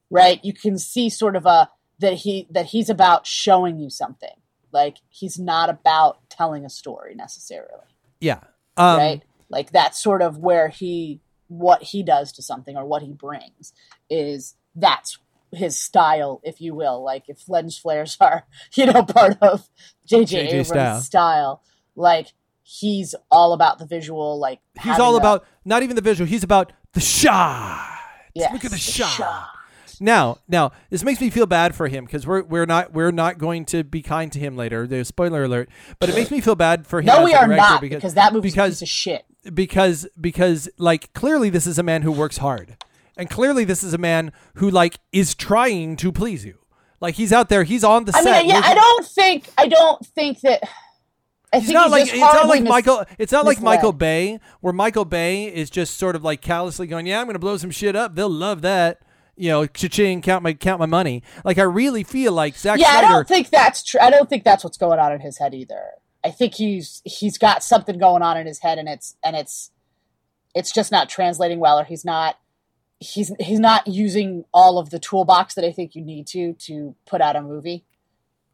right? 0.10 0.44
You 0.44 0.54
can 0.54 0.80
see 0.80 1.12
sort 1.12 1.36
of 1.36 1.46
a 1.46 1.70
that 2.00 2.14
he 2.16 2.48
that 2.50 2.66
he's 2.66 2.90
about 2.90 3.28
showing 3.28 3.78
you 3.78 3.92
something. 3.92 4.34
Like 4.74 4.98
he's 5.10 5.40
not 5.40 5.70
about 5.70 6.23
telling 6.36 6.66
a 6.66 6.70
story 6.70 7.16
necessarily, 7.16 7.86
yeah. 8.20 8.40
Um, 8.78 8.98
right? 8.98 9.22
Like 9.50 9.72
that's 9.72 10.02
sort 10.02 10.22
of 10.22 10.38
where 10.38 10.68
he 10.70 11.22
what 11.48 11.84
he 11.84 12.02
does 12.04 12.32
to 12.34 12.42
something 12.42 12.76
or 12.76 12.86
what 12.86 13.04
he 13.04 13.12
brings 13.14 13.74
is 14.10 14.56
that's 14.76 15.20
his 15.52 15.78
style, 15.78 16.42
if 16.44 16.60
you 16.60 16.74
will. 16.74 17.04
Like 17.04 17.26
if 17.28 17.48
lens 17.48 17.78
flares 17.78 18.18
are, 18.20 18.46
you 18.76 18.88
know, 18.88 19.04
part 19.04 19.38
of 19.42 19.70
JJ 20.10 20.34
Abrams' 20.48 20.68
style. 20.70 21.02
style. 21.02 21.64
like 21.96 22.34
he's 22.64 23.14
all 23.30 23.54
about 23.54 23.78
the 23.78 23.86
visual. 23.86 24.40
Like 24.40 24.60
He's 24.82 24.98
all 24.98 25.16
a- 25.16 25.20
about 25.20 25.46
not 25.66 25.84
even 25.84 25.96
the 25.96 26.02
visual. 26.02 26.28
He's 26.28 26.44
about 26.44 26.72
the 26.94 27.02
shot. 27.02 28.00
yes, 28.34 28.52
Look 28.54 28.66
at 28.66 28.72
the 28.72 28.76
the 28.76 28.82
shot. 28.82 29.10
shot. 29.10 29.50
Now, 30.04 30.40
now 30.50 30.74
this 30.90 31.02
makes 31.02 31.22
me 31.22 31.30
feel 31.30 31.46
bad 31.46 31.76
for 31.76 31.88
him 31.88 32.04
because 32.04 32.28
we're 32.28 32.44
we're 32.44 32.66
not 32.66 32.92
we're 32.92 33.12
not 33.12 33.38
going 33.38 33.64
to 33.68 33.86
be 33.86 34.02
kind 34.02 34.34
to 34.34 34.40
him 34.40 34.58
later. 34.58 34.86
There's 34.86 35.08
spoiler 35.08 35.46
alert, 35.46 35.70
but 35.98 36.10
it 36.10 36.16
makes 36.16 36.30
me 36.30 36.42
feel 36.42 36.56
bad 36.56 36.86
for 36.86 37.00
him. 37.00 37.06
No, 37.06 37.24
we 37.24 37.34
are 37.34 37.48
not 37.48 37.80
because, 37.80 38.00
because, 38.00 38.14
that 38.16 38.34
movie's 38.34 38.52
because 38.52 38.72
a 38.72 38.74
piece 38.74 38.82
of 38.82 38.90
shit. 38.90 39.26
because 39.54 40.06
because 40.20 40.68
like 40.78 41.14
clearly 41.14 41.50
this 41.50 41.66
is 41.66 41.80
a 41.80 41.84
man 41.84 42.02
who 42.02 42.12
works 42.12 42.40
hard 42.40 42.76
and 43.16 43.30
clearly 43.30 43.64
this 43.64 43.82
is 43.82 43.94
a 43.94 43.98
man 43.98 44.34
who 44.56 44.70
like 44.70 45.00
is 45.14 45.34
trying 45.34 45.96
to 45.96 46.12
please 46.12 46.44
you 46.44 46.60
like 47.00 47.16
he's 47.16 47.32
out 47.32 47.48
there 47.48 47.64
he's 47.64 47.86
on 47.86 48.04
the 48.04 48.12
I 48.14 48.24
set 48.24 48.42
mean, 48.42 48.50
yeah, 48.50 48.62
I 48.62 48.74
don't 48.74 49.06
think 49.06 49.50
I 49.58 49.70
don't 49.70 50.06
think 50.06 50.42
that. 50.42 50.64
I 51.54 51.60
He's 51.60 51.70
not 51.70 51.92
like 51.92 52.10
it's 52.10 52.18
not 52.18 52.48
like 52.48 52.64
mis- 52.64 52.70
Michael. 52.70 53.06
It's 53.20 53.32
not 53.32 53.46
like. 53.46 53.62
Michael 53.62 53.94
Bay, 53.94 54.40
where 54.60 54.74
Michael 54.74 55.06
Bay 55.06 55.46
is 55.46 55.70
just 55.70 55.98
sort 55.98 56.16
of 56.16 56.24
like 56.24 56.42
callously 56.42 56.88
going, 56.88 57.06
"Yeah, 57.06 57.20
I'm 57.22 57.28
going 57.28 57.36
to 57.36 57.40
blow 57.40 57.58
some 57.58 57.70
shit 57.70 57.96
up. 57.96 58.16
They'll 58.16 58.28
love 58.28 58.64
that." 58.64 59.04
You 59.36 59.50
know, 59.50 59.66
cha-ching, 59.66 60.22
count 60.22 60.44
my 60.44 60.54
count 60.54 60.80
my 60.80 60.86
money. 60.86 61.24
Like 61.44 61.58
I 61.58 61.64
really 61.64 62.04
feel 62.04 62.34
like 62.34 62.56
Zack 62.56 62.80
Yeah, 62.80 62.90
I 62.90 63.02
don't 63.02 63.28
think 63.28 63.50
that's 63.50 63.84
true. 63.84 64.00
I 64.00 64.10
don't 64.12 64.30
think 64.30 64.44
that's 64.44 64.64
what's 64.64 64.78
going 64.78 65.00
on 65.00 65.12
in 65.12 65.22
his 65.22 65.40
head 65.40 65.54
either. 65.54 65.82
I 66.24 66.30
think 66.32 66.54
he's 66.54 67.02
he's 67.04 67.38
got 67.38 67.64
something 67.64 67.98
going 67.98 68.22
on 68.22 68.38
in 68.38 68.46
his 68.46 68.60
head, 68.60 68.78
and 68.78 68.88
it's 68.88 69.16
and 69.24 69.36
it's 69.36 69.72
it's 70.54 70.72
just 70.72 70.92
not 70.92 71.10
translating 71.10 71.60
well, 71.60 71.80
or 71.80 71.84
he's 71.84 72.06
not 72.06 72.38
he's 73.00 73.34
he's 73.40 73.60
not 73.60 73.88
using 73.88 74.46
all 74.54 74.78
of 74.78 74.92
the 74.92 75.00
toolbox 75.00 75.56
that 75.56 75.66
I 75.66 75.72
think 75.72 75.96
you 75.96 76.04
need 76.04 76.28
to 76.28 76.54
to 76.54 76.96
put 77.08 77.20
out 77.20 77.36
a 77.36 77.42
movie. 77.42 77.86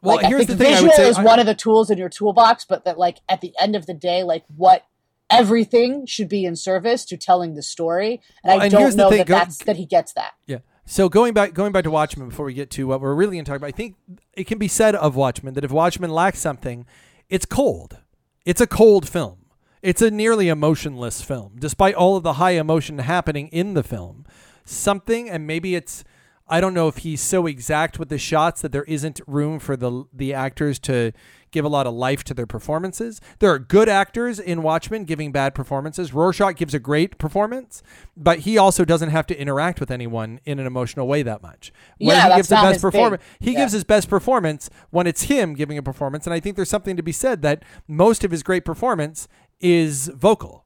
well, 0.01 0.15
like, 0.15 0.27
here's 0.27 0.47
the 0.47 0.55
thing. 0.55 0.67
I 0.67 0.69
visual 0.75 0.87
would 0.87 0.95
say 0.95 1.09
is 1.09 1.17
I- 1.17 1.23
one 1.23 1.39
of 1.39 1.45
the 1.45 1.55
tools 1.55 1.89
in 1.91 1.97
your 1.97 2.09
toolbox, 2.09 2.63
but 2.63 2.85
that 2.85 2.97
like 2.97 3.17
at 3.27 3.41
the 3.41 3.53
end 3.59 3.75
of 3.75 3.85
the 3.85 3.93
day, 3.93 4.23
like 4.23 4.45
what 4.55 4.85
everything 5.29 6.05
should 6.07 6.27
be 6.29 6.45
in 6.45 6.55
service 6.55 7.05
to 7.05 7.17
telling 7.17 7.53
the 7.53 7.61
story, 7.61 8.21
and 8.43 8.51
Well, 8.53 8.61
I 8.61 8.63
and 8.65 8.71
don't 8.71 8.95
know 8.95 9.09
thing, 9.09 9.19
that 9.19 9.27
go- 9.27 9.33
that's 9.35 9.57
that 9.65 9.75
he 9.75 9.85
gets 9.85 10.13
that. 10.13 10.31
Yeah. 10.47 10.59
So 10.91 11.07
going 11.07 11.35
back 11.35 11.53
going 11.53 11.71
back 11.71 11.83
to 11.83 11.91
Watchmen 11.91 12.29
before 12.29 12.47
we 12.47 12.55
get 12.55 12.71
to 12.71 12.87
what 12.87 12.99
we're 12.99 13.13
really 13.13 13.35
going 13.35 13.45
to 13.45 13.51
talk 13.51 13.57
about, 13.57 13.67
I 13.67 13.71
think 13.71 13.95
it 14.33 14.45
can 14.47 14.57
be 14.57 14.67
said 14.67 14.95
of 14.95 15.15
Watchmen 15.15 15.53
that 15.53 15.63
if 15.63 15.69
Watchmen 15.69 16.09
lacks 16.09 16.39
something, 16.39 16.87
it's 17.29 17.45
cold. 17.45 17.99
It's 18.43 18.59
a 18.59 18.65
cold 18.65 19.07
film. 19.07 19.45
It's 19.83 20.01
a 20.01 20.09
nearly 20.09 20.49
emotionless 20.49 21.21
film, 21.21 21.57
despite 21.59 21.93
all 21.93 22.17
of 22.17 22.23
the 22.23 22.33
high 22.33 22.53
emotion 22.53 22.97
happening 22.97 23.49
in 23.49 23.75
the 23.75 23.83
film. 23.83 24.25
Something, 24.65 25.29
and 25.29 25.45
maybe 25.45 25.75
it's 25.75 26.03
I 26.47 26.59
don't 26.59 26.73
know 26.73 26.87
if 26.87 26.97
he's 26.97 27.21
so 27.21 27.45
exact 27.45 27.99
with 27.99 28.09
the 28.09 28.17
shots 28.17 28.63
that 28.63 28.71
there 28.71 28.85
isn't 28.85 29.21
room 29.27 29.59
for 29.59 29.77
the 29.77 30.05
the 30.11 30.33
actors 30.33 30.79
to 30.79 31.11
give 31.51 31.65
a 31.65 31.69
lot 31.69 31.87
of 31.87 31.93
life 31.93 32.23
to 32.25 32.33
their 32.33 32.45
performances. 32.45 33.19
There 33.39 33.49
are 33.51 33.59
good 33.59 33.89
actors 33.89 34.39
in 34.39 34.61
Watchmen 34.61 35.03
giving 35.05 35.31
bad 35.31 35.55
performances. 35.55 36.13
Rorschach 36.13 36.55
gives 36.55 36.73
a 36.73 36.79
great 36.79 37.17
performance, 37.17 37.81
but 38.15 38.39
he 38.39 38.57
also 38.57 38.85
doesn't 38.85 39.09
have 39.09 39.27
to 39.27 39.39
interact 39.39 39.79
with 39.79 39.91
anyone 39.91 40.39
in 40.45 40.59
an 40.59 40.67
emotional 40.67 41.07
way 41.07 41.23
that 41.23 41.41
much. 41.41 41.71
When 41.97 42.15
Yeah, 42.15 42.23
he 42.23 42.29
that's 42.29 42.37
gives 42.37 42.49
the 42.49 42.55
not 42.55 42.71
best 42.71 42.81
performance, 42.81 43.23
he 43.39 43.51
Yeah. 43.53 43.59
gives 43.59 43.73
his 43.73 43.83
best 43.83 44.09
performance 44.09 44.69
when 44.89 45.07
it's 45.07 45.23
him 45.23 45.53
giving 45.53 45.77
a 45.77 45.83
performance, 45.83 46.25
and 46.27 46.33
I 46.33 46.39
think 46.39 46.55
there's 46.55 46.69
something 46.69 46.95
to 46.97 47.03
be 47.03 47.11
said 47.11 47.41
that 47.41 47.63
most 47.87 48.23
of 48.23 48.31
his 48.31 48.43
great 48.43 48.65
performance 48.65 49.27
is 49.59 50.07
vocal 50.15 50.65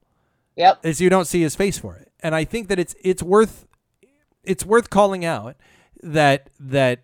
Yep. 0.56 0.86
is 0.86 1.02
you 1.02 1.10
don't 1.10 1.26
see 1.26 1.42
his 1.42 1.56
face 1.56 1.78
for 1.80 1.96
it. 1.96 2.12
And 2.22 2.36
I 2.36 2.44
think 2.46 2.68
that 2.68 2.80
it's 2.80 2.96
it's 3.04 3.24
worth 3.24 3.66
it's 4.44 4.66
worth 4.66 4.90
calling 4.90 5.26
out 5.26 5.56
that 6.02 6.50
that 6.60 7.02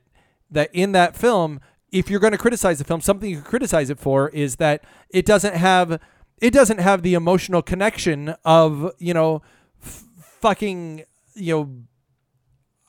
that 0.52 0.70
in 0.74 0.92
that 0.92 1.16
film, 1.16 1.60
if 1.92 2.10
you're 2.10 2.20
going 2.20 2.32
to 2.32 2.38
criticize 2.38 2.78
the 2.78 2.84
film, 2.84 3.02
something 3.02 3.30
you 3.30 3.38
can 3.38 3.46
criticize 3.46 3.90
it 3.90 4.00
for 4.00 4.30
is 4.30 4.58
that 4.58 4.84
it 5.10 5.26
doesn't 5.26 5.56
have 5.56 6.00
it 6.42 6.52
doesn't 6.52 6.80
have 6.80 7.02
the 7.02 7.14
emotional 7.14 7.62
connection 7.62 8.36
of 8.46 8.92
you 8.98 9.14
know 9.14 9.42
f- 9.84 10.04
fucking 10.42 11.04
you 11.36 11.56
know 11.56 11.76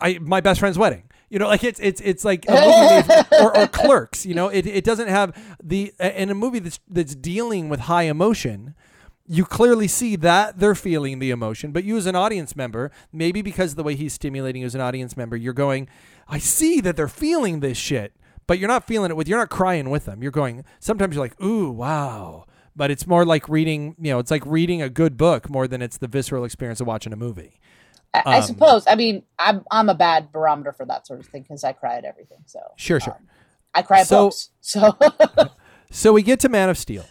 I 0.00 0.18
my 0.18 0.40
best 0.40 0.60
friend's 0.60 0.78
wedding. 0.78 1.04
You 1.28 1.38
know, 1.38 1.46
like 1.46 1.62
it's 1.62 1.78
it's 1.80 2.00
it's 2.00 2.24
like 2.24 2.44
a 2.48 2.52
movie 2.52 3.22
or, 3.40 3.56
or 3.56 3.68
Clerks. 3.68 4.26
You 4.26 4.34
know, 4.34 4.48
it, 4.48 4.66
it 4.66 4.84
doesn't 4.84 5.08
have 5.08 5.36
the 5.62 5.92
in 6.00 6.30
a 6.30 6.34
movie 6.34 6.58
that's 6.58 6.80
that's 6.88 7.14
dealing 7.14 7.68
with 7.68 7.80
high 7.80 8.04
emotion. 8.04 8.74
You 9.28 9.44
clearly 9.44 9.86
see 9.86 10.16
that 10.16 10.58
they're 10.58 10.74
feeling 10.74 11.20
the 11.20 11.30
emotion, 11.30 11.70
but 11.70 11.84
you 11.84 11.96
as 11.96 12.06
an 12.06 12.16
audience 12.16 12.56
member, 12.56 12.90
maybe 13.12 13.42
because 13.42 13.72
of 13.72 13.76
the 13.76 13.84
way 13.84 13.94
he's 13.94 14.12
stimulating 14.12 14.62
you 14.62 14.66
as 14.66 14.74
an 14.74 14.80
audience 14.80 15.16
member, 15.16 15.36
you're 15.36 15.52
going, 15.52 15.88
I 16.26 16.38
see 16.38 16.80
that 16.80 16.96
they're 16.96 17.06
feeling 17.06 17.60
this 17.60 17.78
shit, 17.78 18.12
but 18.50 18.58
you're 18.58 18.66
not 18.66 18.84
feeling 18.84 19.12
it 19.12 19.16
with. 19.16 19.28
You're 19.28 19.38
not 19.38 19.48
crying 19.48 19.90
with 19.90 20.06
them. 20.06 20.24
You're 20.24 20.32
going. 20.32 20.64
Sometimes 20.80 21.14
you're 21.14 21.24
like, 21.24 21.40
ooh, 21.40 21.70
wow. 21.70 22.46
But 22.74 22.90
it's 22.90 23.06
more 23.06 23.24
like 23.24 23.48
reading. 23.48 23.94
You 24.00 24.10
know, 24.10 24.18
it's 24.18 24.32
like 24.32 24.42
reading 24.44 24.82
a 24.82 24.88
good 24.88 25.16
book 25.16 25.48
more 25.48 25.68
than 25.68 25.80
it's 25.80 25.98
the 25.98 26.08
visceral 26.08 26.44
experience 26.44 26.80
of 26.80 26.88
watching 26.88 27.12
a 27.12 27.16
movie. 27.16 27.60
I, 28.12 28.22
I 28.26 28.36
Um, 28.38 28.42
suppose. 28.42 28.84
I 28.88 28.96
mean, 28.96 29.22
I'm 29.38 29.64
I'm 29.70 29.88
a 29.88 29.94
bad 29.94 30.32
barometer 30.32 30.72
for 30.72 30.84
that 30.86 31.06
sort 31.06 31.20
of 31.20 31.26
thing 31.26 31.42
because 31.42 31.62
I 31.62 31.72
cry 31.74 31.94
at 31.96 32.04
everything. 32.04 32.38
So 32.46 32.58
Sure, 32.74 32.98
sure. 32.98 33.12
um, 33.14 33.28
I 33.72 33.82
cry 33.82 34.00
at 34.00 34.08
So- 34.08 34.24
books. 34.30 34.50
So 34.60 34.98
So 35.92 36.12
we 36.12 36.22
get 36.24 36.40
to 36.40 36.48
Man 36.48 36.68
of 36.70 36.76
Steel, 36.76 37.04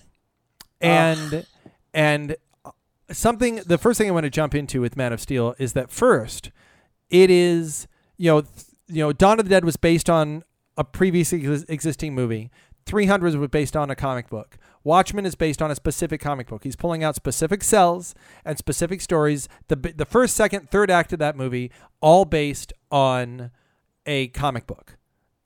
and 0.82 1.46
and 1.94 2.36
something. 3.12 3.62
The 3.66 3.78
first 3.78 3.98
thing 3.98 4.10
I 4.10 4.12
want 4.12 4.26
to 4.26 4.30
jump 4.30 4.54
into 4.54 4.82
with 4.82 4.98
Man 4.98 5.14
of 5.14 5.22
Steel 5.22 5.56
is 5.58 5.72
that 5.72 5.90
first, 5.90 6.52
it 7.10 7.30
is 7.30 7.88
you 8.18 8.30
know 8.30 8.42
th- 8.42 8.66
you 8.88 9.04
know 9.04 9.14
Dawn 9.14 9.40
of 9.40 9.46
the 9.46 9.50
Dead 9.50 9.64
was 9.64 9.78
based 9.78 10.10
on 10.10 10.44
a 10.80 10.84
previously 10.84 11.46
ex- 11.46 11.66
existing 11.68 12.16
movie. 12.16 12.50
300 12.86 13.36
was 13.36 13.50
based 13.50 13.76
on 13.76 13.92
a 13.92 13.96
comic 13.96 14.30
book. 14.30 14.58
Watchmen 14.84 15.26
is 15.26 15.36
based 15.36 15.62
on 15.62 15.70
a 15.70 15.76
specific 15.76 16.22
comic 16.22 16.48
book. 16.48 16.64
He's 16.64 16.78
pulling 16.78 17.04
out 17.04 17.14
specific 17.14 17.64
cells 17.64 18.16
and 18.44 18.58
specific 18.58 19.02
stories. 19.02 19.48
The 19.68 19.76
the 19.76 20.06
first, 20.06 20.36
second, 20.36 20.72
third 20.72 20.90
act 20.90 21.14
of 21.14 21.20
that 21.20 21.36
movie 21.36 21.72
all 22.02 22.26
based 22.26 22.74
on 22.90 23.52
a 24.06 24.30
comic 24.30 24.66
book 24.66 24.98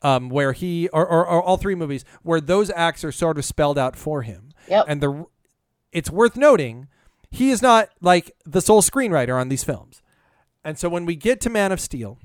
um, 0.04 0.30
where 0.30 0.54
he 0.54 0.88
or, 0.90 1.06
or, 1.06 1.26
or 1.26 1.42
all 1.42 1.58
three 1.58 1.76
movies 1.76 2.06
where 2.22 2.40
those 2.40 2.70
acts 2.70 3.04
are 3.04 3.12
sort 3.12 3.38
of 3.38 3.44
spelled 3.44 3.78
out 3.78 3.96
for 3.96 4.22
him. 4.22 4.52
Yep. 4.70 4.86
And 4.88 5.02
the 5.02 5.26
it's 5.92 6.12
worth 6.12 6.38
noting 6.38 6.88
he 7.32 7.50
is 7.50 7.62
not 7.62 7.90
like 8.00 8.32
the 8.46 8.62
sole 8.62 8.84
screenwriter 8.84 9.40
on 9.40 9.50
these 9.50 9.64
films. 9.64 10.02
And 10.64 10.78
so 10.78 10.88
when 10.88 11.06
we 11.06 11.16
get 11.16 11.42
to 11.42 11.50
Man 11.50 11.72
of 11.72 11.82
Steel, 11.82 12.20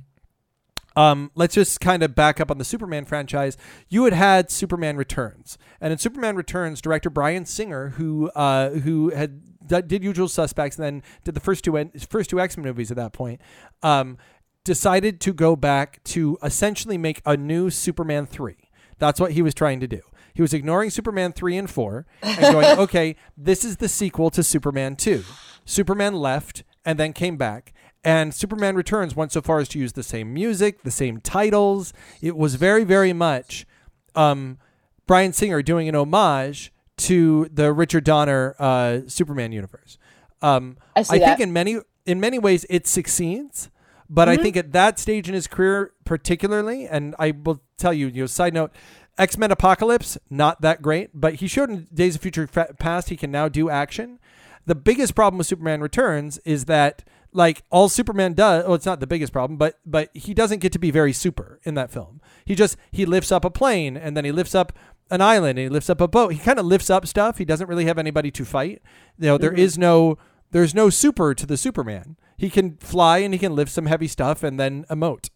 um, 0.99 1.31
let's 1.37 1.55
just 1.55 1.81
kind 1.81 2.03
of 2.03 2.17
back 2.17 2.41
up 2.41 2.51
on 2.51 2.59
the 2.59 2.65
Superman 2.65 3.05
franchise. 3.05 3.57
You 3.89 4.03
had 4.03 4.13
had 4.13 4.51
Superman 4.51 4.97
Returns, 4.97 5.57
and 5.81 5.93
in 5.93 5.99
Superman 5.99 6.35
Returns, 6.35 6.81
director 6.81 7.09
Bryan 7.09 7.47
Singer, 7.47 7.91
who 7.91 8.31
uh, 8.31 8.71
who 8.71 9.11
had 9.11 9.65
d- 9.65 9.83
did 9.83 10.03
Usual 10.03 10.27
Suspects 10.27 10.77
and 10.77 10.85
then 10.85 11.03
did 11.23 11.35
the 11.35 11.41
first 11.41 11.63
two 11.63 11.77
en- 11.77 11.93
first 12.11 12.31
two 12.31 12.41
X 12.41 12.57
Men 12.57 12.67
movies 12.67 12.91
at 12.91 12.97
that 12.97 13.13
point, 13.13 13.41
um, 13.85 14.19
decided 14.65 15.21
to 15.21 15.33
go 15.33 15.55
back 15.55 16.03
to 16.05 16.37
essentially 16.43 16.99
make 16.99 17.23
a 17.25 17.37
new 17.37 17.71
Superman 17.71 18.27
three. 18.27 18.69
That's 18.99 19.21
what 19.21 19.33
he 19.33 19.43
was 19.43 19.55
trying 19.55 19.79
to 19.79 19.87
do. 19.87 20.01
He 20.35 20.43
was 20.43 20.53
ignoring 20.53 20.91
Superman 20.91 21.33
3 21.33 21.57
and 21.57 21.71
4 21.71 22.07
and 22.23 22.39
going, 22.39 22.79
okay, 22.79 23.17
this 23.37 23.65
is 23.65 23.79
the 23.79 23.89
sequel 23.89 24.31
to 24.31 24.43
Superman 24.45 24.95
2. 24.95 25.25
Superman 25.65 26.15
left 26.15 26.63
and 26.85 26.99
then 26.99 27.13
came 27.13 27.37
back. 27.37 27.73
And 28.05 28.33
Superman 28.33 28.77
Returns 28.77 29.17
went 29.17 29.33
so 29.33 29.41
far 29.41 29.59
as 29.59 29.69
to 29.71 29.79
use 29.79 29.93
the 29.93 30.03
same 30.03 30.33
music, 30.33 30.83
the 30.83 30.91
same 30.91 31.21
titles. 31.21 31.93
It 32.23 32.37
was 32.37 32.55
very, 32.55 32.85
very 32.85 33.13
much 33.13 33.67
um, 34.15 34.59
Bryan 35.07 35.33
Singer 35.33 35.63
doing 35.63 35.89
an 35.89 35.95
homage 35.95 36.73
to 36.99 37.49
the 37.53 37.73
Richard 37.73 38.05
Donner 38.05 38.55
uh, 38.59 39.01
Superman 39.07 39.53
universe. 39.53 39.99
Um, 40.43 40.77
I 40.95 41.03
see 41.03 41.19
think 41.19 41.41
in 41.41 41.53
many 41.53 41.79
in 42.07 42.21
many 42.21 42.39
ways 42.39 42.65
it 42.71 42.87
succeeds, 42.87 43.71
but 44.09 44.29
I 44.29 44.37
think 44.37 44.57
at 44.57 44.73
that 44.73 44.99
stage 44.99 45.29
in 45.29 45.35
his 45.35 45.47
career, 45.47 45.93
particularly, 46.05 46.87
and 46.87 47.15
I 47.19 47.33
will 47.33 47.61
tell 47.77 47.93
you, 47.93 48.07
you 48.07 48.23
know, 48.23 48.27
side 48.27 48.55
note, 48.55 48.73
X 49.19 49.37
Men 49.37 49.51
Apocalypse 49.51 50.17
not 50.31 50.61
that 50.61 50.81
great, 50.81 51.11
but 51.13 51.35
he 51.35 51.49
showed 51.49 51.71
in 51.71 51.89
Days 51.93 52.15
of 52.15 52.23
Future 52.23 52.47
Past 52.47 53.09
he 53.09 53.17
can 53.17 53.31
now 53.31 53.49
do 53.49 53.69
action. 53.69 54.19
The 54.67 54.75
biggest 54.75 55.15
problem 55.15 55.39
with 55.39 55.47
Superman 55.47 55.81
Returns 55.81 56.39
is 56.45 56.67
that 56.67 57.03
like 57.33 57.62
all 57.71 57.88
Superman 57.88 58.35
does, 58.35 58.64
oh, 58.67 58.75
it's 58.75 58.87
not 58.87 59.01
the 59.01 59.07
biggest 59.07 59.33
problem, 59.33 59.57
but 59.57 59.79
but 59.85 60.11
he 60.14 60.35
doesn't 60.35 60.61
get 60.61 60.73
to 60.73 60.79
be 60.79 60.91
very 60.91 61.12
super 61.12 61.61
in 61.64 61.75
that 61.75 61.91
film. 61.91 62.21
He 62.45 62.55
just 62.55 62.77
he 62.91 63.07
lifts 63.07 63.33
up 63.33 63.45
a 63.45 63.51
plane 63.51 63.97
and 63.97 64.17
then 64.17 64.25
he 64.25 64.33
lifts 64.33 64.55
up 64.55 64.73
an 65.11 65.21
island 65.21 65.59
and 65.59 65.67
he 65.67 65.69
lifts 65.69 65.91
up 65.91 66.01
a 66.01 66.09
boat. 66.09 66.33
He 66.33 66.38
kind 66.38 66.59
of 66.59 66.67
lifts 66.67 66.91
up 66.91 67.07
stuff. 67.07 67.38
He 67.38 67.45
doesn't 67.45 67.69
really 67.69 67.87
have 67.87 67.99
anybody 67.99 68.31
to 68.33 68.45
fight. 68.45 68.83
You 69.19 69.27
know, 69.27 69.38
there 69.38 69.53
is 69.53 69.79
no 69.79 70.19
there's 70.51 70.75
no 70.75 70.91
super 70.91 71.35
to 71.35 71.47
the 71.47 71.57
Superman. 71.57 72.17
He 72.37 72.51
can 72.51 72.77
fly 72.77 73.19
and 73.19 73.35
he 73.35 73.38
can 73.38 73.55
lift 73.55 73.71
some 73.71 73.87
heavy 73.87 74.09
stuff 74.09 74.43
and 74.43 74.59
then 74.59 74.85
emote. 74.91 75.31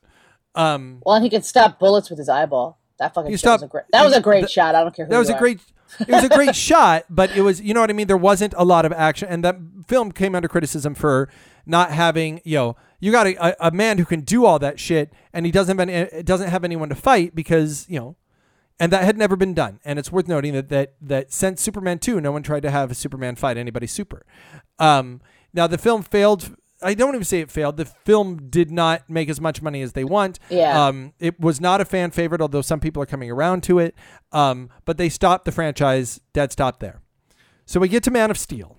Um, 0.55 1.03
well, 1.05 1.17
and 1.17 1.25
he 1.25 1.31
can 1.31 1.43
stop 1.43 1.79
bullets 1.79 2.11
with 2.11 2.19
his 2.19 2.29
eyeball. 2.29 2.79
That 2.99 3.15
fucking 3.15 3.37
shit 3.37 3.45
was 3.45 3.63
a 3.63 3.67
great. 3.67 3.85
That 3.93 4.05
was 4.05 4.15
a 4.15 4.21
great 4.21 4.41
th- 4.41 4.51
shot. 4.51 4.75
I 4.75 4.83
don't 4.83 4.95
care 4.95 5.07
who 5.07 5.11
that 5.11 5.19
was 5.19 5.31
a 5.31 5.39
great 5.39 5.61
it 6.01 6.09
was 6.09 6.25
a 6.25 6.29
great 6.29 6.57
shot, 6.57 7.05
but 7.09 7.37
it 7.37 7.43
was 7.43 7.61
you 7.61 7.75
know 7.75 7.81
what 7.81 7.91
I 7.91 7.93
mean. 7.93 8.07
There 8.07 8.17
wasn't 8.17 8.55
a 8.57 8.65
lot 8.65 8.85
of 8.85 8.93
action, 8.93 9.29
and 9.29 9.45
that 9.45 9.57
film 9.87 10.13
came 10.13 10.35
under 10.35 10.49
criticism 10.49 10.95
for 10.95 11.29
not 11.67 11.91
having 11.91 12.41
you 12.45 12.57
know 12.57 12.77
you 13.01 13.13
got 13.13 13.27
a, 13.27 13.47
a, 13.47 13.69
a 13.69 13.71
man 13.71 13.99
who 13.99 14.05
can 14.05 14.21
do 14.21 14.45
all 14.45 14.59
that 14.61 14.79
shit, 14.79 15.13
and 15.33 15.45
he 15.45 15.53
doesn't 15.53 15.79
have 15.79 15.89
any, 15.89 16.23
doesn't 16.23 16.49
have 16.49 16.65
anyone 16.65 16.89
to 16.89 16.95
fight 16.95 17.35
because 17.35 17.87
you 17.89 17.99
know. 17.99 18.17
And 18.81 18.91
that 18.91 19.05
had 19.05 19.17
never 19.17 19.37
been 19.37 19.55
done, 19.55 19.79
and 19.85 19.97
it's 19.99 20.11
worth 20.11 20.27
noting 20.27 20.55
that 20.55 20.69
that 20.71 20.95
that 21.01 21.33
since 21.33 21.61
Superman 21.61 21.99
two, 21.99 22.21
no 22.21 22.33
one 22.33 22.43
tried 22.43 22.63
to 22.63 22.71
have 22.71 22.91
a 22.91 22.95
Superman 22.95 23.37
fight 23.37 23.57
anybody 23.57 23.87
super. 23.87 24.25
Um, 24.79 25.21
now 25.53 25.67
the 25.67 25.79
film 25.79 26.03
failed. 26.03 26.57
I 26.83 26.95
don't 26.95 27.15
even 27.15 27.25
say 27.25 27.41
it 27.41 27.51
failed. 27.51 27.77
The 27.77 27.85
film 27.85 28.49
did 28.49 28.71
not 28.71 29.09
make 29.09 29.29
as 29.29 29.41
much 29.41 29.63
money 29.63 29.83
as 29.83 29.93
they 29.93 30.05
want. 30.05 30.39
Yeah. 30.51 30.87
Um, 30.87 31.13
it 31.19 31.39
was 31.41 31.61
not 31.61 31.81
a 31.81 31.85
fan 31.85 32.11
favorite, 32.11 32.41
although 32.41 32.63
some 32.63 32.81
people 32.81 33.03
are 33.03 33.07
coming 33.07 33.31
around 33.31 33.63
to 33.65 33.79
it. 33.79 33.95
Um, 34.33 34.71
but 34.85 34.99
they 34.99 35.09
stopped 35.09 35.45
the 35.45 35.53
franchise 35.53 36.21
dead 36.33 36.53
stop 36.53 36.81
there. 36.81 37.01
So 37.67 37.81
we 37.81 37.89
get 37.89 38.03
to 38.05 38.11
Man 38.11 38.31
of 38.31 38.39
Steel. 38.39 38.79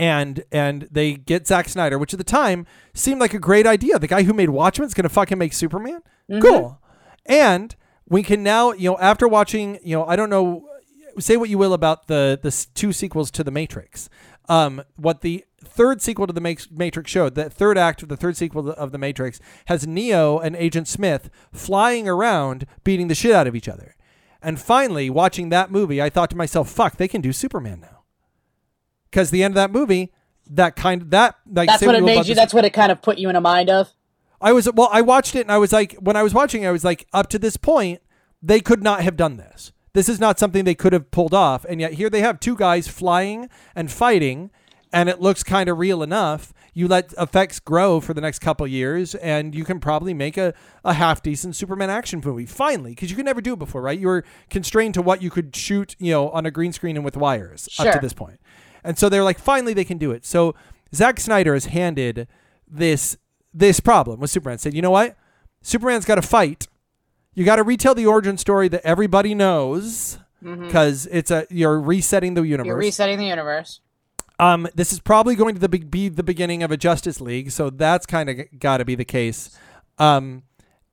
And 0.00 0.44
and 0.52 0.86
they 0.92 1.14
get 1.14 1.48
Zack 1.48 1.68
Snyder, 1.68 1.98
which 1.98 2.14
at 2.14 2.18
the 2.18 2.24
time 2.24 2.66
seemed 2.94 3.20
like 3.20 3.34
a 3.34 3.40
great 3.40 3.66
idea. 3.66 3.98
The 3.98 4.06
guy 4.06 4.22
who 4.22 4.32
made 4.32 4.50
Watchmen's 4.50 4.94
gonna 4.94 5.08
fucking 5.08 5.38
make 5.38 5.52
Superman. 5.52 6.02
Cool. 6.40 6.80
And 7.26 7.74
we 8.08 8.22
can 8.22 8.44
now, 8.44 8.72
you 8.72 8.90
know, 8.90 8.98
after 8.98 9.26
watching, 9.26 9.78
you 9.82 9.96
know, 9.96 10.06
I 10.06 10.14
don't 10.14 10.30
know, 10.30 10.68
say 11.18 11.36
what 11.36 11.50
you 11.50 11.58
will 11.58 11.72
about 11.72 12.06
the 12.06 12.38
the 12.40 12.66
two 12.74 12.92
sequels 12.92 13.32
to 13.32 13.42
the 13.42 13.50
Matrix. 13.50 14.08
Um, 14.48 14.82
what 14.96 15.20
the 15.20 15.44
third 15.62 16.00
sequel 16.00 16.26
to 16.26 16.32
the 16.32 16.40
Matrix 16.70 17.10
showed, 17.10 17.34
the 17.34 17.50
third 17.50 17.76
act 17.76 18.02
of 18.02 18.08
the 18.08 18.16
third 18.16 18.36
sequel 18.36 18.70
of 18.70 18.92
the 18.92 18.98
Matrix 18.98 19.40
has 19.66 19.86
Neo 19.86 20.38
and 20.38 20.56
Agent 20.56 20.88
Smith 20.88 21.30
flying 21.52 22.08
around 22.08 22.66
beating 22.84 23.08
the 23.08 23.14
shit 23.14 23.32
out 23.32 23.46
of 23.46 23.54
each 23.54 23.68
other. 23.68 23.94
And 24.40 24.58
finally, 24.60 25.10
watching 25.10 25.48
that 25.48 25.70
movie, 25.70 26.00
I 26.00 26.10
thought 26.10 26.30
to 26.30 26.36
myself, 26.36 26.70
"Fuck, 26.70 26.96
they 26.96 27.08
can 27.08 27.20
do 27.20 27.32
Superman 27.32 27.80
now." 27.80 28.04
Because 29.10 29.30
the 29.30 29.42
end 29.42 29.52
of 29.52 29.56
that 29.56 29.72
movie, 29.72 30.12
that 30.48 30.76
kind 30.76 31.02
of 31.02 31.10
that 31.10 31.36
like 31.50 31.68
That's 31.68 31.84
what 31.84 31.96
it 31.96 32.04
made 32.04 32.26
you. 32.26 32.34
That's 32.34 32.54
what 32.54 32.64
it 32.64 32.72
kind 32.72 32.92
of 32.92 33.02
put 33.02 33.18
you 33.18 33.28
in 33.28 33.36
a 33.36 33.40
mind 33.40 33.68
of. 33.68 33.92
I 34.40 34.52
was 34.52 34.70
well, 34.72 34.88
I 34.92 35.00
watched 35.00 35.34
it 35.34 35.40
and 35.40 35.52
I 35.52 35.58
was 35.58 35.72
like, 35.72 35.94
when 35.94 36.16
I 36.16 36.22
was 36.22 36.32
watching, 36.32 36.64
I 36.64 36.70
was 36.70 36.84
like, 36.84 37.06
up 37.12 37.28
to 37.30 37.38
this 37.38 37.56
point, 37.56 38.00
they 38.40 38.60
could 38.60 38.82
not 38.82 39.02
have 39.02 39.16
done 39.16 39.36
this. 39.36 39.72
This 39.92 40.08
is 40.08 40.20
not 40.20 40.38
something 40.38 40.64
they 40.64 40.74
could 40.74 40.92
have 40.92 41.10
pulled 41.10 41.34
off, 41.34 41.64
and 41.64 41.80
yet 41.80 41.94
here 41.94 42.10
they 42.10 42.20
have 42.20 42.40
two 42.40 42.56
guys 42.56 42.88
flying 42.88 43.48
and 43.74 43.90
fighting, 43.90 44.50
and 44.92 45.08
it 45.08 45.20
looks 45.20 45.42
kind 45.42 45.68
of 45.68 45.78
real 45.78 46.02
enough. 46.02 46.52
You 46.74 46.86
let 46.86 47.12
effects 47.18 47.58
grow 47.58 48.00
for 48.00 48.14
the 48.14 48.20
next 48.20 48.38
couple 48.38 48.66
years, 48.66 49.14
and 49.16 49.54
you 49.54 49.64
can 49.64 49.80
probably 49.80 50.14
make 50.14 50.36
a, 50.36 50.54
a 50.84 50.92
half 50.92 51.22
decent 51.22 51.56
Superman 51.56 51.90
action 51.90 52.22
movie 52.24 52.46
finally, 52.46 52.90
because 52.90 53.10
you 53.10 53.16
could 53.16 53.24
never 53.24 53.40
do 53.40 53.54
it 53.54 53.58
before, 53.58 53.82
right? 53.82 53.98
You 53.98 54.06
were 54.06 54.24
constrained 54.48 54.94
to 54.94 55.02
what 55.02 55.20
you 55.20 55.30
could 55.30 55.56
shoot, 55.56 55.96
you 55.98 56.12
know, 56.12 56.30
on 56.30 56.46
a 56.46 56.50
green 56.50 56.72
screen 56.72 56.96
and 56.96 57.04
with 57.04 57.16
wires 57.16 57.68
up 57.78 57.86
to 57.94 57.98
this 58.00 58.12
point. 58.12 58.38
And 58.84 58.96
so 58.96 59.08
they're 59.08 59.24
like, 59.24 59.38
finally, 59.40 59.74
they 59.74 59.84
can 59.84 59.98
do 59.98 60.12
it. 60.12 60.24
So 60.24 60.54
Zack 60.94 61.18
Snyder 61.18 61.54
has 61.54 61.66
handed 61.66 62.28
this 62.68 63.16
this 63.52 63.80
problem 63.80 64.20
with 64.20 64.30
Superman. 64.30 64.58
Said, 64.58 64.74
you 64.74 64.82
know 64.82 64.90
what? 64.90 65.16
Superman's 65.62 66.04
got 66.04 66.14
to 66.14 66.22
fight. 66.22 66.68
You 67.38 67.44
got 67.44 67.56
to 67.56 67.62
retell 67.62 67.94
the 67.94 68.04
origin 68.04 68.36
story 68.36 68.66
that 68.66 68.84
everybody 68.84 69.32
knows 69.32 70.18
because 70.42 71.06
it's 71.06 71.30
a 71.30 71.46
you're 71.50 71.80
resetting 71.80 72.34
the 72.34 72.42
universe. 72.42 72.66
You're 72.66 72.76
resetting 72.76 73.16
the 73.16 73.26
universe. 73.26 73.80
Um, 74.40 74.66
this 74.74 74.92
is 74.92 74.98
probably 74.98 75.36
going 75.36 75.54
to 75.54 75.60
the, 75.60 75.68
be- 75.68 75.84
be 75.84 76.08
the 76.08 76.24
beginning 76.24 76.64
of 76.64 76.72
a 76.72 76.76
Justice 76.76 77.20
League, 77.20 77.52
so 77.52 77.70
that's 77.70 78.06
kind 78.06 78.28
of 78.28 78.38
got 78.58 78.78
to 78.78 78.84
be 78.84 78.96
the 78.96 79.04
case. 79.04 79.56
Um, 79.98 80.42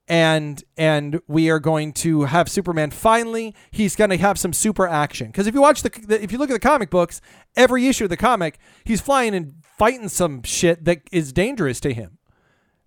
and 0.08 0.64
and 0.78 1.20
we 1.28 1.50
are 1.50 1.60
going 1.60 1.94
to 1.94 2.26
have 2.26 2.48
Superman 2.48 2.92
finally. 2.92 3.56
He's 3.72 3.96
going 3.96 4.12
to 4.12 4.18
have 4.18 4.38
some 4.38 4.54
super 4.54 4.88
action 4.88 5.28
because 5.28 5.48
if 5.48 5.56
you 5.56 5.62
watch 5.62 5.82
the, 5.82 5.90
the 5.90 6.22
if 6.22 6.32
you 6.32 6.38
look 6.38 6.52
at 6.52 6.54
the 6.54 6.60
comic 6.60 6.92
books, 6.92 7.22
every 7.56 7.88
issue 7.88 8.04
of 8.04 8.12
the 8.12 8.18
comic, 8.18 8.60
he's 8.84 9.02
flying 9.02 9.34
and 9.34 9.56
fighting 9.64 10.10
some 10.10 10.44
shit 10.44 10.86
that 10.86 11.02
is 11.12 11.34
dangerous 11.34 11.80
to 11.80 11.92
him. 11.92 12.20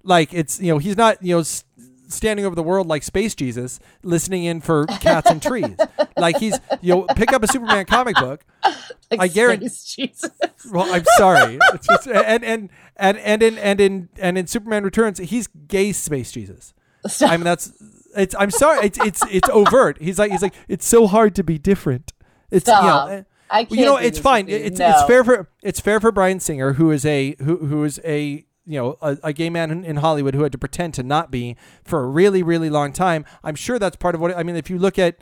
Like 0.05 0.33
it's 0.33 0.61
you 0.61 0.73
know 0.73 0.79
he's 0.79 0.97
not 0.97 1.21
you 1.25 1.39
know. 1.39 1.45
Standing 2.09 2.47
over 2.47 2.55
the 2.55 2.63
world 2.63 2.87
like 2.87 3.03
Space 3.03 3.35
Jesus, 3.35 3.79
listening 4.03 4.45
in 4.45 4.61
for 4.61 4.87
cats 4.87 5.31
and 5.31 5.43
trees. 5.43 5.77
Like 6.17 6.39
he's, 6.39 6.59
you 6.81 6.95
know, 6.95 7.03
pick 7.15 7.33
up 7.33 7.43
a 7.43 7.47
Superman 7.49 7.85
comic 7.85 8.17
book, 8.17 8.45
Like 9.11 9.21
I 9.21 9.29
guarantee- 9.29 9.69
space 9.69 9.95
Jesus. 9.95 10.31
well, 10.73 10.93
I'm 10.93 11.05
sorry. 11.17 11.59
Just, 11.83 12.07
and, 12.07 12.43
and 12.45 12.71
and 12.97 13.19
and 13.19 13.43
in 13.43 13.59
and 13.59 13.81
in 13.81 14.09
and 14.19 14.39
in 14.39 14.47
Superman 14.47 14.85
Returns, 14.85 15.19
he's 15.19 15.47
gay 15.69 15.93
space 15.93 16.33
Jesus. 16.33 16.73
I 17.21 17.37
mean, 17.37 17.45
that's 17.45 17.73
it's. 18.17 18.35
I'm 18.39 18.51
sorry. 18.51 18.87
It's 18.87 18.99
it's 19.01 19.23
it's 19.31 19.49
overt. 19.51 19.99
He's 20.01 20.19
like 20.19 20.31
he's 20.31 20.43
like 20.43 20.55
it's 20.67 20.87
so 20.87 21.07
hard 21.07 21.35
to 21.37 21.45
be 21.45 21.59
different. 21.59 22.13
It's 22.51 22.65
Stop. 22.65 22.83
you 23.11 23.17
know. 23.17 23.25
I 23.51 23.65
can't 23.65 23.79
you 23.79 23.85
know, 23.87 23.97
it's 23.97 24.19
fine. 24.19 24.49
It's 24.49 24.79
No. 24.79 24.91
it's 24.91 25.03
fair 25.05 25.25
for 25.25 25.49
it's 25.63 25.81
fair 25.81 26.01
for 26.01 26.11
Bryan 26.11 26.41
Singer, 26.41 26.73
who 26.75 26.91
is 26.91 27.05
a 27.07 27.37
who 27.43 27.57
who 27.59 27.85
is 27.85 28.01
a 28.05 28.45
you 28.69 28.79
know 28.79 28.99
a, 29.01 29.17
a 29.25 29.33
gay 29.33 29.49
man 29.49 29.71
in, 29.71 29.85
in 29.85 29.97
Hollywood 29.97 30.35
who 30.35 30.43
had 30.43 30.53
to 30.53 30.59
pretend 30.59 30.95
to 30.95 31.03
not 31.03 31.31
be 31.31 31.57
for 31.83 32.05
a 32.05 32.07
really 32.07 32.43
really 32.43 32.71
long 32.71 32.93
time. 32.93 33.25
I'm 33.43 33.55
sure 33.55 33.79
that's 33.79 33.97
part 33.97 34.15
of 34.15 34.21
what 34.21 34.37
I 34.37 34.43
mean. 34.43 34.57
If 34.57 34.69
you 34.69 34.79
look 34.79 34.99
at 34.99 35.17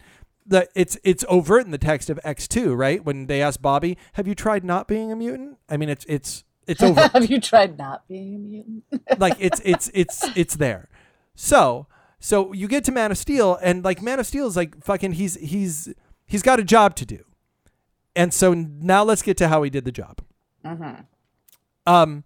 the 0.45 0.69
it's 0.75 0.99
it's 1.05 1.25
overt 1.29 1.65
in 1.65 1.71
the 1.71 1.79
text 1.79 2.11
of 2.11 2.19
X 2.25 2.49
two, 2.49 2.75
right? 2.75 3.05
When 3.05 3.27
they 3.27 3.41
ask 3.41 3.63
Bobby, 3.63 3.97
"Have 4.15 4.27
you 4.27 4.35
tried 4.35 4.65
not 4.65 4.89
being 4.89 5.13
a 5.13 5.17
mutant?" 5.17 5.59
I 5.69 5.77
mean, 5.77 5.89
it's 5.89 6.05
it's 6.09 6.45
it's 6.67 6.83
over. 6.83 7.09
Have 7.09 7.31
you 7.31 7.41
tried 7.41 7.79
not 7.79 8.07
being 8.09 8.35
a 8.35 8.39
mutant? 8.39 8.85
like 9.19 9.37
it's 9.39 9.61
it's 9.65 9.91
it's 9.95 10.25
it's 10.37 10.57
there. 10.57 10.89
So 11.35 11.87
so 12.19 12.53
you 12.53 12.67
get 12.67 12.83
to 12.85 12.93
Man 12.93 13.13
of 13.13 13.19
Steel, 13.19 13.59
and 13.63 13.85
like 13.85 14.03
Man 14.03 14.19
of 14.19 14.27
Steel 14.27 14.49
is 14.49 14.57
like 14.57 14.83
fucking 14.83 15.13
he's 15.13 15.37
he's 15.37 15.93
he's 16.27 16.43
got 16.43 16.59
a 16.59 16.65
job 16.65 16.97
to 16.97 17.07
do, 17.07 17.25
and 18.17 18.35
so 18.35 18.55
now 18.55 19.05
let's 19.05 19.23
get 19.23 19.37
to 19.39 19.49
how 19.49 19.63
he 19.63 19.71
did 19.71 19.85
the 19.85 19.93
job. 19.93 20.21
Mm-hmm. 20.65 21.03
Um, 21.87 22.25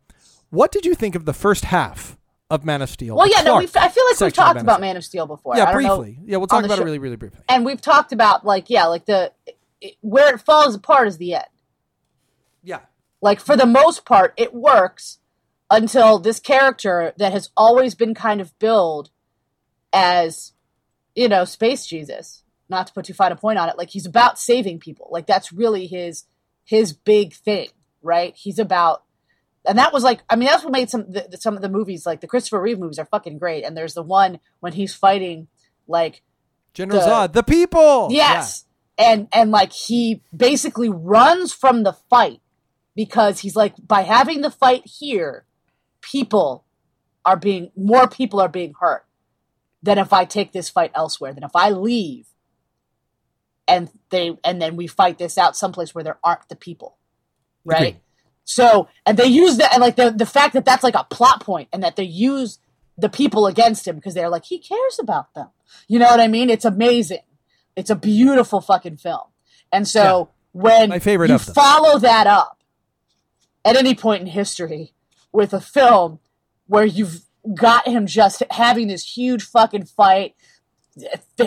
what 0.51 0.71
did 0.73 0.85
you 0.85 0.95
think 0.95 1.15
of 1.15 1.25
the 1.25 1.33
first 1.33 1.65
half 1.67 2.17
of 2.51 2.65
Man 2.65 2.83
of 2.83 2.91
Steel? 2.91 3.17
Well, 3.17 3.29
yeah, 3.29 3.43
no, 3.43 3.57
I 3.57 3.67
feel 3.67 3.81
like 4.05 4.21
we've 4.21 4.33
talked 4.33 4.57
of 4.57 4.63
about? 4.63 4.81
Man 4.81 4.97
of 4.97 5.05
Steel 5.05 5.27
before. 5.27 5.57
Yeah, 5.57 5.65
I 5.69 5.73
don't 5.73 5.83
know- 5.83 5.97
briefly. 6.03 6.19
Yeah, 6.25 6.37
we'll 6.39 6.47
talk 6.49 6.65
about 6.65 6.77
show- 6.77 6.83
it 6.83 6.85
really 6.85 6.99
really 6.99 7.17
briefly. 7.17 7.41
and 7.49 7.65
we've 7.65 7.81
talked 7.81 8.13
about 8.13 8.45
like 8.45 8.69
yeah, 8.69 8.87
like 8.87 9.07
the 9.07 9.33
it, 9.81 9.97
where 10.01 10.35
it 10.35 10.41
falls 10.41 10.75
apart 10.75 11.09
is 11.09 11.17
the 11.19 11.35
end. 11.35 11.45
Yeah. 12.63 12.81
Like 13.23 13.41
for 13.41 13.57
the 13.57 13.67
most 13.67 14.05
part, 14.05 14.35
it 14.37 14.53
works 14.55 15.19
until 15.71 16.19
this 16.19 16.41
character 16.41 17.13
that 17.19 17.33
has 17.33 17.51
always 17.57 17.95
been 17.95 18.13
kind 18.15 18.41
of 18.41 18.59
billed 18.59 19.11
as, 19.93 20.53
you 21.15 21.29
know, 21.29 21.45
space 21.45 21.87
Jesus. 21.87 22.43
Not 22.69 22.87
to 22.89 22.93
put 22.93 23.05
too 23.07 23.15
fine 23.15 23.33
a 23.33 23.37
point 23.37 23.59
on 23.59 23.69
it, 23.69 23.77
like 23.79 23.91
he's 23.91 24.07
about 24.07 24.39
saving 24.39 24.79
people. 24.79 25.09
Like 25.11 25.27
that's 25.27 25.53
really 25.53 25.87
his 25.87 26.25
his 26.65 26.93
big 26.93 27.35
thing, 27.35 27.69
right? 28.03 28.33
He's 28.37 28.59
about, 28.61 29.03
and 29.67 29.79
that 29.79 29.93
was 29.93 30.03
like, 30.03 30.21
I 30.29 30.37
mean, 30.37 30.49
that's 30.49 30.65
what 30.65 30.73
made 30.73 30.91
some 30.91 31.11
the, 31.11 31.37
some 31.39 31.57
of 31.57 31.63
the 31.63 31.69
movies, 31.69 32.07
like 32.07 32.21
the 32.21 32.27
Christopher 32.27 32.61
Reeve 32.61 32.79
movies, 32.79 32.99
are 32.99 33.05
fucking 33.05 33.39
great. 33.39 33.65
And 33.65 33.77
there's 33.77 33.95
the 33.95 34.03
one 34.03 34.41
when 34.61 34.73
he's 34.73 34.95
fighting, 34.95 35.49
like 35.87 36.23
General 36.75 37.01
the- 37.01 37.07
Zod, 37.07 37.33
the 37.33 37.43
people. 37.43 38.09
Yes. 38.11 38.65
And 38.97 39.29
and 39.33 39.51
like 39.51 39.73
he 39.73 40.23
basically 40.35 40.91
runs 40.91 41.53
from 41.53 41.85
the 41.85 41.93
fight 41.93 42.41
because 42.95 43.41
he's 43.41 43.57
like 43.57 43.75
by 43.87 44.03
having 44.03 44.43
the 44.43 44.51
fight 44.51 44.83
here, 44.85 45.45
people 46.03 46.65
are 47.25 47.37
being 47.37 47.71
more 47.77 48.09
people 48.09 48.41
are 48.41 48.49
being 48.49 48.75
hurt 48.79 49.05
than 49.83 49.97
if 49.97 50.13
I 50.13 50.25
take 50.27 50.53
this 50.53 50.69
fight 50.69 50.91
elsewhere. 50.95 51.33
Than 51.33 51.45
if 51.45 51.55
I 51.55 51.71
leave 51.71 52.27
and 53.71 53.89
they 54.11 54.37
and 54.45 54.61
then 54.61 54.77
we 54.77 54.87
fight 54.87 55.17
this 55.17 55.39
out 55.39 55.57
someplace 55.57 55.95
where 55.95 56.05
there 56.05 56.19
aren't 56.25 56.49
the 56.49 56.57
people. 56.57 56.99
Right? 57.65 58.01
So 58.51 58.89
and 59.07 59.17
they 59.17 59.27
use 59.27 59.59
that 59.59 59.73
and 59.73 59.81
like 59.81 59.95
the 59.95 60.11
the 60.11 60.27
fact 60.27 60.55
that 60.55 60.65
that's 60.65 60.83
like 60.83 60.97
a 60.97 61.05
plot 61.05 61.41
point 61.41 61.69
and 61.73 61.85
that 61.85 61.95
they 61.95 62.03
use 62.03 62.59
the 62.99 63.09
people 63.09 63.47
against 63.47 63.87
him 63.87 63.95
because 63.97 64.15
they're 64.15 64.29
like 64.29 64.45
he 64.45 64.59
cares 64.59 64.99
about 65.01 65.33
them. 65.35 65.49
You 65.87 66.01
know 66.01 66.07
what 66.07 66.19
I 66.19 66.27
mean? 66.27 66.51
It's 66.51 66.65
amazing. 66.65 67.23
It's 67.77 67.91
a 67.91 67.95
beautiful 67.95 68.61
fucking 68.61 68.97
film. 68.97 69.29
And 69.73 69.87
so 69.87 70.31
when 70.51 70.89
My 70.89 70.99
favorite 70.99 71.31
you 71.31 71.39
follow 71.39 71.99
that 72.01 72.27
up 72.27 72.59
at 73.65 73.77
any 73.77 73.95
point 73.95 74.23
in 74.23 74.27
history 74.27 74.95
with 75.33 75.53
a 75.53 75.61
film 75.61 76.19
where 76.67 76.85
you've 76.85 77.23
got 77.55 77.87
him 77.87 78.07
just 78.07 78.43
having 78.51 78.89
this 78.89 79.17
huge 79.17 79.45
fucking 79.45 79.85
fight, 79.85 80.35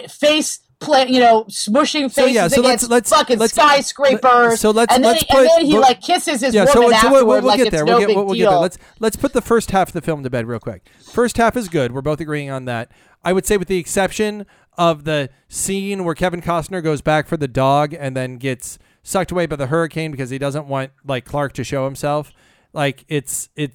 face 0.10 0.62
plant, 0.84 1.10
you 1.10 1.20
know, 1.20 1.46
smushing 1.46 2.04
faces 2.04 2.14
So, 2.14 2.26
yeah, 2.26 2.48
so 2.48 2.62
let's- 2.62 2.84
against 2.84 2.90
let's- 2.92 3.10
fucking 3.10 3.40
let's- 3.40 3.54
skyscrapers. 3.54 4.60
so 4.60 4.72
let's- 4.72 4.94
and 4.94 5.04
then, 5.04 5.14
let's 5.14 5.24
he, 5.24 5.38
and 5.38 5.48
then 5.48 5.66
he 5.66 5.78
like 5.78 6.02
kisses 6.02 6.42
his 6.42 6.54
yeah, 6.54 6.62
woman 6.66 6.74
so, 6.74 6.82
so 6.90 6.94
afterward 6.96 7.14
we'll, 7.26 7.26
we'll, 7.26 7.42
like 7.44 7.58
get 7.58 7.72
there. 7.72 7.86
no 7.86 7.98
we'll 7.98 8.08
get, 8.08 8.16
we'll, 8.16 8.26
we'll 8.26 8.36
get 8.36 8.50
there. 8.50 8.60
Let's 8.60 8.78
let's 9.00 9.16
put 9.16 9.34
the 9.34 9.42
first 9.42 9.72
half 9.72 9.90
of 9.90 9.94
the 9.94 10.02
film 10.02 10.24
to 10.24 10.30
bed 10.30 10.46
real 10.48 10.60
quick. 10.60 10.86
First 11.12 11.38
half 11.38 11.56
is 11.58 11.70
good. 11.70 11.92
We're 11.92 12.02
both 12.02 12.20
agreeing 12.20 12.50
on 12.50 12.66
that. 12.66 12.92
I 13.24 13.34
would 13.34 13.46
say, 13.46 13.58
with 13.58 13.68
the 13.68 13.78
exception 13.78 14.46
of 14.78 15.04
the 15.06 15.30
scene 15.50 16.04
where 16.04 16.16
Kevin 16.16 16.42
Costner 16.42 16.84
goes 16.84 17.02
back 17.02 17.28
for 17.28 17.38
the 17.38 17.48
dog 17.48 17.94
and 17.94 18.18
then 18.18 18.38
gets 18.38 18.80
sucked 19.04 19.32
away 19.32 19.46
by 19.46 19.56
the 19.56 19.68
hurricane 19.68 20.12
because 20.12 20.30
he 20.30 20.38
doesn't 20.38 20.68
want 20.68 20.92
like 21.06 21.26
Clark 21.26 21.54
to 21.54 21.64
show 21.64 21.86
himself. 21.86 22.32
Like 22.74 23.06
it's 23.08 23.50
it 23.56 23.74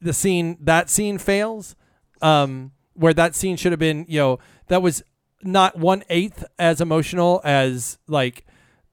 the 0.00 0.12
scene 0.12 0.56
that 0.60 0.88
scene 0.90 1.18
fails. 1.18 1.74
Um, 2.22 2.72
where 2.94 3.14
that 3.14 3.36
scene 3.36 3.56
should 3.56 3.70
have 3.70 3.78
been, 3.78 4.04
you 4.08 4.18
know, 4.18 4.38
that 4.66 4.82
was 4.82 5.04
not 5.42 5.76
one 5.78 6.02
eighth 6.08 6.44
as 6.58 6.80
emotional 6.80 7.40
as 7.44 7.98
like 8.06 8.44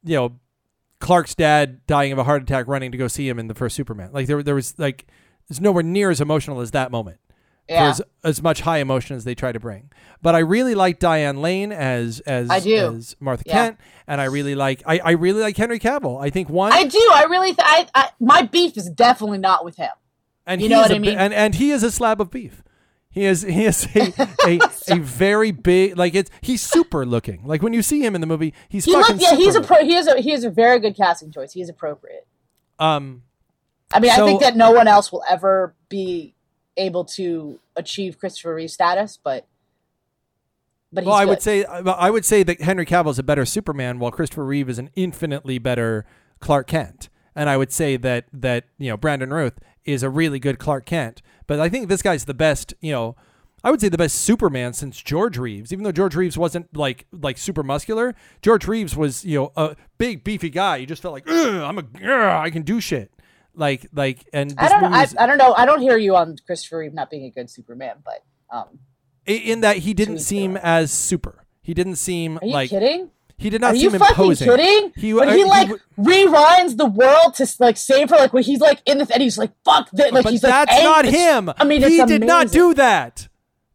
you 0.03 0.15
know 0.15 0.39
Clark's 0.99 1.35
dad 1.35 1.85
dying 1.87 2.11
of 2.11 2.17
a 2.17 2.23
heart 2.23 2.41
attack, 2.43 2.67
running 2.67 2.91
to 2.91 2.97
go 2.97 3.07
see 3.07 3.27
him 3.27 3.37
in 3.39 3.47
the 3.47 3.53
first 3.55 3.75
Superman. 3.75 4.09
Like 4.13 4.27
there, 4.27 4.41
there 4.43 4.55
was 4.55 4.77
like 4.79 5.05
it's 5.49 5.59
nowhere 5.61 5.83
near 5.83 6.09
as 6.09 6.21
emotional 6.21 6.61
as 6.61 6.71
that 6.71 6.91
moment. 6.91 7.19
Yeah. 7.67 7.89
as, 7.89 8.01
as 8.23 8.43
much 8.43 8.61
high 8.61 8.77
emotion 8.77 9.15
as 9.15 9.23
they 9.23 9.33
try 9.33 9.51
to 9.51 9.59
bring. 9.59 9.89
But 10.21 10.35
I 10.35 10.39
really 10.39 10.75
like 10.75 10.99
Diane 10.99 11.41
Lane 11.41 11.71
as 11.71 12.19
as 12.21 12.51
I 12.51 12.59
do. 12.59 12.75
as 12.95 13.15
Martha 13.19 13.43
Yeah. 13.47 13.53
Kent, 13.53 13.79
and 14.05 14.21
I 14.21 14.25
really 14.25 14.53
like 14.53 14.83
I, 14.85 14.99
I 15.03 15.11
really 15.11 15.41
like 15.41 15.57
Henry 15.57 15.79
Cavill. 15.79 16.21
I 16.23 16.29
think 16.29 16.47
one 16.47 16.71
I 16.71 16.83
do. 16.83 17.09
I 17.11 17.23
really. 17.23 17.47
Th- 17.55 17.59
I, 17.61 17.87
I. 17.95 18.09
My 18.19 18.43
beef 18.43 18.77
is 18.77 18.87
definitely 18.91 19.39
not 19.39 19.65
with 19.65 19.77
him. 19.77 19.89
and 20.45 20.61
You 20.61 20.67
he 20.67 20.73
know 20.75 20.81
what 20.81 20.91
a 20.91 20.95
I 20.95 20.99
mean? 20.99 21.17
and 21.17 21.33
and 21.33 21.55
he 21.55 21.71
is 21.71 21.81
a 21.81 21.89
slab 21.91 22.21
of 22.21 22.29
beef. 22.29 22.61
He 23.15 23.23
is 23.23 23.43
he 23.43 23.63
is 23.63 23.87
a 23.95 24.13
a, 24.45 24.59
a 24.89 24.99
very 24.99 25.51
big 25.51 25.97
like 25.97 26.13
it's 26.15 26.29
he's 26.41 26.61
super 26.61 27.05
looking. 27.05 27.45
Like 27.45 27.63
when 27.63 27.71
you 27.71 27.81
see 27.81 28.05
him 28.05 28.13
in 28.13 28.19
the 28.19 28.27
movie, 28.27 28.53
he's 28.67 28.83
He 28.83 28.91
fucking 28.91 29.15
look. 29.15 29.23
Yeah, 29.23 29.37
he's 29.37 29.55
a 29.55 29.61
pro. 29.61 29.77
He 29.85 29.95
is 29.95 30.05
a. 30.05 30.19
He 30.19 30.33
is 30.33 30.43
a 30.43 30.49
very 30.49 30.79
good 30.79 30.97
casting 30.97 31.31
choice. 31.31 31.53
He 31.53 31.61
is 31.61 31.69
appropriate. 31.69 32.27
Um, 32.77 33.23
I 33.93 34.01
mean, 34.01 34.11
So- 34.11 34.25
I 34.25 34.27
think 34.27 34.41
that 34.41 34.57
no 34.57 34.71
one 34.71 34.89
else 34.89 35.13
will 35.13 35.23
ever 35.29 35.73
be 35.87 36.35
able 36.75 37.05
to 37.05 37.57
achieve 37.77 38.19
Christopher 38.19 38.53
Reeve 38.53 38.69
status, 38.69 39.17
but. 39.23 39.47
But 40.91 41.05
he's 41.05 41.07
well, 41.07 41.17
I 41.17 41.23
would 41.25 41.41
say 41.41 41.63
I 41.63 42.09
would 42.09 42.25
say 42.25 42.43
that 42.43 42.59
Henry 42.61 42.85
Cavill 42.85 43.11
is 43.11 43.19
a 43.19 43.23
better 43.23 43.45
Superman, 43.45 43.97
while 43.99 44.11
Christopher 44.11 44.45
Reeve 44.45 44.67
is 44.69 44.77
an 44.77 44.89
infinitely 44.97 45.57
better 45.57 46.05
Clark 46.41 46.67
Kent. 46.67 47.07
And 47.35 47.49
I 47.49 47.57
would 47.57 47.71
say 47.71 47.97
that 47.97 48.25
that 48.33 48.65
you 48.77 48.89
know 48.89 48.97
Brandon 48.97 49.31
Routh 49.31 49.59
is 49.83 50.03
a 50.03 50.09
really 50.09 50.39
good 50.39 50.57
Clark 50.59 50.85
Kent, 50.85 51.21
but 51.47 51.59
I 51.59 51.69
think 51.69 51.89
this 51.89 52.01
guy's 52.01 52.25
the 52.25 52.33
best. 52.33 52.73
You 52.81 52.91
know, 52.91 53.15
I 53.63 53.71
would 53.71 53.81
say 53.81 53.89
the 53.89 53.97
best 53.97 54.15
Superman 54.15 54.73
since 54.73 55.01
George 55.01 55.37
Reeves. 55.37 55.73
Even 55.73 55.83
though 55.83 55.91
George 55.91 56.15
Reeves 56.15 56.37
wasn't 56.37 56.75
like 56.75 57.07
like 57.11 57.37
super 57.37 57.63
muscular, 57.63 58.15
George 58.41 58.67
Reeves 58.67 58.95
was 58.95 59.25
you 59.25 59.39
know 59.39 59.51
a 59.55 59.75
big 59.97 60.23
beefy 60.23 60.49
guy. 60.49 60.77
You 60.77 60.85
just 60.85 61.01
felt 61.01 61.13
like 61.13 61.27
I'm 61.27 61.77
a 61.77 61.83
I 62.39 62.49
can 62.49 62.61
do 62.61 62.79
shit. 62.79 63.11
Like 63.53 63.87
like 63.93 64.27
and 64.33 64.51
this 64.51 64.57
I 64.59 64.69
don't. 64.69 64.91
movie 64.91 64.95
I, 64.95 65.23
I 65.23 65.27
don't 65.27 65.37
know. 65.37 65.53
I 65.53 65.65
don't 65.65 65.81
hear 65.81 65.97
you 65.97 66.15
on 66.15 66.37
Christopher 66.45 66.79
Reeve 66.79 66.93
not 66.93 67.09
being 67.09 67.25
a 67.25 67.29
good 67.29 67.49
Superman, 67.49 67.97
but 68.03 68.23
um, 68.49 68.79
in 69.25 69.61
that 69.61 69.77
he 69.77 69.93
didn't 69.93 70.19
seem 70.19 70.57
as 70.57 70.91
super. 70.91 71.45
He 71.61 71.73
didn't 71.73 71.95
seem 71.95 72.37
are 72.37 72.45
you 72.45 72.53
like 72.53 72.69
kidding? 72.69 73.09
He 73.37 73.49
did 73.49 73.61
not 73.61 73.73
Are 73.73 73.75
you 73.75 73.89
seem 73.89 73.99
fucking 73.99 74.35
kidding? 74.35 74.91
He 74.95 75.13
when 75.13 75.29
he 75.29 75.43
like 75.43 75.67
w- 75.67 75.81
rewinds 75.97 76.77
the 76.77 76.85
world 76.85 77.33
to 77.35 77.47
like 77.59 77.77
save 77.77 78.09
her, 78.09 78.15
like 78.15 78.33
when 78.33 78.43
he's 78.43 78.61
like 78.61 78.81
in 78.85 78.97
the 78.97 79.07
and 79.13 79.21
he's 79.21 79.37
like 79.37 79.51
fuck 79.65 79.89
that, 79.91 80.13
like 80.13 80.23
but 80.23 80.31
he's 80.31 80.41
that's 80.41 80.71
like, 80.71 80.83
not 80.83 81.05
him. 81.05 81.51
I 81.57 81.65
mean, 81.65 81.81
he 81.83 82.03
did 82.05 82.23
not 82.23 82.51
do 82.51 82.73
that. 82.75 83.27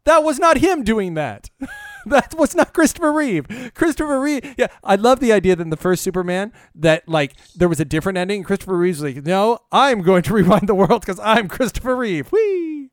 That 0.04 0.24
was 0.24 0.38
not 0.38 0.58
him 0.58 0.82
doing 0.82 1.14
that. 1.14 1.50
that 2.06 2.34
was 2.34 2.54
not 2.54 2.72
Christopher 2.72 3.12
Reeve. 3.12 3.72
Christopher 3.74 4.18
Reeve. 4.18 4.54
Yeah, 4.56 4.68
I 4.82 4.96
love 4.96 5.20
the 5.20 5.32
idea 5.32 5.56
that 5.56 5.62
in 5.62 5.70
the 5.70 5.76
first 5.76 6.02
Superman 6.02 6.52
that 6.74 7.06
like 7.06 7.34
there 7.54 7.68
was 7.68 7.80
a 7.80 7.84
different 7.84 8.16
ending. 8.16 8.42
Christopher 8.42 8.78
Reeve's 8.78 9.02
like, 9.02 9.24
no, 9.24 9.58
I'm 9.70 10.00
going 10.00 10.22
to 10.22 10.32
rewind 10.34 10.68
the 10.68 10.74
world 10.74 11.02
because 11.02 11.20
I'm 11.20 11.48
Christopher 11.48 11.96
Reeve. 11.96 12.32
Whee! 12.32 12.90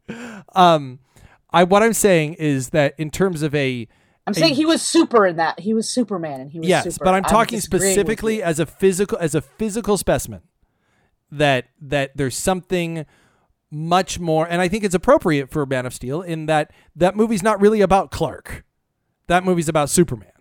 Um, 0.54 1.00
I 1.52 1.64
what 1.64 1.82
I'm 1.82 1.94
saying 1.94 2.34
is 2.36 2.70
that 2.70 2.94
in 2.98 3.10
terms 3.10 3.42
of 3.42 3.56
a 3.56 3.88
I'm 4.28 4.34
saying 4.34 4.56
he 4.56 4.66
was 4.66 4.82
super 4.82 5.26
in 5.26 5.38
that. 5.38 5.60
He 5.60 5.74
was 5.74 5.90
Superman, 5.90 6.42
and 6.42 6.52
he 6.52 6.60
was 6.60 6.68
yes, 6.68 6.84
super. 6.84 7.06
but 7.06 7.14
I'm 7.14 7.24
talking 7.24 7.58
with 7.58 7.64
specifically 7.64 8.44
as 8.44 8.60
a 8.60 8.66
physical 8.66 9.18
as 9.20 9.34
a 9.34 9.42
physical 9.42 9.98
specimen. 9.98 10.42
That 11.32 11.70
that 11.82 12.12
there's 12.16 12.38
something 12.38 13.06
much 13.72 14.20
more, 14.20 14.46
and 14.48 14.62
I 14.62 14.68
think 14.68 14.84
it's 14.84 14.96
appropriate 14.96 15.50
for 15.50 15.66
Man 15.66 15.86
of 15.86 15.94
Steel 15.94 16.22
in 16.22 16.46
that 16.48 16.72
that 16.96 17.16
movie's 17.16 17.42
not 17.42 17.60
really 17.62 17.82
about 17.82 18.12
Clark. 18.12 18.66
That 19.28 19.44
movie's 19.44 19.70
about 19.70 19.90
Superman. 19.90 20.32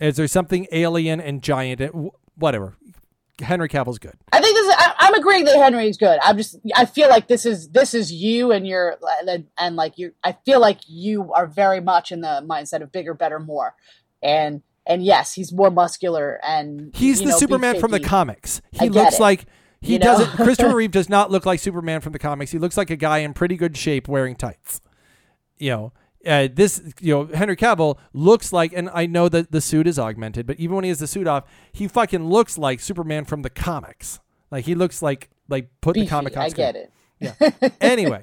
Is 0.00 0.16
there 0.16 0.28
something 0.28 0.66
alien 0.72 1.20
and 1.20 1.42
giant? 1.42 1.80
Eh, 1.80 1.90
and 1.92 2.10
Whatever. 2.36 2.76
Henry 3.40 3.68
Cavill's 3.68 3.98
good. 3.98 4.14
I 4.32 4.40
think 4.40 4.54
this. 4.56 4.66
Is, 4.68 4.74
I, 4.76 4.94
I'm 5.00 5.14
agreeing 5.14 5.44
that 5.46 5.56
Henry's 5.56 5.96
good. 5.96 6.18
I'm 6.22 6.36
just. 6.36 6.56
I 6.76 6.84
feel 6.84 7.08
like 7.08 7.26
this 7.28 7.44
is 7.44 7.68
this 7.70 7.92
is 7.94 8.12
you 8.12 8.52
and 8.52 8.66
your 8.66 8.96
and, 9.26 9.46
and 9.58 9.76
like 9.76 9.98
you. 9.98 10.12
I 10.22 10.36
feel 10.44 10.60
like 10.60 10.78
you 10.86 11.32
are 11.32 11.46
very 11.46 11.80
much 11.80 12.12
in 12.12 12.20
the 12.20 12.44
mindset 12.48 12.80
of 12.82 12.92
bigger, 12.92 13.12
better, 13.14 13.40
more, 13.40 13.74
and 14.22 14.62
and 14.86 15.04
yes, 15.04 15.32
he's 15.32 15.52
more 15.52 15.70
muscular 15.70 16.38
and 16.46 16.94
He's 16.94 17.18
the 17.20 17.26
know, 17.30 17.36
Superman 17.38 17.80
from 17.80 17.90
the 17.90 18.00
comics. 18.00 18.60
He 18.70 18.88
looks 18.88 19.14
it. 19.14 19.20
like 19.20 19.46
he 19.80 19.94
You 19.94 19.98
know? 19.98 20.04
doesn't. 20.18 20.36
Christopher 20.36 20.76
Reeve 20.76 20.90
does 20.90 21.08
not 21.08 21.30
look 21.30 21.46
like 21.46 21.58
Superman 21.60 22.00
from 22.02 22.12
the 22.12 22.18
comics. 22.18 22.50
He 22.52 22.58
looks 22.58 22.76
like 22.76 22.90
a 22.90 22.96
guy 22.96 23.18
in 23.18 23.32
pretty 23.34 23.56
good 23.56 23.76
shape 23.76 24.08
wearing 24.08 24.36
tights. 24.36 24.80
You 25.58 25.70
know, 25.70 25.92
uh, 26.26 26.48
this 26.52 26.82
you 27.00 27.14
know 27.14 27.26
Henry 27.26 27.56
Cavill 27.56 27.98
looks 28.12 28.52
like, 28.52 28.72
and 28.72 28.90
I 28.92 29.06
know 29.06 29.28
that 29.28 29.52
the 29.52 29.60
suit 29.60 29.86
is 29.86 29.98
augmented, 29.98 30.46
but 30.46 30.58
even 30.58 30.76
when 30.76 30.84
he 30.84 30.88
has 30.88 30.98
the 30.98 31.06
suit 31.06 31.26
off, 31.26 31.44
he 31.72 31.88
fucking 31.88 32.28
looks 32.28 32.58
like 32.58 32.80
Superman 32.80 33.24
from 33.24 33.42
the 33.42 33.50
comics. 33.50 34.20
Like 34.50 34.64
he 34.64 34.74
looks 34.74 35.02
like 35.02 35.30
like 35.48 35.68
put 35.80 35.94
the 35.94 36.06
comic 36.06 36.36
on 36.36 36.44
I 36.44 36.48
get 36.50 36.76
it. 36.76 36.92
Yeah. 37.20 37.34
anyway, 37.80 38.22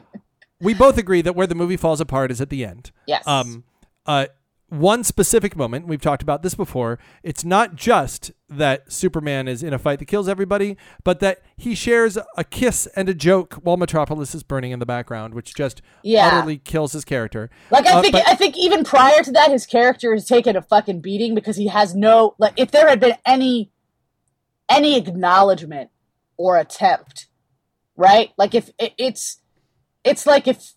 we 0.60 0.74
both 0.74 0.98
agree 0.98 1.22
that 1.22 1.34
where 1.34 1.46
the 1.46 1.54
movie 1.54 1.76
falls 1.76 2.00
apart 2.00 2.30
is 2.30 2.40
at 2.40 2.50
the 2.50 2.64
end. 2.64 2.90
Yes. 3.06 3.26
Um, 3.26 3.64
uh, 4.06 4.26
one 4.72 5.04
specific 5.04 5.54
moment 5.54 5.86
we've 5.86 6.00
talked 6.00 6.22
about 6.22 6.42
this 6.42 6.54
before. 6.54 6.98
It's 7.22 7.44
not 7.44 7.76
just 7.76 8.32
that 8.48 8.90
Superman 8.90 9.46
is 9.46 9.62
in 9.62 9.74
a 9.74 9.78
fight 9.78 9.98
that 9.98 10.06
kills 10.06 10.28
everybody, 10.28 10.78
but 11.04 11.20
that 11.20 11.42
he 11.58 11.74
shares 11.74 12.16
a 12.38 12.44
kiss 12.44 12.86
and 12.96 13.06
a 13.08 13.12
joke 13.14 13.54
while 13.62 13.76
Metropolis 13.76 14.34
is 14.34 14.42
burning 14.42 14.72
in 14.72 14.78
the 14.78 14.86
background, 14.86 15.34
which 15.34 15.54
just 15.54 15.82
Yeah. 16.02 16.26
utterly 16.26 16.56
kills 16.56 16.92
his 16.94 17.04
character. 17.04 17.50
Like 17.70 17.86
I 17.86 17.98
Uh, 17.98 18.00
think 18.00 18.12
but- 18.14 18.26
I 18.26 18.34
think 18.34 18.56
even 18.56 18.82
prior 18.82 19.22
to 19.22 19.30
that, 19.32 19.50
his 19.50 19.66
character 19.66 20.14
has 20.14 20.24
taken 20.26 20.56
a 20.56 20.62
fucking 20.62 21.00
beating 21.02 21.34
because 21.34 21.56
he 21.56 21.66
has 21.66 21.94
no 21.94 22.34
like. 22.38 22.54
If 22.56 22.70
there 22.70 22.88
had 22.88 22.98
been 22.98 23.16
any 23.26 23.70
any 24.70 24.96
acknowledgement 24.96 25.90
or 26.38 26.56
attempt, 26.56 27.26
right? 27.94 28.30
Like 28.38 28.54
if 28.54 28.70
it, 28.78 28.94
it's 28.96 29.40
it's 30.02 30.24
like 30.24 30.48
if 30.48 30.72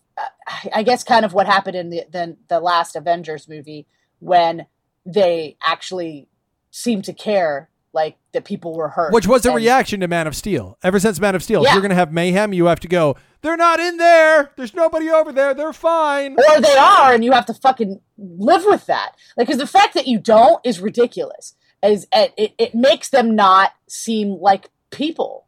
I 0.72 0.82
guess 0.82 1.04
kind 1.04 1.24
of 1.24 1.32
what 1.34 1.46
happened 1.46 1.76
in 1.76 1.90
the 1.90 2.04
the, 2.10 2.36
the 2.48 2.60
last 2.60 2.96
Avengers 2.96 3.48
movie 3.48 3.86
when 4.18 4.66
they 5.04 5.56
actually 5.64 6.28
seemed 6.70 7.04
to 7.04 7.12
care, 7.12 7.68
like 7.92 8.16
that 8.32 8.44
people 8.44 8.74
were 8.74 8.88
hurt, 8.88 9.12
Which 9.12 9.26
was 9.26 9.44
a 9.46 9.50
And- 9.50 9.56
reaction 9.56 10.00
to 10.00 10.08
Man 10.08 10.26
of 10.26 10.34
Steel. 10.36 10.78
Ever 10.82 10.98
since 10.98 11.20
Man 11.20 11.34
of 11.34 11.42
Steel, 11.42 11.64
if 11.64 11.72
you're 11.72 11.80
going 11.82 11.90
to 11.90 11.94
have 11.96 12.12
mayhem, 12.12 12.52
you 12.52 12.66
have 12.66 12.80
to 12.80 12.88
go, 12.88 13.16
they're 13.42 13.56
not 13.56 13.78
in 13.80 13.96
there. 13.98 14.50
There's 14.56 14.74
nobody 14.74 15.08
over 15.10 15.32
there. 15.32 15.54
They're 15.54 15.72
fine. 15.72 16.32
or 16.38 16.60
they 16.60 16.76
are, 16.76 17.12
and 17.14 17.24
you 17.24 17.32
have 17.32 17.46
to 17.46 17.54
fucking 17.54 18.00
live 18.18 18.64
with 18.64 18.86
that. 18.86 19.12
Like, 19.36 19.46
because 19.46 19.60
the 19.60 19.66
fact 19.66 19.94
that 19.94 20.06
you 20.06 20.18
don't 20.18 20.60
is 20.64 20.80
ridiculous. 20.80 21.54
Is 21.82 22.06
it, 22.12 22.32
it, 22.36 22.54
it 22.58 22.74
makes 22.74 23.10
them 23.10 23.36
not 23.36 23.72
seem 23.86 24.30
like 24.40 24.70
people, 24.90 25.46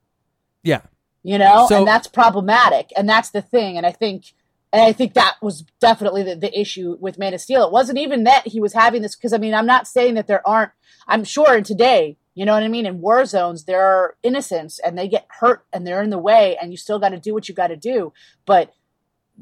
Yeah. 0.62 0.82
you 1.22 1.36
know, 1.38 1.66
So- 1.68 1.78
and 1.78 1.86
that's 1.86 2.06
problematic. 2.06 2.92
And 2.96 3.08
that's 3.08 3.30
the 3.30 3.42
thing. 3.42 3.76
And 3.76 3.84
I 3.86 3.92
think, 3.92 4.34
and 4.72 4.82
I 4.82 4.92
think 4.92 5.14
that 5.14 5.36
was 5.40 5.64
definitely 5.80 6.22
the, 6.22 6.36
the 6.36 6.58
issue 6.58 6.96
with 7.00 7.18
Man 7.18 7.34
of 7.34 7.40
Steel. 7.40 7.64
It 7.64 7.72
wasn't 7.72 7.98
even 7.98 8.24
that 8.24 8.46
he 8.46 8.60
was 8.60 8.74
having 8.74 9.02
this 9.02 9.16
because 9.16 9.32
I 9.32 9.38
mean, 9.38 9.54
I'm 9.54 9.66
not 9.66 9.86
saying 9.86 10.14
that 10.14 10.26
there 10.26 10.46
aren't. 10.46 10.72
I'm 11.06 11.24
sure 11.24 11.56
in 11.56 11.64
today, 11.64 12.18
you 12.34 12.44
know 12.44 12.52
what 12.52 12.62
I 12.62 12.68
mean. 12.68 12.86
In 12.86 13.00
war 13.00 13.24
zones, 13.24 13.64
there 13.64 13.82
are 13.82 14.16
innocents 14.22 14.78
and 14.78 14.98
they 14.98 15.08
get 15.08 15.26
hurt 15.40 15.64
and 15.72 15.86
they're 15.86 16.02
in 16.02 16.10
the 16.10 16.18
way, 16.18 16.56
and 16.60 16.70
you 16.70 16.76
still 16.76 16.98
got 16.98 17.10
to 17.10 17.18
do 17.18 17.32
what 17.32 17.48
you 17.48 17.54
got 17.54 17.68
to 17.68 17.76
do. 17.76 18.12
But 18.44 18.74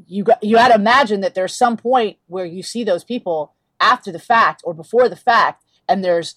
you 0.07 0.25
got 0.25 0.43
you 0.43 0.57
got 0.57 0.69
to 0.69 0.75
imagine 0.75 1.21
that 1.23 1.35
there's 1.35 1.57
some 1.57 1.77
point 1.77 2.19
where 2.27 2.47
you 2.47 2.63
see 2.63 2.85
those 2.85 3.05
people 3.05 3.55
after 3.81 4.13
the 4.13 4.19
fact 4.19 4.63
or 4.65 4.75
before 4.75 5.09
the 5.09 5.17
fact, 5.17 5.65
and 5.89 6.05
there's 6.05 6.37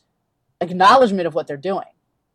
acknowledgement 0.61 1.27
of 1.27 1.35
what 1.35 1.47
they're 1.47 1.57
doing 1.57 1.85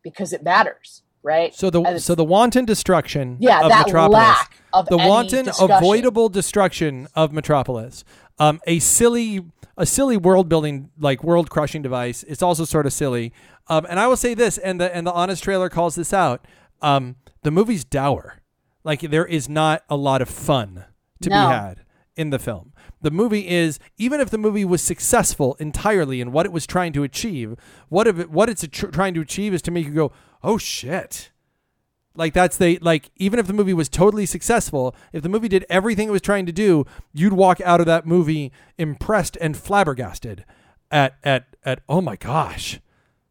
because 0.02 0.32
it 0.32 0.42
matters, 0.42 1.02
right? 1.24 1.52
So 1.54 1.70
the 1.70 1.80
it's- 1.80 2.04
so 2.04 2.14
the 2.14 2.24
wanton 2.24 2.64
destruction 2.64 3.38
yeah, 3.40 3.62
of 3.62 3.70
that 3.70 3.86
Metropolis. 3.86 4.18
lack 4.18 4.56
of 4.72 4.86
the 4.86 4.96
wanton 4.98 5.46
discussion. 5.46 5.70
avoidable 5.72 6.28
destruction 6.28 7.08
of 7.14 7.32
metropolis 7.32 8.04
um, 8.38 8.60
a 8.66 8.78
silly 8.80 9.44
a 9.76 9.86
silly 9.86 10.16
world 10.16 10.48
building 10.48 10.90
like 10.98 11.22
world 11.24 11.48
crushing 11.50 11.80
device 11.82 12.24
it's 12.28 12.42
also 12.42 12.64
sort 12.64 12.84
of 12.86 12.92
silly 12.92 13.32
um, 13.68 13.86
and 13.88 13.98
i 14.00 14.06
will 14.08 14.16
say 14.16 14.34
this 14.34 14.58
and 14.58 14.80
the 14.80 14.94
and 14.94 15.06
the 15.06 15.12
honest 15.12 15.42
trailer 15.44 15.68
calls 15.68 15.94
this 15.94 16.12
out 16.12 16.44
um, 16.82 17.14
the 17.42 17.50
movie's 17.52 17.84
dour 17.84 18.42
like 18.82 19.00
there 19.00 19.24
is 19.24 19.48
not 19.48 19.82
a 19.88 19.96
lot 19.96 20.20
of 20.20 20.28
fun 20.28 20.84
to 21.22 21.30
No. 21.30 21.46
be 21.48 21.52
had 21.54 21.80
in 22.16 22.30
the 22.30 22.38
film 22.40 22.72
the 23.00 23.10
movie 23.12 23.46
is 23.48 23.78
even 23.96 24.20
if 24.20 24.30
the 24.30 24.38
movie 24.38 24.64
was 24.64 24.82
successful 24.82 25.56
entirely 25.60 26.20
in 26.20 26.32
what 26.32 26.46
it 26.46 26.52
was 26.52 26.66
trying 26.66 26.92
to 26.92 27.02
achieve 27.04 27.54
what 27.88 28.06
if 28.08 28.18
it, 28.18 28.30
what 28.30 28.48
it's 28.48 28.66
tr- 28.72 28.86
trying 28.88 29.14
to 29.14 29.20
achieve 29.20 29.54
is 29.54 29.62
to 29.62 29.70
make 29.70 29.86
you 29.86 29.92
go 29.92 30.12
oh 30.44 30.58
shit 30.58 31.30
like 32.16 32.32
that's 32.32 32.56
the 32.58 32.78
like 32.80 33.10
even 33.16 33.40
if 33.40 33.46
the 33.48 33.52
movie 33.52 33.74
was 33.74 33.88
totally 33.88 34.24
successful, 34.24 34.94
if 35.12 35.24
the 35.24 35.28
movie 35.28 35.48
did 35.48 35.66
everything 35.68 36.06
it 36.06 36.12
was 36.12 36.22
trying 36.22 36.46
to 36.46 36.52
do, 36.52 36.84
you'd 37.12 37.32
walk 37.32 37.60
out 37.62 37.80
of 37.80 37.86
that 37.86 38.06
movie 38.06 38.52
impressed 38.78 39.36
and 39.40 39.56
flabbergasted 39.56 40.44
at 40.92 41.16
at 41.24 41.46
at 41.64 41.80
oh 41.88 42.00
my 42.00 42.14
gosh. 42.14 42.78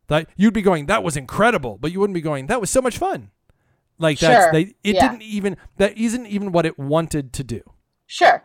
That 0.08 0.28
you'd 0.36 0.54
be 0.54 0.62
going 0.62 0.88
that 0.88 1.02
was 1.02 1.16
incredible, 1.16 1.78
but 1.80 1.94
you 1.94 2.02
wouldn't 2.02 2.14
be 2.16 2.20
going 2.20 2.48
that 2.48 2.60
was 2.60 2.70
so 2.70 2.82
much 2.82 2.98
fun. 2.98 3.32
Like 4.00 4.20
that's 4.20 4.44
Sure. 4.46 4.52
they 4.52 4.62
it 4.84 4.96
Yeah. 4.96 5.08
didn't 5.12 5.22
even 5.22 5.56
that 5.78 5.98
isn't 5.98 6.26
even 6.26 6.52
what 6.52 6.66
it 6.66 6.78
wanted 6.78 7.32
to 7.34 7.44
do. 7.46 7.62
Sure. 8.06 8.44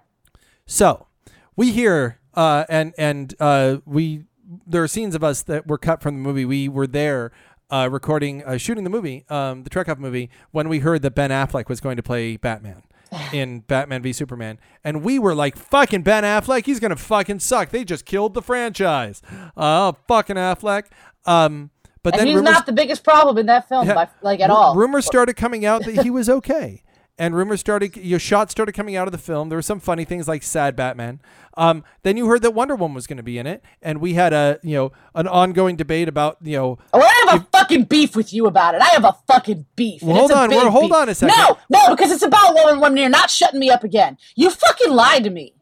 So 0.67 1.09
we 1.57 1.73
hear 1.73 2.21
uh, 2.35 2.65
and 2.69 2.95
and 2.97 3.35
uh, 3.41 3.79
we 3.85 4.23
there 4.67 4.83
are 4.85 4.89
scenes 4.89 5.15
of 5.17 5.25
us 5.25 5.43
that 5.43 5.67
were 5.67 5.79
cut 5.79 6.01
from 6.01 6.15
the 6.15 6.21
movie. 6.23 6.45
We 6.45 6.69
were 6.69 6.87
there 6.87 7.33
uh, 7.71 7.89
recording, 7.91 8.43
uh, 8.45 8.57
shooting 8.57 8.85
the 8.85 8.91
movie, 8.91 9.25
um, 9.29 9.63
the 9.65 9.71
Trek 9.71 9.89
Off 9.89 9.99
movie, 9.99 10.31
when 10.51 10.69
we 10.69 10.79
heard 10.81 11.03
that 11.03 11.15
Ben 11.15 11.31
Affleck 11.31 11.69
was 11.69 11.81
going 11.81 11.97
to 11.97 12.03
play 12.03 12.37
Batman 12.37 12.83
in 13.33 13.61
Batman 13.61 14.03
v 14.03 14.13
Superman, 14.13 14.59
and 14.85 15.03
we 15.03 15.19
were 15.19 15.35
like, 15.35 15.57
"Fucking 15.57 16.03
Ben 16.03 16.25
Affleck, 16.25 16.67
he's 16.67 16.81
gonna 16.81 16.97
fucking 16.97 17.41
suck." 17.41 17.71
They 17.71 17.85
just 17.85 18.05
killed 18.05 18.35
the 18.35 18.43
franchise. 18.43 19.23
Oh, 19.57 19.97
fucking 20.07 20.37
Affleck. 20.37 20.85
Um, 21.27 21.71
but 22.03 22.15
And 22.15 22.21
then 22.21 22.27
he's 22.29 22.37
rumors, 22.37 22.53
not 22.53 22.67
the 22.67 22.73
biggest 22.73 23.03
problem 23.05 23.39
in 23.39 23.47
that 23.47 23.69
film, 23.69 23.87
Yeah. 23.87 23.95
by, 23.95 24.09
like 24.23 24.41
at 24.41 24.49
Ru- 24.51 24.55
all. 24.57 24.77
Rumors 24.77 25.05
started 25.05 25.35
coming 25.37 25.65
out 25.65 25.85
that 25.85 26.03
he 26.05 26.11
was 26.11 26.29
okay. 26.31 26.83
And 27.19 27.35
rumors 27.35 27.59
started, 27.59 27.97
your 27.97 28.21
shots 28.21 28.53
started 28.53 28.73
coming 28.73 28.95
out 28.95 29.09
of 29.09 29.13
the 29.13 29.19
film. 29.19 29.49
There 29.49 29.59
were 29.59 29.63
some 29.63 29.81
funny 29.81 30.05
things 30.05 30.29
like 30.29 30.45
sad 30.45 30.77
Batman. 30.77 31.21
Um, 31.57 31.83
then 32.05 32.17
you 32.17 32.29
heard 32.29 32.43
that 32.43 32.53
Wonder 32.53 32.77
Woman 32.77 32.95
was 32.95 33.09
going 33.09 33.17
to 33.17 33.25
be 33.25 33.39
in 33.39 33.47
it, 33.47 33.65
and 33.83 34.01
we 34.01 34.15
had 34.15 34.33
a 34.33 34.61
you 34.63 34.77
know 34.77 34.93
an 35.17 35.27
ongoing 35.27 35.75
debate 35.75 36.09
about 36.09 36.39
you 36.41 36.57
know 36.57 36.79
Oh, 36.95 37.01
I 37.01 37.27
have 37.27 37.41
a 37.43 37.47
fucking 37.51 37.85
beef 37.85 38.15
with 38.15 38.33
you 38.33 38.47
about 38.47 38.77
it. 38.77 38.81
I 38.81 38.91
have 38.91 39.05
a 39.05 39.17
fucking 39.27 39.67
beef. 39.75 40.01
Well, 40.03 40.15
hold 40.15 40.31
on, 40.31 40.51
well, 40.51 40.71
hold 40.71 40.91
beef. 40.91 40.95
on 40.95 41.09
a 41.09 41.15
second. 41.17 41.37
No, 41.37 41.59
no, 41.69 41.97
because 41.97 42.13
it's 42.13 42.23
about 42.23 42.55
Woman 42.55 42.79
Woman. 42.79 42.99
You're 42.99 43.09
not 43.09 43.31
shutting 43.31 43.59
me 43.59 43.71
up 43.71 43.83
again. 43.83 44.17
You 44.37 44.51
fucking 44.51 44.93
lied 44.93 45.25
to 45.25 45.31
me. 45.31 45.55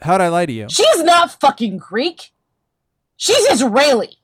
how'd 0.00 0.20
I 0.20 0.28
lie 0.28 0.46
to 0.46 0.52
you? 0.52 0.68
She's 0.70 1.02
not 1.02 1.40
fucking 1.40 1.78
Greek. 1.78 2.30
She's 3.16 3.50
Israeli. 3.50 4.18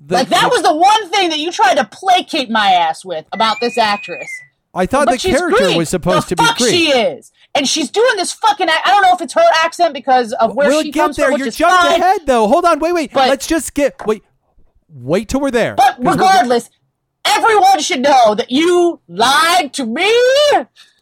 The- 0.00 0.14
like 0.14 0.28
that 0.30 0.50
was 0.50 0.62
the 0.62 0.74
one 0.74 1.08
thing 1.10 1.28
that 1.30 1.38
you 1.38 1.52
tried 1.52 1.74
to 1.76 1.84
placate 1.84 2.50
my 2.50 2.70
ass 2.72 3.04
with 3.04 3.26
about 3.32 3.58
this 3.60 3.76
actress. 3.78 4.28
I 4.72 4.86
thought 4.86 5.06
but 5.06 5.20
the 5.20 5.28
character 5.30 5.56
Greek. 5.64 5.76
was 5.76 5.88
supposed 5.88 6.28
the 6.28 6.36
to 6.36 6.42
be 6.42 6.46
fuck 6.46 6.56
Greek. 6.58 6.70
She 6.70 6.90
is, 6.90 7.32
and 7.54 7.68
she's 7.68 7.90
doing 7.90 8.16
this 8.16 8.32
fucking. 8.32 8.68
I 8.68 8.80
don't 8.86 9.02
know 9.02 9.12
if 9.14 9.20
it's 9.20 9.34
her 9.34 9.44
accent 9.64 9.92
because 9.94 10.32
of 10.34 10.54
where 10.54 10.68
we'll 10.68 10.82
she 10.82 10.92
get 10.92 11.00
comes 11.02 11.16
there. 11.16 11.26
from, 11.26 11.32
which 11.34 11.38
You're 11.40 11.48
is 11.48 11.56
jumped 11.56 11.76
fine. 11.82 12.00
ahead 12.00 12.20
though. 12.26 12.46
Hold 12.46 12.64
on, 12.64 12.78
wait, 12.78 12.92
wait. 12.92 13.12
But- 13.12 13.28
Let's 13.28 13.46
just 13.48 13.74
get 13.74 14.06
wait, 14.06 14.22
wait 14.88 15.28
till 15.28 15.40
we're 15.40 15.50
there. 15.50 15.74
But 15.74 15.96
regardless, 15.98 16.70
everyone 17.24 17.80
should 17.80 18.00
know 18.00 18.34
that 18.36 18.50
you 18.52 19.00
lied 19.08 19.72
to 19.74 19.84
me. 19.86 20.10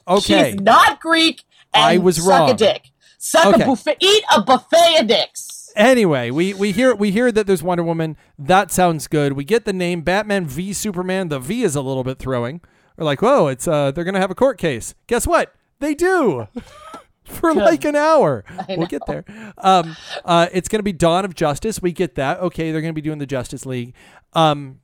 Okay. 0.09 0.53
She's 0.53 0.61
not 0.61 1.01
Greek. 1.01 1.42
And 1.74 1.84
I 1.84 1.99
was 1.99 2.16
suck 2.16 2.26
wrong. 2.26 2.51
a 2.51 2.55
dick. 2.55 2.86
Suck 3.18 3.46
Okay. 3.55 3.62
a 3.62 3.66
buffet. 3.66 3.96
Eat 4.01 4.24
a 4.34 4.40
buffet 4.40 4.96
of 5.01 5.07
dicks. 5.07 5.57
Anyway, 5.78 6.30
we, 6.30 6.52
we 6.54 6.72
hear 6.72 6.92
we 6.92 7.12
hear 7.12 7.30
that 7.30 7.46
there's 7.46 7.62
Wonder 7.62 7.84
Woman. 7.84 8.16
That 8.36 8.72
sounds 8.72 9.06
good. 9.06 9.34
We 9.34 9.44
get 9.44 9.64
the 9.64 9.72
name 9.72 10.00
Batman 10.02 10.44
v 10.44 10.72
Superman. 10.72 11.28
The 11.28 11.38
V 11.38 11.62
is 11.62 11.76
a 11.76 11.80
little 11.80 12.02
bit 12.02 12.18
throwing. 12.18 12.60
We're 12.96 13.04
like, 13.04 13.22
whoa, 13.22 13.46
it's 13.46 13.68
uh 13.68 13.92
they're 13.92 14.02
gonna 14.02 14.18
have 14.18 14.32
a 14.32 14.34
court 14.34 14.58
case. 14.58 14.96
Guess 15.06 15.26
what? 15.26 15.54
They 15.78 15.94
do. 15.94 16.48
For 17.24 17.54
like 17.54 17.84
an 17.84 17.94
hour. 17.94 18.44
We'll 18.68 18.88
get 18.88 19.02
there. 19.06 19.24
Um 19.58 19.96
uh 20.24 20.48
it's 20.52 20.68
gonna 20.68 20.82
be 20.82 20.92
Dawn 20.92 21.24
of 21.24 21.36
Justice. 21.36 21.80
We 21.80 21.92
get 21.92 22.16
that. 22.16 22.40
Okay, 22.40 22.72
they're 22.72 22.80
gonna 22.80 22.92
be 22.92 23.00
doing 23.00 23.18
the 23.18 23.26
Justice 23.26 23.64
League. 23.64 23.94
Um 24.32 24.80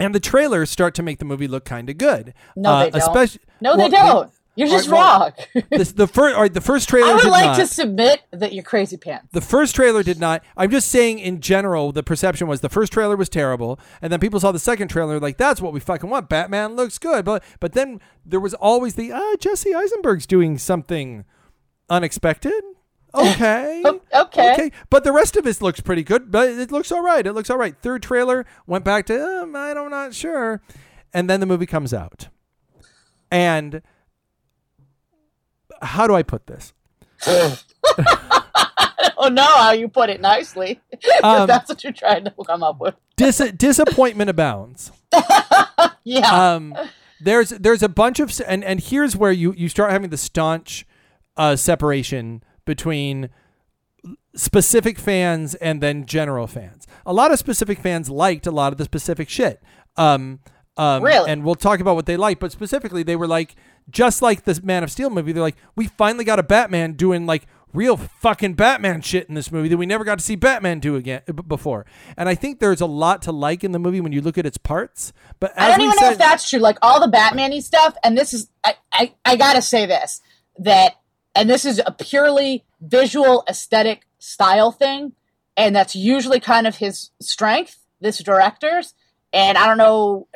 and 0.00 0.12
the 0.14 0.20
trailers 0.20 0.70
start 0.70 0.94
to 0.96 1.02
make 1.04 1.20
the 1.20 1.24
movie 1.24 1.46
look 1.46 1.64
kind 1.64 1.88
of 1.88 1.98
good. 1.98 2.34
No, 2.56 2.70
uh, 2.70 2.84
they 2.84 2.90
don't. 2.90 3.00
Especially, 3.00 3.40
No, 3.60 3.76
well, 3.76 3.88
they 3.88 3.96
don't. 3.96 4.30
You're 4.56 4.68
just 4.68 4.88
right, 4.88 5.32
wrong. 5.54 5.64
This, 5.70 5.92
the 5.92 6.06
first, 6.06 6.34
all 6.34 6.40
right, 6.42 6.52
the 6.52 6.62
first 6.62 6.88
trailer 6.88 7.08
I 7.12 7.14
would 7.14 7.24
like 7.26 7.44
not. 7.44 7.56
to 7.56 7.66
submit 7.66 8.22
that 8.30 8.54
you're 8.54 8.64
crazy 8.64 8.96
pants. 8.96 9.28
The 9.32 9.42
first 9.42 9.74
trailer 9.74 10.02
did 10.02 10.18
not. 10.18 10.42
I'm 10.56 10.70
just 10.70 10.88
saying, 10.88 11.18
in 11.18 11.40
general, 11.40 11.92
the 11.92 12.02
perception 12.02 12.48
was 12.48 12.62
the 12.62 12.70
first 12.70 12.92
trailer 12.94 13.16
was 13.16 13.28
terrible, 13.28 13.78
and 14.00 14.10
then 14.10 14.18
people 14.18 14.40
saw 14.40 14.52
the 14.52 14.58
second 14.58 14.88
trailer 14.88 15.20
like 15.20 15.36
that's 15.36 15.60
what 15.60 15.74
we 15.74 15.80
fucking 15.80 16.08
want. 16.08 16.30
Batman 16.30 16.74
looks 16.74 16.98
good, 16.98 17.24
but 17.24 17.44
but 17.60 17.74
then 17.74 18.00
there 18.24 18.40
was 18.40 18.54
always 18.54 18.94
the 18.94 19.12
ah 19.12 19.36
Jesse 19.38 19.74
Eisenberg's 19.74 20.26
doing 20.26 20.58
something 20.58 21.24
unexpected. 21.90 22.62
Okay. 23.14 23.82
Okay. 23.86 24.52
Okay. 24.52 24.72
But 24.90 25.02
the 25.02 25.12
rest 25.12 25.36
of 25.36 25.46
it 25.46 25.62
looks 25.62 25.80
pretty 25.80 26.02
good. 26.02 26.30
But 26.30 26.50
it 26.50 26.70
looks 26.70 26.92
all 26.92 27.02
right. 27.02 27.26
It 27.26 27.32
looks 27.32 27.48
all 27.48 27.56
right. 27.56 27.74
Third 27.80 28.02
trailer 28.02 28.44
went 28.66 28.84
back 28.84 29.06
to 29.06 29.42
um, 29.42 29.56
I 29.56 29.72
don't 29.72 29.90
not 29.90 30.12
sure, 30.12 30.60
and 31.14 31.30
then 31.30 31.40
the 31.40 31.46
movie 31.46 31.64
comes 31.64 31.94
out, 31.94 32.28
and 33.30 33.80
how 35.82 36.06
do 36.06 36.14
I 36.14 36.22
put 36.22 36.46
this? 36.46 36.72
Oh 39.18 39.28
no, 39.28 39.42
how 39.44 39.72
you 39.72 39.88
put 39.88 40.10
it 40.10 40.20
nicely. 40.20 40.80
Um, 41.22 41.46
that's 41.46 41.68
what 41.68 41.82
you're 41.82 41.92
trying 41.92 42.24
to 42.24 42.34
come 42.46 42.62
up 42.62 42.78
with. 42.80 42.94
Dis- 43.16 43.52
disappointment 43.56 44.30
abounds. 44.30 44.92
Yeah. 46.04 46.54
um, 46.54 46.76
there's 47.20 47.50
there's 47.50 47.82
a 47.82 47.88
bunch 47.88 48.20
of 48.20 48.32
and 48.46 48.62
and 48.62 48.78
here's 48.78 49.16
where 49.16 49.32
you 49.32 49.52
you 49.54 49.68
start 49.68 49.90
having 49.90 50.10
the 50.10 50.16
staunch 50.16 50.86
uh, 51.36 51.56
separation 51.56 52.44
between 52.64 53.30
specific 54.36 54.98
fans 55.00 55.56
and 55.56 55.82
then 55.82 56.06
general 56.06 56.46
fans. 56.46 56.86
A 57.04 57.12
lot 57.12 57.32
of 57.32 57.38
specific 57.40 57.80
fans 57.80 58.08
liked 58.08 58.46
a 58.46 58.52
lot 58.52 58.72
of 58.72 58.78
the 58.78 58.84
specific 58.84 59.28
shit. 59.28 59.60
Um, 59.96 60.38
um, 60.76 61.02
Really? 61.02 61.28
And 61.28 61.42
we'll 61.42 61.54
talk 61.56 61.80
about 61.80 61.96
what 61.96 62.06
they 62.06 62.16
like, 62.16 62.38
but 62.38 62.52
specifically, 62.52 63.02
they 63.02 63.16
were 63.16 63.26
like, 63.26 63.56
just 63.90 64.22
like 64.22 64.44
this 64.44 64.62
Man 64.62 64.82
of 64.82 64.90
Steel 64.90 65.10
movie, 65.10 65.32
they're 65.32 65.42
like, 65.42 65.56
we 65.74 65.86
finally 65.86 66.24
got 66.24 66.38
a 66.38 66.42
Batman 66.42 66.92
doing 66.92 67.26
like 67.26 67.46
real 67.72 67.96
fucking 67.96 68.54
Batman 68.54 69.02
shit 69.02 69.28
in 69.28 69.34
this 69.34 69.52
movie 69.52 69.68
that 69.68 69.76
we 69.76 69.86
never 69.86 70.02
got 70.02 70.18
to 70.18 70.24
see 70.24 70.34
Batman 70.34 70.80
do 70.80 70.96
again 70.96 71.20
b- 71.26 71.32
before. 71.32 71.84
And 72.16 72.28
I 72.28 72.34
think 72.34 72.58
there's 72.58 72.80
a 72.80 72.86
lot 72.86 73.22
to 73.22 73.32
like 73.32 73.62
in 73.62 73.72
the 73.72 73.78
movie 73.78 74.00
when 74.00 74.12
you 74.12 74.22
look 74.22 74.38
at 74.38 74.46
its 74.46 74.58
parts. 74.58 75.12
But 75.38 75.52
as 75.56 75.74
I 75.74 75.76
don't 75.76 75.80
even 75.82 75.98
said, 75.98 76.04
know 76.04 76.12
if 76.12 76.18
that's 76.18 76.48
true. 76.48 76.58
Like 76.58 76.78
all 76.82 77.00
the 77.00 77.08
Batman-y 77.08 77.60
stuff, 77.60 77.94
and 78.02 78.16
this 78.16 78.32
is 78.32 78.48
I, 78.64 78.74
I, 78.92 79.14
I 79.24 79.36
gotta 79.36 79.62
say 79.62 79.86
this 79.86 80.20
that 80.58 80.94
and 81.34 81.50
this 81.50 81.64
is 81.64 81.80
a 81.84 81.92
purely 81.92 82.64
visual 82.80 83.44
aesthetic 83.48 84.06
style 84.18 84.72
thing, 84.72 85.12
and 85.56 85.76
that's 85.76 85.94
usually 85.94 86.40
kind 86.40 86.66
of 86.66 86.76
his 86.76 87.10
strength, 87.20 87.78
this 88.00 88.18
director's. 88.18 88.94
And 89.32 89.58
I 89.58 89.66
don't 89.66 89.76
know 89.76 90.28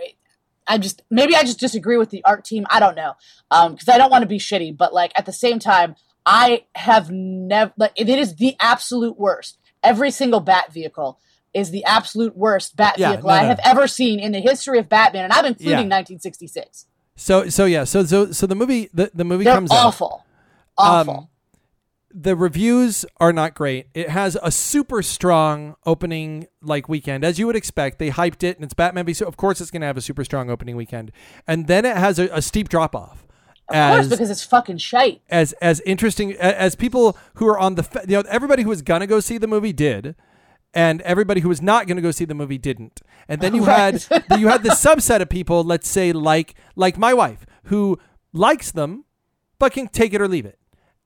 I 0.71 0.79
just 0.79 1.03
maybe 1.11 1.35
I 1.35 1.43
just 1.43 1.59
disagree 1.59 1.97
with 1.97 2.11
the 2.11 2.25
art 2.25 2.45
team. 2.45 2.65
I 2.71 2.79
don't 2.81 2.95
know. 2.95 3.15
Um, 3.51 3.73
because 3.73 3.89
I 3.89 3.99
don't 3.99 4.11
want 4.11 4.23
to 4.23 4.29
be 4.29 4.39
shitty, 4.39 4.77
but 4.77 4.95
like 4.95 5.13
at 5.17 5.27
the 5.27 5.33
same 5.33 5.59
time, 5.59 5.97
I 6.25 6.65
have 6.77 7.11
never 7.11 7.73
like 7.77 7.93
it 7.97 8.09
is 8.09 8.37
the 8.37 8.55
absolute 8.61 9.19
worst. 9.19 9.59
Every 9.83 10.11
single 10.11 10.41
bat 10.41 10.73
vehicle 10.73 11.19
is 11.53 11.71
the 11.73 11.85
absolute 11.85 12.37
worst 12.37 12.77
bat 12.77 12.95
Yeah, 12.99 13.11
vehicle 13.13 13.29
no, 13.31 13.35
I 13.35 13.43
have 13.43 13.59
ever 13.65 13.89
seen 13.89 14.21
in 14.21 14.31
the 14.31 14.41
history 14.41 14.79
of 14.79 14.89
Batman, 14.89 15.25
and 15.25 15.33
I'm 15.33 15.45
including 15.47 15.89
Yeah. 15.91 15.97
1966. 15.99 16.87
so 17.17 17.49
so 17.49 17.65
yeah, 17.65 17.83
so 17.85 18.05
so 18.05 18.31
so 18.31 18.47
the 18.47 18.55
movie 18.55 18.89
the, 18.95 19.11
the 19.13 19.25
movie 19.25 19.45
They're 19.45 19.55
comes 19.55 19.73
out. 19.73 19.87
awful, 19.87 20.25
awful. 20.79 21.15
Um, 21.15 21.29
the 22.13 22.35
reviews 22.35 23.05
are 23.19 23.33
not 23.33 23.55
great. 23.55 23.87
It 23.95 24.09
has 24.11 24.37
a 24.43 24.51
super 24.51 25.03
strong 25.03 25.77
opening 25.87 26.47
like 26.63 26.89
weekend, 26.89 27.25
as 27.25 27.39
you 27.39 27.47
would 27.47 27.57
expect. 27.57 27.99
They 27.99 28.11
hyped 28.11 28.43
it, 28.43 28.57
and 28.57 28.65
it's 28.65 28.75
Batman 28.75 29.07
v. 29.07 29.13
Su- 29.15 29.27
Of 29.27 29.37
course, 29.37 29.61
it's 29.61 29.71
going 29.71 29.81
to 29.83 29.87
have 29.87 29.97
a 29.97 30.01
super 30.01 30.25
strong 30.25 30.51
opening 30.51 30.77
weekend, 30.77 31.13
and 31.47 31.67
then 31.69 31.85
it 31.85 31.97
has 31.97 32.19
a, 32.19 32.27
a 32.33 32.43
steep 32.43 32.69
drop 32.69 32.95
off. 32.97 33.27
of 33.69 33.75
course, 33.75 34.01
As 34.07 34.09
because 34.09 34.31
it's 34.31 34.43
fucking 34.45 34.79
shite. 34.79 35.23
as 35.31 35.53
as 35.63 35.81
interesting 35.83 36.33
as 36.35 36.75
people 36.75 37.17
who 37.35 37.47
are 37.47 37.59
on 37.59 37.77
the 37.77 38.05
you 38.09 38.17
know 38.17 38.25
everybody 38.29 38.63
who 38.65 38.69
was 38.71 38.83
gonna 38.83 39.07
go 39.07 39.21
see 39.21 39.39
the 39.39 39.47
movie 39.47 39.73
did, 39.73 40.17
and 40.75 41.01
everybody 41.03 41.41
who 41.43 41.49
was 41.49 41.63
not 41.63 41.87
gonna 41.87 42.01
go 42.01 42.11
see 42.11 42.25
the 42.25 42.35
movie 42.35 42.59
didn't. 42.59 43.01
And 43.29 43.41
then 43.41 43.55
you 43.55 43.65
had 43.65 44.05
you 44.39 44.49
had 44.49 44.63
the 44.65 44.71
subset 44.71 45.21
of 45.21 45.29
people, 45.29 45.63
let's 45.63 45.89
say 45.89 46.13
like 46.13 46.55
like 46.75 46.99
my 46.99 47.15
wife, 47.15 47.47
who 47.65 47.99
likes 48.33 48.73
them, 48.73 49.05
but 49.61 49.73
can 49.73 49.87
take 49.89 50.13
it 50.15 50.21
or 50.21 50.27
leave 50.29 50.47
it. 50.47 50.59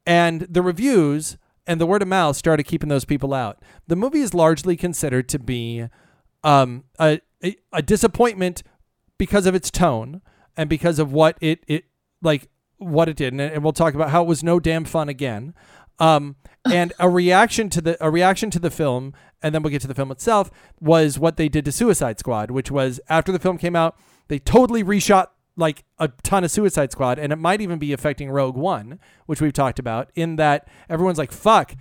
And 0.06 0.42
the 0.42 0.62
reviews 0.62 1.36
and 1.66 1.80
the 1.80 1.86
word 1.86 2.02
of 2.02 2.08
mouth 2.08 2.36
started 2.36 2.64
keeping 2.64 2.88
those 2.88 3.04
people 3.04 3.32
out. 3.32 3.62
The 3.86 3.96
movie 3.96 4.20
is 4.20 4.34
largely 4.34 4.76
considered 4.76 5.28
to 5.30 5.38
be 5.38 5.88
um, 6.42 6.84
a, 6.98 7.20
a 7.42 7.56
a 7.72 7.82
disappointment 7.82 8.62
because 9.18 9.46
of 9.46 9.54
its 9.54 9.70
tone 9.70 10.20
and 10.56 10.68
because 10.68 10.98
of 10.98 11.12
what 11.12 11.38
it 11.40 11.64
it 11.66 11.86
like 12.22 12.48
what 12.78 13.08
it 13.08 13.16
did, 13.16 13.32
and, 13.32 13.40
and 13.40 13.62
we'll 13.62 13.72
talk 13.72 13.94
about 13.94 14.10
how 14.10 14.22
it 14.22 14.28
was 14.28 14.44
no 14.44 14.60
damn 14.60 14.84
fun 14.84 15.08
again. 15.08 15.54
Um, 15.98 16.36
and 16.70 16.92
a 16.98 17.08
reaction 17.08 17.70
to 17.70 17.80
the 17.80 18.04
a 18.04 18.10
reaction 18.10 18.50
to 18.50 18.58
the 18.58 18.70
film, 18.70 19.14
and 19.42 19.54
then 19.54 19.62
we'll 19.62 19.70
get 19.70 19.82
to 19.82 19.88
the 19.88 19.94
film 19.94 20.10
itself. 20.10 20.50
Was 20.80 21.18
what 21.18 21.36
they 21.36 21.48
did 21.48 21.64
to 21.64 21.72
Suicide 21.72 22.18
Squad, 22.18 22.50
which 22.50 22.70
was 22.70 23.00
after 23.08 23.32
the 23.32 23.38
film 23.38 23.58
came 23.58 23.76
out, 23.76 23.96
they 24.28 24.38
totally 24.38 24.84
reshot 24.84 25.28
like 25.56 25.84
a 25.98 26.08
ton 26.22 26.44
of 26.44 26.50
Suicide 26.50 26.92
Squad, 26.92 27.18
and 27.18 27.32
it 27.32 27.36
might 27.36 27.60
even 27.60 27.78
be 27.78 27.92
affecting 27.92 28.30
Rogue 28.30 28.56
One, 28.56 28.98
which 29.26 29.40
we've 29.40 29.52
talked 29.52 29.78
about. 29.78 30.10
In 30.14 30.36
that 30.36 30.68
everyone's 30.88 31.18
like, 31.18 31.32
"Fuck, 31.32 31.74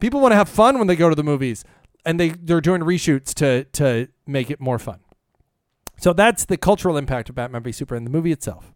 people 0.00 0.20
want 0.20 0.32
to 0.32 0.36
have 0.36 0.48
fun 0.48 0.78
when 0.78 0.86
they 0.86 0.96
go 0.96 1.08
to 1.08 1.14
the 1.14 1.24
movies," 1.24 1.64
and 2.04 2.18
they 2.18 2.30
they're 2.30 2.60
doing 2.60 2.80
reshoots 2.80 3.34
to 3.34 3.64
to 3.64 4.08
make 4.26 4.50
it 4.50 4.60
more 4.60 4.78
fun. 4.78 5.00
So 6.00 6.12
that's 6.12 6.44
the 6.44 6.56
cultural 6.56 6.96
impact 6.96 7.28
of 7.28 7.34
Batman 7.34 7.62
v 7.62 7.72
Superman, 7.72 8.04
the 8.04 8.10
movie 8.10 8.32
itself. 8.32 8.72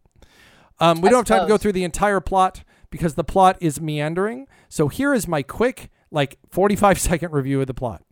Um, 0.81 1.01
we 1.01 1.09
I 1.09 1.13
don't 1.13 1.29
have 1.29 1.39
time 1.39 1.47
to 1.47 1.53
go 1.53 1.57
through 1.57 1.73
the 1.73 1.85
entire 1.85 2.21
plot 2.21 2.65
because 2.91 3.15
the 3.15 3.25
plot 3.25 3.57
is 3.61 3.81
meandering. 3.81 4.49
So 4.69 4.89
here 4.89 5.15
is 5.15 5.29
my 5.29 5.43
quick, 5.43 5.91
like 6.11 6.39
45 6.51 6.99
second 7.01 7.33
review 7.33 7.61
of 7.61 7.69
the 7.69 7.75
plot. 7.75 8.03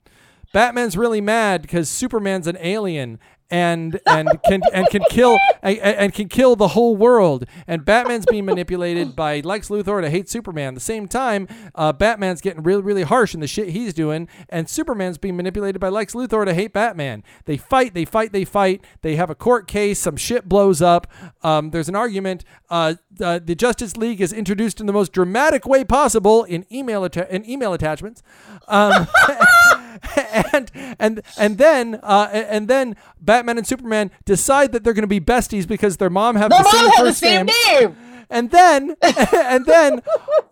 Batman's 0.52 0.96
really 0.96 1.20
mad 1.20 1.62
because 1.62 1.88
Superman's 1.88 2.46
an 2.46 2.58
alien 2.60 3.18
and 3.50 4.00
and 4.06 4.28
can 4.44 4.62
and 4.72 4.88
can 4.88 5.02
kill 5.10 5.38
and, 5.62 5.78
and 5.78 6.14
can 6.14 6.28
kill 6.28 6.56
the 6.56 6.68
whole 6.68 6.96
world. 6.96 7.44
And 7.66 7.84
Batman's 7.84 8.24
being 8.26 8.44
manipulated 8.44 9.16
by 9.16 9.40
Lex 9.40 9.68
Luthor 9.68 10.00
to 10.00 10.08
hate 10.08 10.28
Superman. 10.28 10.68
At 10.68 10.74
the 10.74 10.80
same 10.80 11.08
time, 11.08 11.48
uh, 11.74 11.92
Batman's 11.92 12.40
getting 12.40 12.62
really 12.62 12.82
really 12.82 13.02
harsh 13.02 13.34
in 13.34 13.40
the 13.40 13.46
shit 13.46 13.70
he's 13.70 13.92
doing, 13.92 14.28
and 14.48 14.68
Superman's 14.68 15.18
being 15.18 15.36
manipulated 15.36 15.80
by 15.80 15.88
Lex 15.88 16.14
Luthor 16.14 16.44
to 16.44 16.54
hate 16.54 16.72
Batman. 16.72 17.24
They 17.44 17.56
fight, 17.56 17.94
they 17.94 18.04
fight, 18.04 18.32
they 18.32 18.44
fight. 18.44 18.84
They 19.02 19.16
have 19.16 19.30
a 19.30 19.34
court 19.34 19.66
case. 19.66 19.98
Some 19.98 20.16
shit 20.16 20.48
blows 20.48 20.80
up. 20.80 21.06
Um, 21.42 21.70
there's 21.70 21.88
an 21.88 21.96
argument. 21.96 22.44
Uh, 22.68 22.94
uh, 23.20 23.40
the 23.42 23.54
Justice 23.54 23.96
League 23.96 24.20
is 24.20 24.32
introduced 24.32 24.80
in 24.80 24.86
the 24.86 24.92
most 24.92 25.12
dramatic 25.12 25.66
way 25.66 25.84
possible 25.84 26.44
in 26.44 26.64
email 26.72 27.04
atta- 27.04 27.34
in 27.34 27.48
email 27.48 27.72
attachments. 27.72 28.22
Um, 28.68 29.08
and 30.52 30.70
and 30.98 31.22
and 31.38 31.58
then 31.58 32.00
uh, 32.02 32.28
and 32.32 32.68
then 32.68 32.96
Batman 33.20 33.58
and 33.58 33.66
Superman 33.66 34.10
decide 34.24 34.72
that 34.72 34.84
they're 34.84 34.92
going 34.94 35.02
to 35.02 35.08
be 35.08 35.20
besties 35.20 35.66
because 35.66 35.96
their 35.96 36.10
mom 36.10 36.36
have 36.36 36.50
My 36.50 36.58
the 36.62 36.70
same 36.70 36.80
mom 36.82 36.90
the 36.90 36.96
first 36.96 37.18
same 37.18 37.46
name. 37.46 37.56
name. 37.80 37.96
And 38.28 38.50
then 38.50 38.94
and 39.02 39.66
then 39.66 40.02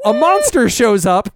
a 0.05 0.13
monster 0.13 0.69
shows 0.69 1.07
up, 1.07 1.29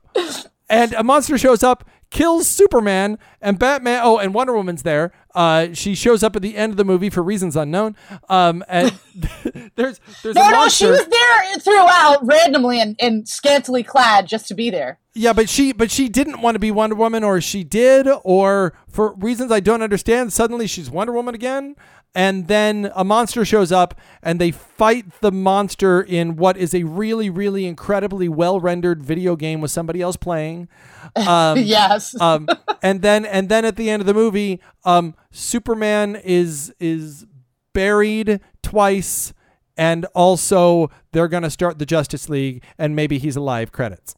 and 0.68 0.92
a 0.94 1.04
monster 1.04 1.38
shows 1.38 1.62
up, 1.62 1.88
kills 2.12 2.46
Superman 2.46 3.18
and 3.40 3.58
Batman. 3.58 4.02
Oh, 4.04 4.18
and 4.18 4.34
Wonder 4.34 4.52
Woman's 4.52 4.82
there. 4.82 5.12
Uh, 5.34 5.68
she 5.72 5.94
shows 5.94 6.22
up 6.22 6.36
at 6.36 6.42
the 6.42 6.56
end 6.56 6.70
of 6.70 6.76
the 6.76 6.84
movie 6.84 7.08
for 7.08 7.22
reasons 7.22 7.56
unknown. 7.56 7.96
Um, 8.28 8.62
and 8.68 8.92
there's 9.76 9.98
there's 10.22 10.36
No, 10.36 10.46
a 10.46 10.50
no, 10.50 10.68
she 10.68 10.86
was 10.86 11.06
there 11.06 11.58
throughout, 11.58 12.18
randomly 12.24 12.80
and, 12.80 12.96
and 13.00 13.26
scantily 13.26 13.82
clad 13.82 14.26
just 14.28 14.46
to 14.48 14.54
be 14.54 14.68
there. 14.68 14.98
Yeah, 15.14 15.32
but 15.32 15.48
she 15.48 15.72
but 15.72 15.90
she 15.90 16.08
didn't 16.08 16.42
want 16.42 16.54
to 16.54 16.58
be 16.58 16.70
Wonder 16.70 16.96
Woman, 16.96 17.24
or 17.24 17.40
she 17.40 17.64
did, 17.64 18.06
or 18.24 18.74
for 18.88 19.14
reasons 19.14 19.50
I 19.50 19.60
don't 19.60 19.82
understand. 19.82 20.32
Suddenly 20.32 20.66
she's 20.66 20.90
Wonder 20.90 21.12
Woman 21.14 21.34
again, 21.34 21.76
and 22.14 22.46
then 22.48 22.90
a 22.94 23.04
monster 23.04 23.44
shows 23.44 23.72
up, 23.72 23.94
and 24.22 24.40
they 24.40 24.50
fight 24.50 25.20
the 25.20 25.32
monster 25.32 26.02
in 26.02 26.36
what 26.36 26.56
is 26.56 26.74
a 26.74 26.82
really, 26.84 27.30
really 27.30 27.66
incredibly 27.66 28.28
well 28.28 28.60
rendered 28.60 29.02
video 29.02 29.34
game 29.34 29.60
with 29.60 29.70
somebody 29.70 30.00
else 30.00 30.16
playing. 30.16 30.68
Um, 31.16 31.58
yes. 31.58 32.14
um, 32.20 32.48
and 32.80 33.02
then 33.02 33.26
and 33.26 33.48
then 33.48 33.64
at 33.64 33.74
the 33.76 33.90
end 33.90 34.00
of 34.00 34.06
the 34.06 34.14
movie, 34.14 34.60
um, 34.84 35.14
Superman 35.32 36.16
is 36.16 36.72
is 36.78 37.26
buried 37.74 38.40
twice, 38.62 39.34
and 39.76 40.06
also 40.14 40.90
they're 41.10 41.28
gonna 41.28 41.50
start 41.50 41.78
the 41.80 41.86
Justice 41.86 42.28
League, 42.28 42.62
and 42.78 42.94
maybe 42.94 43.18
he's 43.18 43.34
alive. 43.34 43.72
Credits. 43.72 44.14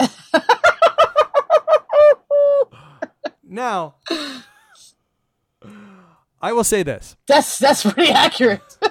now, 3.44 3.94
I 6.40 6.52
will 6.52 6.64
say 6.64 6.82
this. 6.82 7.16
that's 7.26 7.58
that's 7.58 7.82
pretty 7.82 8.10
accurate. 8.10 8.60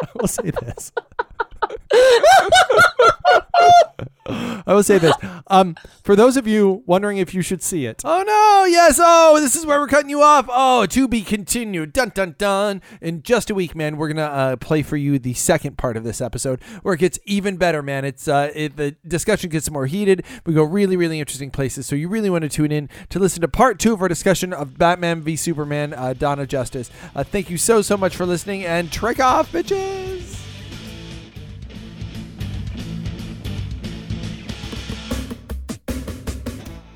I 0.00 0.06
will 0.14 0.28
say 0.28 0.50
this. 0.50 0.92
I 4.28 4.74
will 4.74 4.82
say 4.82 4.98
this. 4.98 5.14
Um, 5.46 5.76
for 6.04 6.14
those 6.14 6.36
of 6.36 6.46
you 6.46 6.82
wondering 6.86 7.16
if 7.16 7.32
you 7.32 7.40
should 7.40 7.62
see 7.62 7.86
it. 7.86 8.02
Oh 8.04 8.22
no, 8.26 8.64
yes, 8.70 9.00
oh, 9.02 9.40
this 9.40 9.56
is 9.56 9.64
where 9.64 9.80
we're 9.80 9.86
cutting 9.86 10.10
you 10.10 10.22
off. 10.22 10.46
Oh, 10.50 10.84
to 10.86 11.08
be 11.08 11.22
continued. 11.22 11.92
Dun 11.92 12.12
dun 12.14 12.34
dun. 12.36 12.82
In 13.00 13.22
just 13.22 13.48
a 13.48 13.54
week, 13.54 13.74
man, 13.74 13.96
we're 13.96 14.08
gonna 14.08 14.22
uh, 14.22 14.56
play 14.56 14.82
for 14.82 14.96
you 14.96 15.18
the 15.18 15.34
second 15.34 15.78
part 15.78 15.96
of 15.96 16.04
this 16.04 16.20
episode 16.20 16.62
where 16.82 16.94
it 16.94 16.98
gets 16.98 17.18
even 17.24 17.56
better, 17.56 17.82
man. 17.82 18.04
It's 18.04 18.28
uh, 18.28 18.50
it, 18.54 18.76
the 18.76 18.96
discussion 19.06 19.48
gets 19.48 19.70
more 19.70 19.86
heated. 19.86 20.24
We 20.44 20.52
go 20.52 20.64
really, 20.64 20.96
really 20.96 21.20
interesting 21.20 21.50
places. 21.50 21.86
So 21.86 21.96
you 21.96 22.08
really 22.08 22.30
want 22.30 22.42
to 22.42 22.50
tune 22.50 22.72
in 22.72 22.90
to 23.08 23.18
listen 23.18 23.40
to 23.40 23.48
part 23.48 23.78
two 23.78 23.94
of 23.94 24.02
our 24.02 24.08
discussion 24.08 24.52
of 24.52 24.76
Batman 24.76 25.22
v 25.22 25.36
Superman, 25.36 25.94
uh, 25.94 26.14
of 26.20 26.48
Justice. 26.48 26.90
Uh, 27.14 27.24
thank 27.24 27.48
you 27.48 27.56
so 27.56 27.80
so 27.80 27.96
much 27.96 28.14
for 28.14 28.26
listening 28.26 28.64
and 28.64 28.92
Trek 28.92 29.18
Off, 29.20 29.50
bitches. 29.50 30.17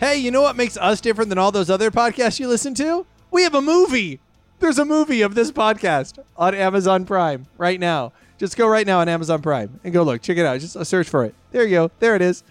Hey, 0.02 0.16
you 0.16 0.32
know 0.32 0.42
what 0.42 0.56
makes 0.56 0.76
us 0.76 1.00
different 1.00 1.28
than 1.28 1.38
all 1.38 1.52
those 1.52 1.70
other 1.70 1.92
podcasts 1.92 2.40
you 2.40 2.48
listen 2.48 2.74
to? 2.74 3.06
We 3.30 3.44
have 3.44 3.54
a 3.54 3.62
movie. 3.62 4.18
There's 4.58 4.80
a 4.80 4.84
movie 4.84 5.22
of 5.22 5.36
this 5.36 5.52
podcast 5.52 6.18
on 6.36 6.56
Amazon 6.56 7.04
Prime 7.04 7.46
right 7.56 7.78
now. 7.78 8.12
Just 8.36 8.56
go 8.56 8.66
right 8.66 8.84
now 8.84 8.98
on 8.98 9.08
Amazon 9.08 9.42
Prime 9.42 9.78
and 9.84 9.94
go 9.94 10.02
look. 10.02 10.20
Check 10.20 10.38
it 10.38 10.44
out. 10.44 10.58
Just 10.58 10.76
uh, 10.76 10.82
search 10.82 11.08
for 11.08 11.24
it. 11.24 11.36
There 11.52 11.62
you 11.62 11.70
go. 11.70 11.90
There 12.00 12.16
it 12.16 12.20
is. 12.20 12.42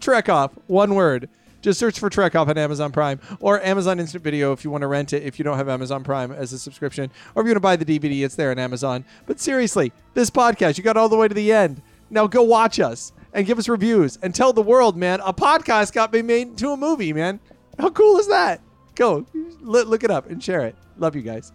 Trek 0.00 0.28
Off. 0.28 0.50
One 0.66 0.94
word. 0.94 1.30
Just 1.62 1.80
search 1.80 1.98
for 1.98 2.10
Trek 2.10 2.34
Off 2.34 2.46
on 2.46 2.58
Amazon 2.58 2.92
Prime 2.92 3.20
or 3.40 3.58
Amazon 3.62 4.00
Instant 4.00 4.22
Video 4.22 4.52
if 4.52 4.62
you 4.62 4.70
want 4.70 4.82
to 4.82 4.86
rent 4.86 5.14
it 5.14 5.22
if 5.22 5.38
you 5.38 5.46
don't 5.46 5.56
have 5.56 5.70
Amazon 5.70 6.04
Prime 6.04 6.30
as 6.30 6.52
a 6.52 6.58
subscription. 6.58 7.10
Or 7.34 7.40
if 7.40 7.46
you 7.46 7.52
want 7.52 7.56
to 7.56 7.60
buy 7.60 7.76
the 7.76 7.86
DVD, 7.86 8.22
it's 8.22 8.34
there 8.34 8.50
on 8.50 8.58
Amazon. 8.58 9.06
But 9.24 9.40
seriously, 9.40 9.94
this 10.12 10.28
podcast, 10.28 10.76
you 10.76 10.84
got 10.84 10.98
all 10.98 11.08
the 11.08 11.16
way 11.16 11.26
to 11.26 11.34
the 11.34 11.54
end. 11.54 11.80
Now 12.10 12.26
go 12.26 12.42
watch 12.42 12.78
us 12.78 13.14
and 13.38 13.46
give 13.46 13.56
us 13.56 13.68
reviews 13.68 14.18
and 14.20 14.34
tell 14.34 14.52
the 14.52 14.60
world, 14.60 14.96
man, 14.96 15.20
a 15.20 15.32
podcast 15.32 15.92
got 15.92 16.12
me 16.12 16.22
made 16.22 16.48
into 16.48 16.72
a 16.72 16.76
movie, 16.76 17.12
man. 17.12 17.38
How 17.78 17.88
cool 17.88 18.18
is 18.18 18.26
that? 18.26 18.60
Go, 18.96 19.26
look 19.60 19.86
look 19.86 20.02
it 20.02 20.10
up 20.10 20.28
and 20.28 20.42
share 20.42 20.66
it. 20.66 20.74
Love 20.96 21.14
you 21.14 21.22
guys. 21.22 21.52